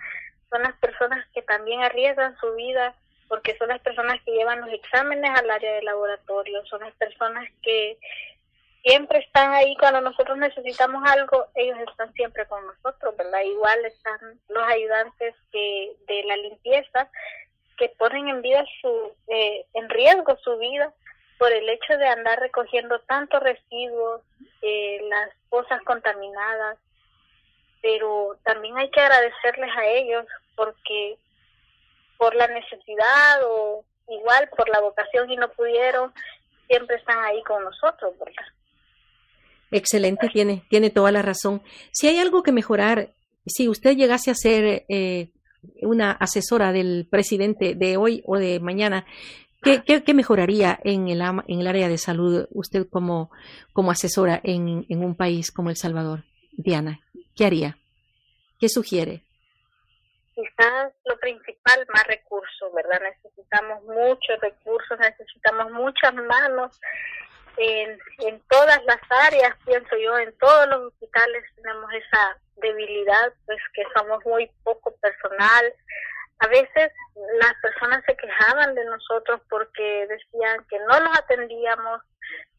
son 0.50 0.62
las 0.62 0.76
personas 0.76 1.26
que 1.34 1.41
también 1.41 1.84
arriesgan 1.84 2.38
su 2.38 2.54
vida, 2.56 2.95
porque 3.28 3.58
son 3.58 3.70
las 3.70 3.82
personas 3.82 4.22
que 4.24 4.32
llevan 4.32 4.62
los 4.62 4.70
exámenes 4.72 5.32
al 5.38 5.50
área 5.50 5.74
de 5.74 5.84
laboratorio, 5.84 6.66
son 6.66 6.82
las 6.82 6.93
personas 6.95 7.50
que 7.62 7.98
siempre 8.88 9.19
están 9.19 9.53
ahí 9.53 9.75
cuando 9.77 9.99
nosotros 9.99 10.38
necesitamos 10.38 11.03
algo, 11.09 11.45
ellos 11.55 11.77
están 11.89 12.13
siempre 12.13 12.45
con 12.47 12.65
nosotros, 12.65 13.17
¿verdad? 13.17 13.41
Igual 13.41 13.83
están 13.85 14.39
los 14.47 14.63
ayudantes 14.63 15.35
que 15.51 15.91
de 16.07 16.23
la 16.23 16.38
limpieza 16.38 17.09
que 17.77 17.89
ponen 17.99 18.29
en 18.29 18.41
vida 18.41 18.63
su 18.81 19.11
eh, 19.27 19.65
en 19.73 19.89
riesgo 19.89 20.38
su 20.38 20.57
vida 20.57 20.93
por 21.38 21.51
el 21.51 21.69
hecho 21.69 21.97
de 21.97 22.07
andar 22.07 22.39
recogiendo 22.39 22.99
tantos 23.01 23.43
residuos, 23.43 24.21
eh, 24.61 24.99
las 25.09 25.29
cosas 25.49 25.81
contaminadas, 25.83 26.79
pero 27.81 28.38
también 28.43 28.77
hay 28.77 28.89
que 28.89 29.01
agradecerles 29.01 29.69
a 29.77 29.85
ellos 29.85 30.25
porque 30.55 31.17
por 32.17 32.33
la 32.35 32.47
necesidad 32.47 33.43
o 33.43 33.83
igual 34.07 34.49
por 34.55 34.67
la 34.69 34.79
vocación 34.79 35.29
y 35.29 35.35
no 35.35 35.49
pudieron, 35.49 36.13
siempre 36.67 36.95
están 36.95 37.19
ahí 37.19 37.43
con 37.43 37.63
nosotros, 37.63 38.17
¿verdad? 38.17 38.45
Excelente, 39.72 40.30
tiene, 40.30 40.63
tiene 40.70 40.89
toda 40.89 41.11
la 41.11 41.22
razón. 41.22 41.61
Si 41.91 42.07
hay 42.07 42.20
algo 42.20 42.43
que 42.43 42.51
mejorar, 42.51 43.13
si 43.45 43.68
usted 43.68 43.95
llegase 43.95 44.32
a 44.32 44.36
ser 44.36 44.86
eh, 44.88 45.32
una 45.82 46.11
asesora 46.11 46.72
del 46.72 47.07
presidente 47.09 47.76
de 47.76 47.97
hoy 47.97 48.24
o 48.26 48.38
de 48.38 48.59
mañana, 48.59 49.05
¿qué, 49.61 49.82
qué, 49.84 50.13
mejoraría 50.13 50.80
en 50.84 51.09
el, 51.09 51.22
en 51.22 51.59
el 51.59 51.68
área 51.68 51.89
de 51.89 51.97
salud 51.97 52.47
usted 52.51 52.88
como, 52.89 53.32
como 53.74 53.91
asesora 53.91 54.39
en, 54.43 54.86
en 54.88 55.03
un 55.03 55.15
país 55.15 55.51
como 55.51 55.70
El 55.70 55.78
Salvador? 55.78 56.24
Diana, 56.53 57.01
¿qué 57.36 57.45
haría? 57.45 57.78
¿Qué 58.59 58.70
sugiere? 58.70 59.24
Quizás 60.34 60.93
lo 61.05 61.18
principal, 61.18 61.86
más 61.93 62.07
recursos, 62.07 62.72
¿verdad? 62.74 63.01
Necesitamos 63.01 63.84
muchos 63.84 64.39
recursos, 64.41 64.97
necesitamos 64.99 65.72
muchas 65.72 66.13
manos 66.13 66.80
en, 67.58 67.99
en 68.20 68.39
todas 68.49 68.84
las 68.86 68.99
áreas, 69.10 69.55
pienso 69.66 69.97
yo, 69.97 70.18
en 70.18 70.36
todos 70.38 70.68
los 70.68 70.93
hospitales 70.93 71.43
tenemos 71.55 71.91
esa 71.93 72.38
debilidad, 72.58 73.34
pues 73.45 73.60
que 73.74 73.84
somos 73.95 74.24
muy 74.26 74.49
poco 74.64 74.95
personal. 74.97 75.74
A 76.39 76.47
veces 76.47 76.91
las 77.39 77.53
personas 77.62 78.03
se 78.05 78.16
quejaban 78.16 78.76
de 78.76 78.86
nosotros 78.86 79.41
porque 79.49 80.08
decían 80.08 80.66
que 80.70 80.80
no 80.80 80.99
los 80.99 81.18
atendíamos. 81.18 82.01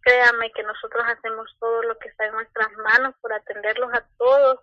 Créame 0.02 0.50
que 0.52 0.62
nosotros 0.64 1.04
hacemos 1.06 1.54
todo 1.60 1.82
lo 1.82 1.98
que 1.98 2.08
está 2.08 2.26
en 2.26 2.32
nuestras 2.32 2.72
manos 2.72 3.14
por 3.20 3.32
atenderlos 3.32 3.92
a 3.92 4.04
todos, 4.16 4.60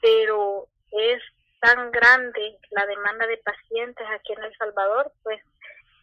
pero 0.00 0.66
es 0.90 1.22
tan 1.60 1.90
grande 1.92 2.58
la 2.70 2.86
demanda 2.86 3.26
de 3.26 3.38
pacientes 3.38 4.06
aquí 4.10 4.32
en 4.32 4.44
El 4.44 4.56
Salvador, 4.56 5.12
pues 5.22 5.40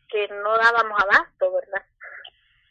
que 0.10 0.28
no 0.28 0.58
dábamos 0.58 1.02
abasto, 1.04 1.52
¿verdad? 1.54 1.84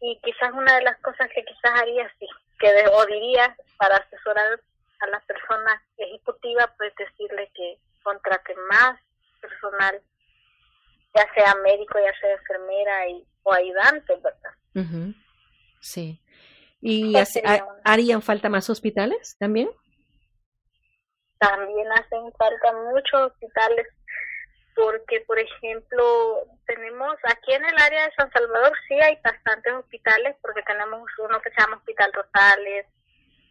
Y 0.01 0.19
quizás 0.23 0.53
una 0.53 0.77
de 0.77 0.83
las 0.83 0.99
cosas 1.01 1.29
que 1.35 1.45
quizás 1.45 1.81
haría 1.81 2.11
sí, 2.19 2.27
que 2.59 2.69
o 2.93 3.07
diría 3.07 3.57
para 3.77 3.97
asesorar 3.97 4.61
a 5.01 5.07
la 5.07 5.21
persona 5.21 5.83
ejecutiva, 5.97 6.73
pues 6.77 6.93
decirle 6.97 7.51
que 7.55 7.79
contrate 8.03 8.55
más 8.71 8.99
personal, 9.41 10.01
ya 11.15 11.27
sea 11.35 11.55
médico, 11.63 11.99
ya 11.99 12.19
sea 12.21 12.33
enfermera 12.33 13.09
y, 13.09 13.27
o 13.43 13.53
ayudante, 13.53 14.15
¿verdad? 14.17 15.15
Sí. 15.81 16.21
¿Y 16.81 17.15
harían 17.85 18.23
falta 18.23 18.49
más 18.49 18.71
hospitales 18.71 19.37
también? 19.39 19.71
también 21.41 21.91
hacen 21.93 22.31
falta 22.39 22.73
muchos 22.93 23.33
hospitales 23.33 23.87
porque, 24.81 25.21
por 25.27 25.39
ejemplo, 25.39 26.47
tenemos 26.65 27.15
aquí 27.25 27.53
en 27.53 27.65
el 27.67 27.79
área 27.79 28.07
de 28.07 28.15
San 28.17 28.33
Salvador 28.33 28.73
sí 28.89 28.95
hay 28.95 29.19
bastantes 29.23 29.75
hospitales 29.75 30.35
porque 30.41 30.63
tenemos 30.63 31.03
uno 31.19 31.39
que 31.43 31.51
se 31.51 31.61
llama 31.61 31.77
Hospital 31.77 32.11
Rosales, 32.15 32.87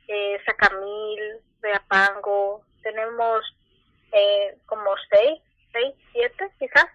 eh, 0.08 0.42
Sacamil, 0.44 1.40
Reapango, 1.62 2.64
tenemos 2.82 3.46
eh, 4.12 4.58
como 4.66 4.90
seis, 5.12 5.40
seis, 5.72 5.94
siete 6.12 6.50
quizás, 6.58 6.88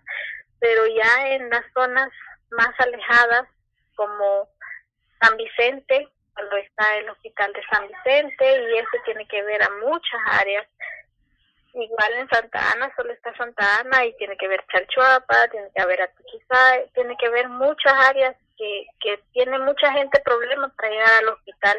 pero 0.59 0.85
ya 0.89 1.29
en 1.29 1.49
las 1.49 1.65
zonas 1.73 2.11
más 2.51 2.75
alejadas 2.79 3.47
como 3.95 4.49
San 5.21 5.37
Vicente, 5.37 6.09
cuando 6.35 6.57
está 6.57 6.97
el 6.97 7.09
hospital 7.09 7.53
de 7.53 7.63
San 7.71 7.87
Vicente 7.87 8.63
y 8.63 8.79
eso 8.79 8.99
tiene 9.05 9.29
que 9.29 9.45
ver 9.45 9.63
a 9.63 9.71
muchas 9.87 10.21
áreas. 10.27 10.67
Igual 11.75 12.13
en 12.15 12.29
Santa 12.29 12.73
Ana 12.73 12.93
solo 12.97 13.13
está 13.13 13.37
Santa 13.37 13.81
Ana 13.81 14.05
y 14.05 14.17
tiene 14.17 14.37
que 14.37 14.47
ver 14.47 14.65
Chalchuapa, 14.71 15.49
tiene 15.49 15.69
que 15.75 15.85
ver 15.85 16.03
Atuquizá, 16.03 16.79
tiene 16.95 17.17
que 17.19 17.29
ver 17.31 17.49
muchas 17.49 17.93
áreas 17.93 18.37
que, 18.57 18.87
que 19.01 19.19
tiene 19.33 19.59
mucha 19.59 19.93
gente 19.93 20.21
problemas 20.21 20.73
para 20.75 20.91
llegar 20.91 21.13
al 21.19 21.29
hospital. 21.31 21.77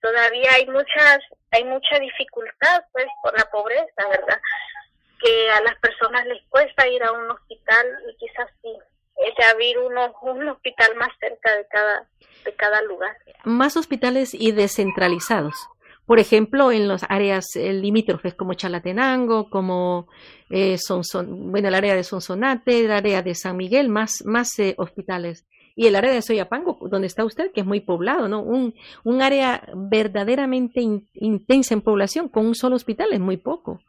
Todavía 0.00 0.50
hay 0.54 0.66
muchas, 0.66 1.20
hay 1.52 1.64
mucha 1.64 1.98
dificultad 2.00 2.84
pues 2.92 3.06
por 3.22 3.38
la 3.38 3.44
pobreza, 3.50 4.08
¿verdad? 4.10 4.40
Que 5.20 5.50
a 5.50 5.60
las 5.60 5.78
personas 5.78 6.26
les 6.26 6.42
cuesta 6.48 6.88
ir 6.88 7.02
a 7.04 7.12
un 7.12 7.30
hospital 7.30 7.86
y 8.10 8.16
quizás 8.16 8.50
sí 8.62 8.76
es 9.16 9.46
abrir 9.48 9.78
uno, 9.78 10.12
un 10.22 10.48
hospital 10.48 10.96
más 10.96 11.10
cerca 11.20 11.54
de 11.54 11.66
cada, 11.68 12.06
de 12.44 12.54
cada 12.54 12.82
lugar. 12.82 13.16
Más 13.44 13.76
hospitales 13.76 14.34
y 14.34 14.50
descentralizados. 14.50 15.54
Por 16.06 16.18
ejemplo, 16.18 16.70
en 16.70 16.86
las 16.86 17.04
áreas 17.08 17.56
eh, 17.56 17.72
limítrofes 17.72 18.34
como 18.34 18.54
Chalatenango, 18.54 19.48
como 19.48 20.08
eh, 20.50 20.76
son, 20.78 21.02
bueno, 21.50 21.68
el 21.68 21.74
área 21.74 21.94
de 21.94 22.04
Sonsonate, 22.04 22.84
el 22.84 22.92
área 22.92 23.22
de 23.22 23.34
San 23.34 23.56
Miguel, 23.56 23.88
más, 23.88 24.22
más 24.26 24.58
eh, 24.58 24.74
hospitales. 24.76 25.46
Y 25.76 25.86
el 25.86 25.96
área 25.96 26.12
de 26.12 26.22
Soyapango, 26.22 26.78
donde 26.88 27.06
está 27.06 27.24
usted, 27.24 27.52
que 27.52 27.60
es 27.60 27.66
muy 27.66 27.80
poblado, 27.80 28.28
¿no? 28.28 28.42
Un, 28.42 28.74
un 29.02 29.22
área 29.22 29.66
verdaderamente 29.74 30.80
intensa 31.14 31.74
en 31.74 31.80
población, 31.80 32.28
con 32.28 32.46
un 32.46 32.54
solo 32.54 32.76
hospital 32.76 33.08
es 33.12 33.20
muy 33.20 33.38
poco. 33.38 33.80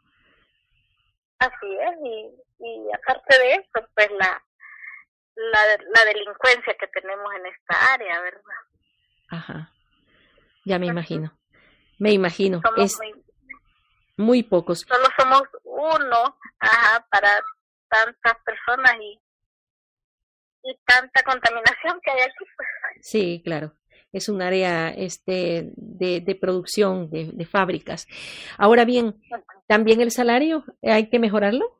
Así 1.38 1.66
es, 1.66 1.96
y, 2.02 2.66
y 2.66 2.88
aparte 2.92 3.38
de 3.38 3.54
eso, 3.54 3.88
pues 3.94 4.08
la, 4.18 4.42
la, 5.36 5.60
la 5.94 6.04
delincuencia 6.06 6.74
que 6.80 6.86
tenemos 6.88 7.30
en 7.38 7.46
esta 7.46 7.92
área, 7.94 8.20
¿verdad? 8.22 8.40
Ajá. 9.28 9.70
Ya 10.64 10.78
me 10.78 10.86
imagino. 10.86 11.30
Me 11.98 12.12
imagino. 12.12 12.60
es 12.76 12.98
muy, 14.16 14.42
pocos. 14.42 14.86
Solo 14.88 15.06
somos 15.18 15.42
uno 15.64 16.38
ajá, 16.58 17.06
para 17.10 17.30
tantas 17.88 18.36
personas 18.44 18.94
y, 19.00 19.20
y 20.64 20.78
tanta 20.86 21.22
contaminación 21.22 22.00
que 22.02 22.10
hay 22.10 22.20
aquí. 22.20 22.44
Pues. 22.56 22.68
Sí, 23.00 23.42
claro. 23.44 23.72
Es 24.12 24.28
un 24.28 24.40
área 24.40 24.88
este, 24.88 25.72
de, 25.76 26.20
de 26.20 26.34
producción, 26.34 27.10
de, 27.10 27.30
de 27.32 27.44
fábricas. 27.44 28.06
Ahora 28.56 28.84
bien, 28.84 29.20
¿también 29.66 30.00
el 30.00 30.10
salario 30.10 30.64
hay 30.82 31.10
que 31.10 31.18
mejorarlo? 31.18 31.76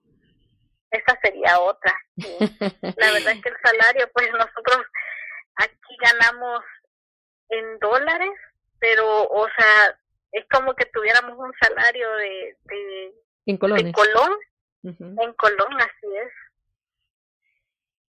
esa 0.96 1.18
sería 1.22 1.58
otra. 1.60 1.94
La 2.16 3.12
verdad 3.12 3.32
es 3.32 3.42
que 3.42 3.48
el 3.48 3.56
salario, 3.62 4.08
pues 4.12 4.30
nosotros 4.32 4.86
aquí 5.56 5.96
ganamos 6.00 6.62
en 7.48 7.78
dólares, 7.78 8.30
pero, 8.78 9.24
o 9.24 9.46
sea, 9.56 9.98
es 10.36 10.46
como 10.50 10.74
que 10.74 10.84
tuviéramos 10.86 11.38
un 11.38 11.52
salario 11.60 12.10
de, 12.16 12.56
de, 12.64 13.14
¿En 13.46 13.56
Colón. 13.56 13.78
En 13.78 13.92
Colón, 13.92 15.72
así 15.78 16.06
es. 16.14 16.32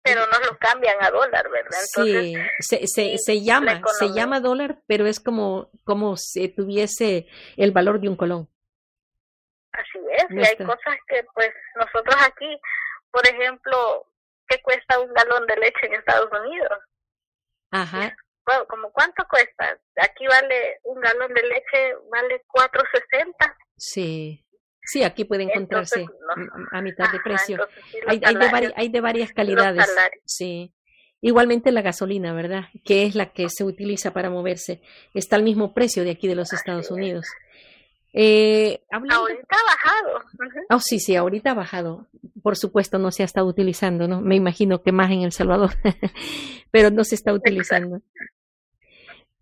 Pero 0.02 0.22
no 0.26 0.38
lo 0.46 0.58
cambian 0.58 0.96
a 1.02 1.10
dólar, 1.10 1.50
¿verdad? 1.50 1.78
sí, 1.80 2.34
se, 2.60 2.86
se, 2.86 3.18
se 3.18 3.42
llama, 3.42 3.80
se 3.98 4.08
llama 4.12 4.40
dólar, 4.40 4.78
pero 4.86 5.06
es 5.06 5.20
como, 5.20 5.70
como 5.84 6.16
si 6.16 6.48
tuviese 6.48 7.26
el 7.56 7.72
valor 7.72 8.00
de 8.00 8.08
un 8.08 8.16
colón. 8.16 8.48
Así 9.72 9.98
es, 10.12 10.26
y 10.30 10.38
hay 10.38 10.56
cosas 10.56 10.96
que 11.08 11.24
pues 11.34 11.50
nosotros 11.76 12.16
aquí, 12.26 12.58
por 13.10 13.26
ejemplo, 13.26 14.06
¿qué 14.46 14.60
cuesta 14.62 15.00
un 15.00 15.12
galón 15.12 15.46
de 15.46 15.56
leche 15.56 15.86
en 15.86 15.94
Estados 15.94 16.30
Unidos? 16.32 16.78
Ajá. 17.70 18.14
Bueno, 18.46 18.66
¿como 18.68 18.92
cuánto 18.92 19.24
cuesta? 19.28 19.78
Aquí 19.96 20.26
vale 20.26 20.80
un 20.84 21.00
galón 21.00 21.32
de 21.32 21.42
leche, 21.42 21.94
vale 22.10 22.42
4.60. 22.48 23.54
Sí. 23.76 24.44
Sí, 24.86 25.02
aquí 25.02 25.24
puede 25.24 25.44
encontrarse 25.44 26.04
a 26.72 26.82
mitad 26.82 27.10
de 27.10 27.20
precio. 27.20 27.58
hay, 28.06 28.20
hay, 28.22 28.34
de 28.34 28.72
hay 28.76 28.88
de 28.90 29.00
varias 29.00 29.32
calidades. 29.32 29.86
Sí. 30.26 30.74
Igualmente 31.22 31.72
la 31.72 31.80
gasolina, 31.80 32.34
¿verdad? 32.34 32.64
Que 32.84 33.04
es 33.04 33.14
la 33.14 33.32
que 33.32 33.48
se 33.48 33.64
utiliza 33.64 34.12
para 34.12 34.28
moverse. 34.28 34.82
Está 35.14 35.36
al 35.36 35.42
mismo 35.42 35.72
precio 35.72 36.04
de 36.04 36.10
aquí 36.10 36.28
de 36.28 36.34
los 36.34 36.52
Estados 36.52 36.90
Unidos. 36.90 37.24
Eh, 38.12 38.84
Ahorita 38.92 39.56
ha 39.56 39.64
bajado. 39.66 40.24
Oh, 40.70 40.80
sí, 40.80 41.00
sí, 41.00 41.16
ahorita 41.16 41.50
ha 41.50 41.54
bajado. 41.54 42.06
Por 42.42 42.56
supuesto, 42.56 42.98
no 42.98 43.10
se 43.10 43.22
ha 43.22 43.26
estado 43.26 43.46
utilizando, 43.46 44.06
¿no? 44.06 44.20
Me 44.20 44.36
imagino 44.36 44.82
que 44.82 44.92
más 44.92 45.10
en 45.10 45.22
El 45.22 45.32
Salvador, 45.32 45.70
pero 46.70 46.90
no 46.90 47.02
se 47.04 47.16
está 47.16 47.32
utilizando. 47.32 48.02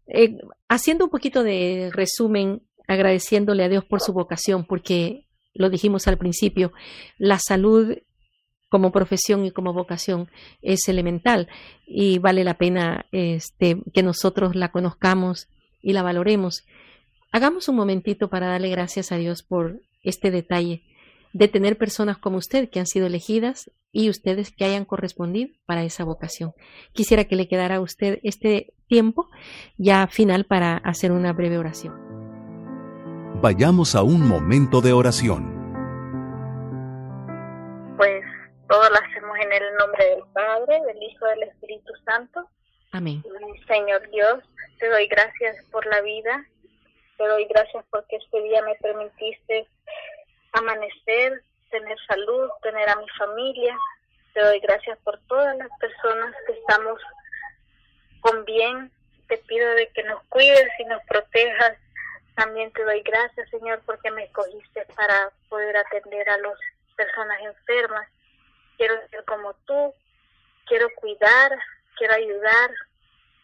Eh, 0.07 0.37
haciendo 0.69 1.05
un 1.05 1.11
poquito 1.11 1.43
de 1.43 1.91
resumen, 1.93 2.63
agradeciéndole 2.89 3.65
a 3.65 3.69
Dios 3.69 3.85
por 3.85 4.01
su 4.01 4.13
vocación, 4.13 4.65
porque 4.65 5.27
lo 5.55 5.71
dijimos 5.71 6.09
al 6.09 6.19
principio, 6.19 6.73
la 7.19 7.39
salud 7.39 7.97
como 8.69 8.91
profesión 8.91 9.45
y 9.45 9.51
como 9.51 9.75
vocación 9.75 10.31
es 10.63 10.89
elemental 10.89 11.49
y 11.87 12.19
vale 12.19 12.43
la 12.43 12.57
pena 12.57 13.05
este, 13.13 13.83
que 13.93 14.03
nosotros 14.03 14.57
la 14.57 14.73
conozcamos 14.73 15.49
y 15.83 15.93
la 15.93 16.03
valoremos. 16.03 16.65
Hagamos 17.33 17.69
un 17.69 17.77
momentito 17.77 18.31
para 18.31 18.47
darle 18.47 18.71
gracias 18.71 19.13
a 19.13 19.17
Dios 19.17 19.43
por 19.43 19.83
este 20.03 20.31
detalle 20.31 20.83
de 21.35 21.49
tener 21.49 21.77
personas 21.77 22.19
como 22.19 22.39
usted 22.39 22.71
que 22.71 22.81
han 22.81 22.87
sido 22.87 23.07
elegidas 23.07 23.71
y 23.91 24.09
ustedes 24.09 24.51
que 24.51 24.65
hayan 24.65 24.85
correspondido 24.85 25.55
para 25.67 25.85
esa 25.85 26.05
vocación. 26.05 26.53
Quisiera 26.93 27.25
que 27.25 27.37
le 27.37 27.49
quedara 27.49 27.77
a 27.77 27.81
usted 27.81 28.21
este 28.23 28.73
tiempo 28.93 29.31
ya 29.79 30.07
final 30.07 30.45
para 30.45 30.77
hacer 30.77 31.13
una 31.13 31.33
breve 31.33 31.57
oración. 31.57 31.95
Vayamos 33.41 33.95
a 33.95 34.03
un 34.03 34.29
momento 34.29 34.83
de 34.83 34.93
oración. 34.93 35.43
Pues 37.97 38.23
todo 38.69 38.85
lo 38.91 38.97
hacemos 38.97 39.37
en 39.45 39.53
el 39.53 39.75
nombre 39.81 40.05
del 40.05 40.25
Padre, 40.35 40.81
del 40.87 41.03
Hijo, 41.03 41.25
del 41.27 41.45
Espíritu 41.45 41.93
Santo. 42.05 42.47
Amén. 42.93 43.23
Señor 43.67 44.03
Dios, 44.11 44.45
te 44.79 44.91
doy 44.91 45.07
gracias 45.07 45.57
por 45.71 45.87
la 45.87 46.03
vida 46.03 46.47
te 47.23 47.29
doy 47.29 47.45
gracias 47.45 47.85
porque 47.91 48.17
este 48.17 48.43
día 48.43 48.63
me 48.63 48.75
permitiste 48.77 49.69
amanecer, 50.53 51.43
tener 51.71 51.97
salud, 52.09 52.51
tener 52.63 52.89
a 52.89 52.97
mi 52.97 53.09
familia. 53.11 53.79
Te 54.35 54.41
doy 54.41 54.59
gracias 54.59 54.99
por 55.05 55.21
todas 55.29 55.57
las 55.57 55.69
personas 55.79 56.35
que 56.47 56.53
estamos 56.55 56.99
con 58.23 58.45
bien. 58.47 58.91
Te 59.29 59.37
pido 59.39 59.69
de 59.75 59.89
que 59.89 60.03
nos 60.05 60.23
cuides 60.25 60.69
y 60.79 60.85
nos 60.87 61.03
protejas. 61.05 61.77
También 62.35 62.73
te 62.73 62.83
doy 62.83 63.03
gracias, 63.03 63.51
Señor, 63.51 63.83
porque 63.85 64.11
me 64.11 64.25
escogiste 64.25 64.87
para 64.97 65.31
poder 65.51 65.77
atender 65.77 66.29
a 66.31 66.39
las 66.39 66.59
personas 66.97 67.39
enfermas. 67.43 68.09
Quiero 68.79 68.95
ser 69.09 69.25
como 69.27 69.53
tú, 69.67 69.95
quiero 70.67 70.89
cuidar, 70.97 71.53
quiero 71.99 72.15
ayudar. 72.15 72.71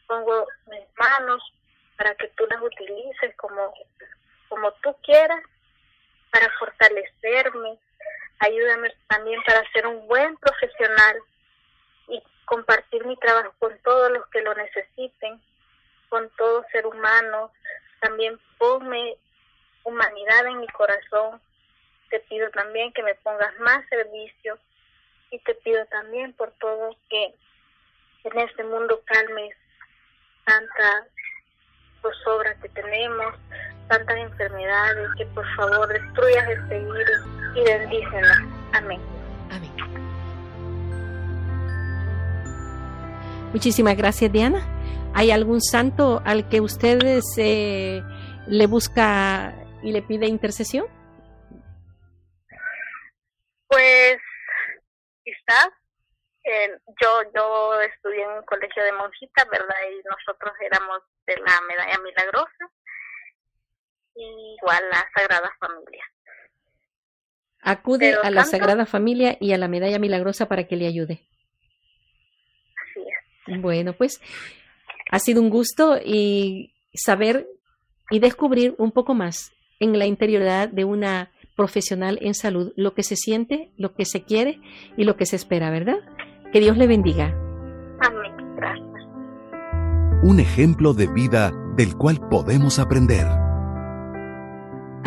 Pongo 0.07 0.47
mis 0.71 0.87
manos 0.97 1.43
para 1.99 2.15
que 2.15 2.29
tú 2.29 2.47
las 2.47 2.63
utilices 2.63 3.37
como, 3.37 3.75
como 4.49 4.73
tú 4.83 4.97
quieras, 5.03 5.43
para 6.31 6.51
fortalecerme. 6.59 7.79
Ayúdame 8.39 8.95
también 9.09 9.43
para 9.43 9.69
ser 9.73 9.87
un 9.87 10.07
buen 10.07 10.37
profesional 10.37 11.19
y 12.09 12.23
compartir 12.47 12.88
mi 13.07 13.17
trabajo 13.17 13.53
con 13.59 13.77
todos 13.79 14.11
los 14.13 14.27
que 14.29 14.43
lo 14.43 14.55
necesiten, 14.55 15.41
con 16.09 16.31
todo 16.37 16.65
ser 16.73 16.87
humano. 16.87 17.53
También 18.01 18.39
ponme 18.59 19.17
humanidad 19.85 20.47
en 20.47 20.61
mi 20.61 20.69
corazón. 20.69 21.41
Te 22.11 22.21
pido 22.21 22.51
también 22.51 22.93
que 22.93 23.03
me 23.03 23.15
pongas 23.17 23.59
más 23.61 23.87
servicio 23.89 24.59
y 25.31 25.39
te 25.41 25.55
pido 25.57 25.85
también 25.87 26.33
por 26.35 26.51
todo 26.53 26.97
que 27.11 27.35
en 28.25 28.39
este 28.39 28.65
mundo 28.65 29.03
calmes 29.07 29.55
tanta 30.45 31.07
sobras 32.25 32.57
que 32.63 32.69
tenemos, 32.71 33.35
tantas 33.89 34.17
enfermedades, 34.17 35.09
que 35.17 35.27
por 35.27 35.47
favor 35.57 35.89
destruyas 35.89 36.49
este 36.49 36.79
virus 36.79 37.27
y 37.55 37.65
bendícenos. 37.65 38.39
Amén. 38.73 39.18
Muchísimas 43.53 43.97
gracias, 43.97 44.31
Diana. 44.31 44.61
¿Hay 45.15 45.31
algún 45.31 45.63
santo 45.63 46.21
al 46.25 46.49
que 46.49 46.61
ustedes 46.61 47.25
eh, 47.39 48.03
le 48.47 48.67
busca 48.67 49.55
y 49.83 49.93
le 49.93 50.03
pide 50.03 50.27
intercesión? 50.27 50.87
Pues 53.67 54.19
quizás 55.25 55.69
yo 57.01 57.23
yo 57.35 57.81
estudié 57.81 58.23
en 58.23 58.31
un 58.31 58.45
colegio 58.45 58.83
de 58.85 58.93
monjitas, 58.93 59.49
¿verdad? 59.51 59.77
Y 59.93 60.03
nosotros 60.09 60.55
éramos 60.61 61.03
de 61.27 61.37
la 61.37 61.61
medalla 61.69 61.99
milagrosa, 62.03 62.71
igual 64.15 64.83
la 64.91 65.05
Sagrada 65.15 65.51
Familia. 65.59 66.05
Acude 67.61 68.15
a 68.23 68.31
la 68.31 68.45
Sagrada 68.45 68.87
Familia 68.87 69.37
y 69.41 69.53
a 69.53 69.59
la 69.59 69.69
medalla 69.69 69.99
milagrosa 69.99 70.49
para 70.49 70.65
que 70.65 70.77
le 70.77 70.87
ayude. 70.87 71.29
Bueno, 73.61 73.93
pues 73.93 74.21
ha 75.11 75.19
sido 75.19 75.41
un 75.41 75.51
gusto 75.51 75.99
y 76.05 76.73
saber 76.95 77.49
y 78.11 78.19
descubrir 78.21 78.75
un 78.79 78.93
poco 78.93 79.15
más 79.15 79.53
en 79.81 79.99
la 79.99 80.07
interioridad 80.07 80.69
de 80.69 80.85
una 80.85 81.31
profesional 81.57 82.19
en 82.23 82.35
salud, 82.35 82.73
lo 82.77 82.95
que 82.95 83.03
se 83.03 83.17
siente, 83.17 83.73
lo 83.77 83.95
que 83.95 84.05
se 84.05 84.23
quiere 84.23 84.61
y 84.97 85.05
lo 85.05 85.17
que 85.17 85.27
se 85.27 85.37
espera, 85.37 85.71
¿verdad? 85.71 85.99
Que 86.53 86.61
Dios 86.61 86.77
le 86.77 86.87
bendiga. 86.87 87.35
Amén. 88.01 88.33
Gracias. 88.57 88.89
Un 90.23 90.41
ejemplo 90.41 90.95
de 90.95 91.07
vida 91.07 91.53
del 91.77 91.97
cual 91.97 92.21
podemos 92.29 92.79
aprender. 92.79 93.27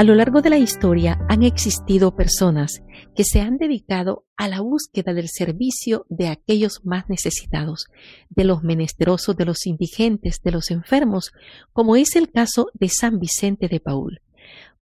A 0.01 0.03
lo 0.03 0.15
largo 0.15 0.41
de 0.41 0.49
la 0.49 0.57
historia 0.57 1.23
han 1.29 1.43
existido 1.43 2.15
personas 2.15 2.81
que 3.15 3.23
se 3.23 3.39
han 3.39 3.57
dedicado 3.57 4.25
a 4.35 4.47
la 4.47 4.59
búsqueda 4.59 5.13
del 5.13 5.29
servicio 5.29 6.07
de 6.09 6.27
aquellos 6.27 6.83
más 6.83 7.07
necesitados, 7.07 7.85
de 8.27 8.43
los 8.43 8.63
menesterosos, 8.63 9.37
de 9.37 9.45
los 9.45 9.67
indigentes, 9.67 10.41
de 10.41 10.49
los 10.49 10.71
enfermos, 10.71 11.33
como 11.71 11.95
es 11.95 12.15
el 12.15 12.31
caso 12.31 12.71
de 12.73 12.89
San 12.89 13.19
Vicente 13.19 13.67
de 13.67 13.79
Paul, 13.79 14.21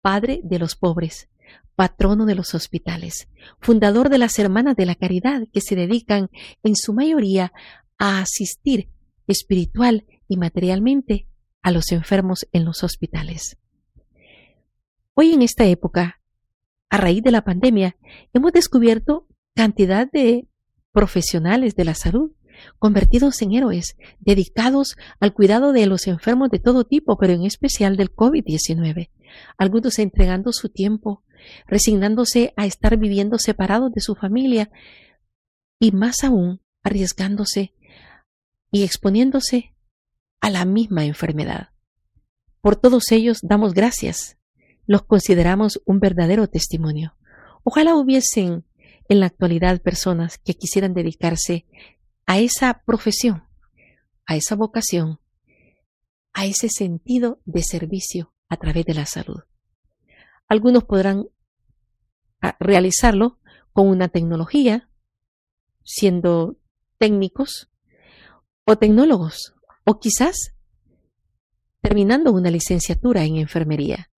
padre 0.02 0.40
de 0.46 0.60
los 0.60 0.78
pobres, 0.78 1.28
patrono 1.76 2.26
de 2.26 2.36
los 2.36 2.56
hospitales, 2.56 3.28
fundador 3.60 4.08
de 4.08 4.18
las 4.18 4.40
Hermanas 4.40 4.78
de 4.78 4.86
la 4.86 4.96
Caridad 4.96 5.42
que 5.52 5.60
se 5.60 5.76
dedican 5.76 6.30
en 6.64 6.78
su 6.78 6.94
mayoría 6.94 7.52
a 7.98 8.22
asistir 8.22 8.88
espiritual 9.28 10.06
y 10.30 10.38
materialmente 10.38 11.28
a 11.62 11.72
los 11.72 11.92
enfermos 11.92 12.48
en 12.54 12.64
los 12.64 12.82
hospitales. 12.86 13.58
Hoy 15.14 15.34
en 15.34 15.42
esta 15.42 15.66
época, 15.66 16.22
a 16.90 16.98
raíz 16.98 17.22
de 17.22 17.32
la 17.32 17.44
pandemia, 17.44 17.98
hemos 18.34 18.54
descubierto 18.54 19.28
cantidad 19.54 20.10
de 20.10 20.48
profesionales 20.92 21.76
de 21.76 21.86
la 21.86 21.96
salud 21.96 22.32
convertidos 22.80 23.42
en 23.42 23.54
héroes, 23.54 23.98
dedicados 24.20 24.96
al 25.20 25.34
cuidado 25.34 25.74
de 25.74 25.86
los 25.86 26.08
enfermos 26.08 26.50
de 26.50 26.60
todo 26.60 26.86
tipo, 26.86 27.18
pero 27.18 27.34
en 27.34 27.44
especial 27.44 27.98
del 27.98 28.14
COVID-19, 28.14 29.10
algunos 29.58 30.00
entregando 30.00 30.52
su 30.54 30.70
tiempo, 30.70 31.24
resignándose 31.66 32.54
a 32.56 32.66
estar 32.66 32.98
viviendo 32.98 33.38
separados 33.40 33.92
de 33.92 34.02
su 34.02 34.16
familia 34.16 34.72
y 35.80 35.92
más 35.92 36.24
aún 36.24 36.62
arriesgándose 36.84 37.74
y 38.72 38.84
exponiéndose 38.84 39.76
a 40.40 40.50
la 40.50 40.66
misma 40.66 41.06
enfermedad. 41.06 41.70
Por 42.62 42.76
todos 42.76 43.12
ellos 43.12 43.40
damos 43.42 43.74
gracias, 43.74 44.38
los 44.92 45.04
consideramos 45.04 45.82
un 45.86 46.02
verdadero 46.02 46.48
testimonio. 46.48 47.16
Ojalá 47.64 47.96
hubiesen 47.96 48.66
en 49.08 49.22
la 49.22 49.28
actualidad 49.28 49.82
personas 49.82 50.38
que 50.38 50.54
quisieran 50.54 50.94
dedicarse 50.94 51.66
a 52.26 52.40
esa 52.40 52.84
profesión, 52.86 53.46
a 54.26 54.36
esa 54.36 54.58
vocación, 54.58 55.22
a 56.34 56.46
ese 56.46 56.68
sentido 56.68 57.40
de 57.46 57.64
servicio 57.64 58.34
a 58.50 58.58
través 58.58 58.84
de 58.86 58.94
la 58.94 59.06
salud. 59.06 59.44
Algunos 60.50 60.84
podrán 60.84 61.28
ah, 62.42 62.58
realizarlo 62.60 63.40
con 63.72 63.88
una 63.88 64.10
tecnología, 64.10 64.90
siendo 65.86 66.58
técnicos 66.98 67.72
o 68.66 68.78
tecnólogos, 68.78 69.54
o 69.86 70.00
quizás 70.00 70.54
terminando 71.80 72.34
una 72.34 72.52
licenciatura 72.52 73.24
en 73.24 73.38
enfermería. 73.38 74.11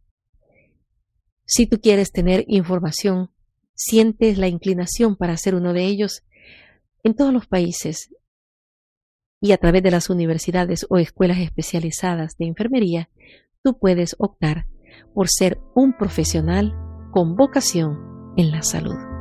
Si 1.45 1.67
tú 1.67 1.79
quieres 1.81 2.11
tener 2.11 2.45
información, 2.47 3.31
sientes 3.75 4.37
la 4.37 4.47
inclinación 4.47 5.15
para 5.15 5.37
ser 5.37 5.55
uno 5.55 5.73
de 5.73 5.85
ellos, 5.85 6.23
en 7.03 7.15
todos 7.15 7.33
los 7.33 7.47
países 7.47 8.13
y 9.41 9.51
a 9.51 9.57
través 9.57 9.83
de 9.83 9.91
las 9.91 10.09
universidades 10.09 10.85
o 10.89 10.97
escuelas 10.97 11.39
especializadas 11.39 12.37
de 12.37 12.45
enfermería, 12.45 13.09
tú 13.61 13.77
puedes 13.77 14.15
optar 14.19 14.67
por 15.13 15.27
ser 15.29 15.59
un 15.75 15.97
profesional 15.97 16.73
con 17.11 17.35
vocación 17.35 18.33
en 18.37 18.51
la 18.51 18.61
salud. 18.61 19.12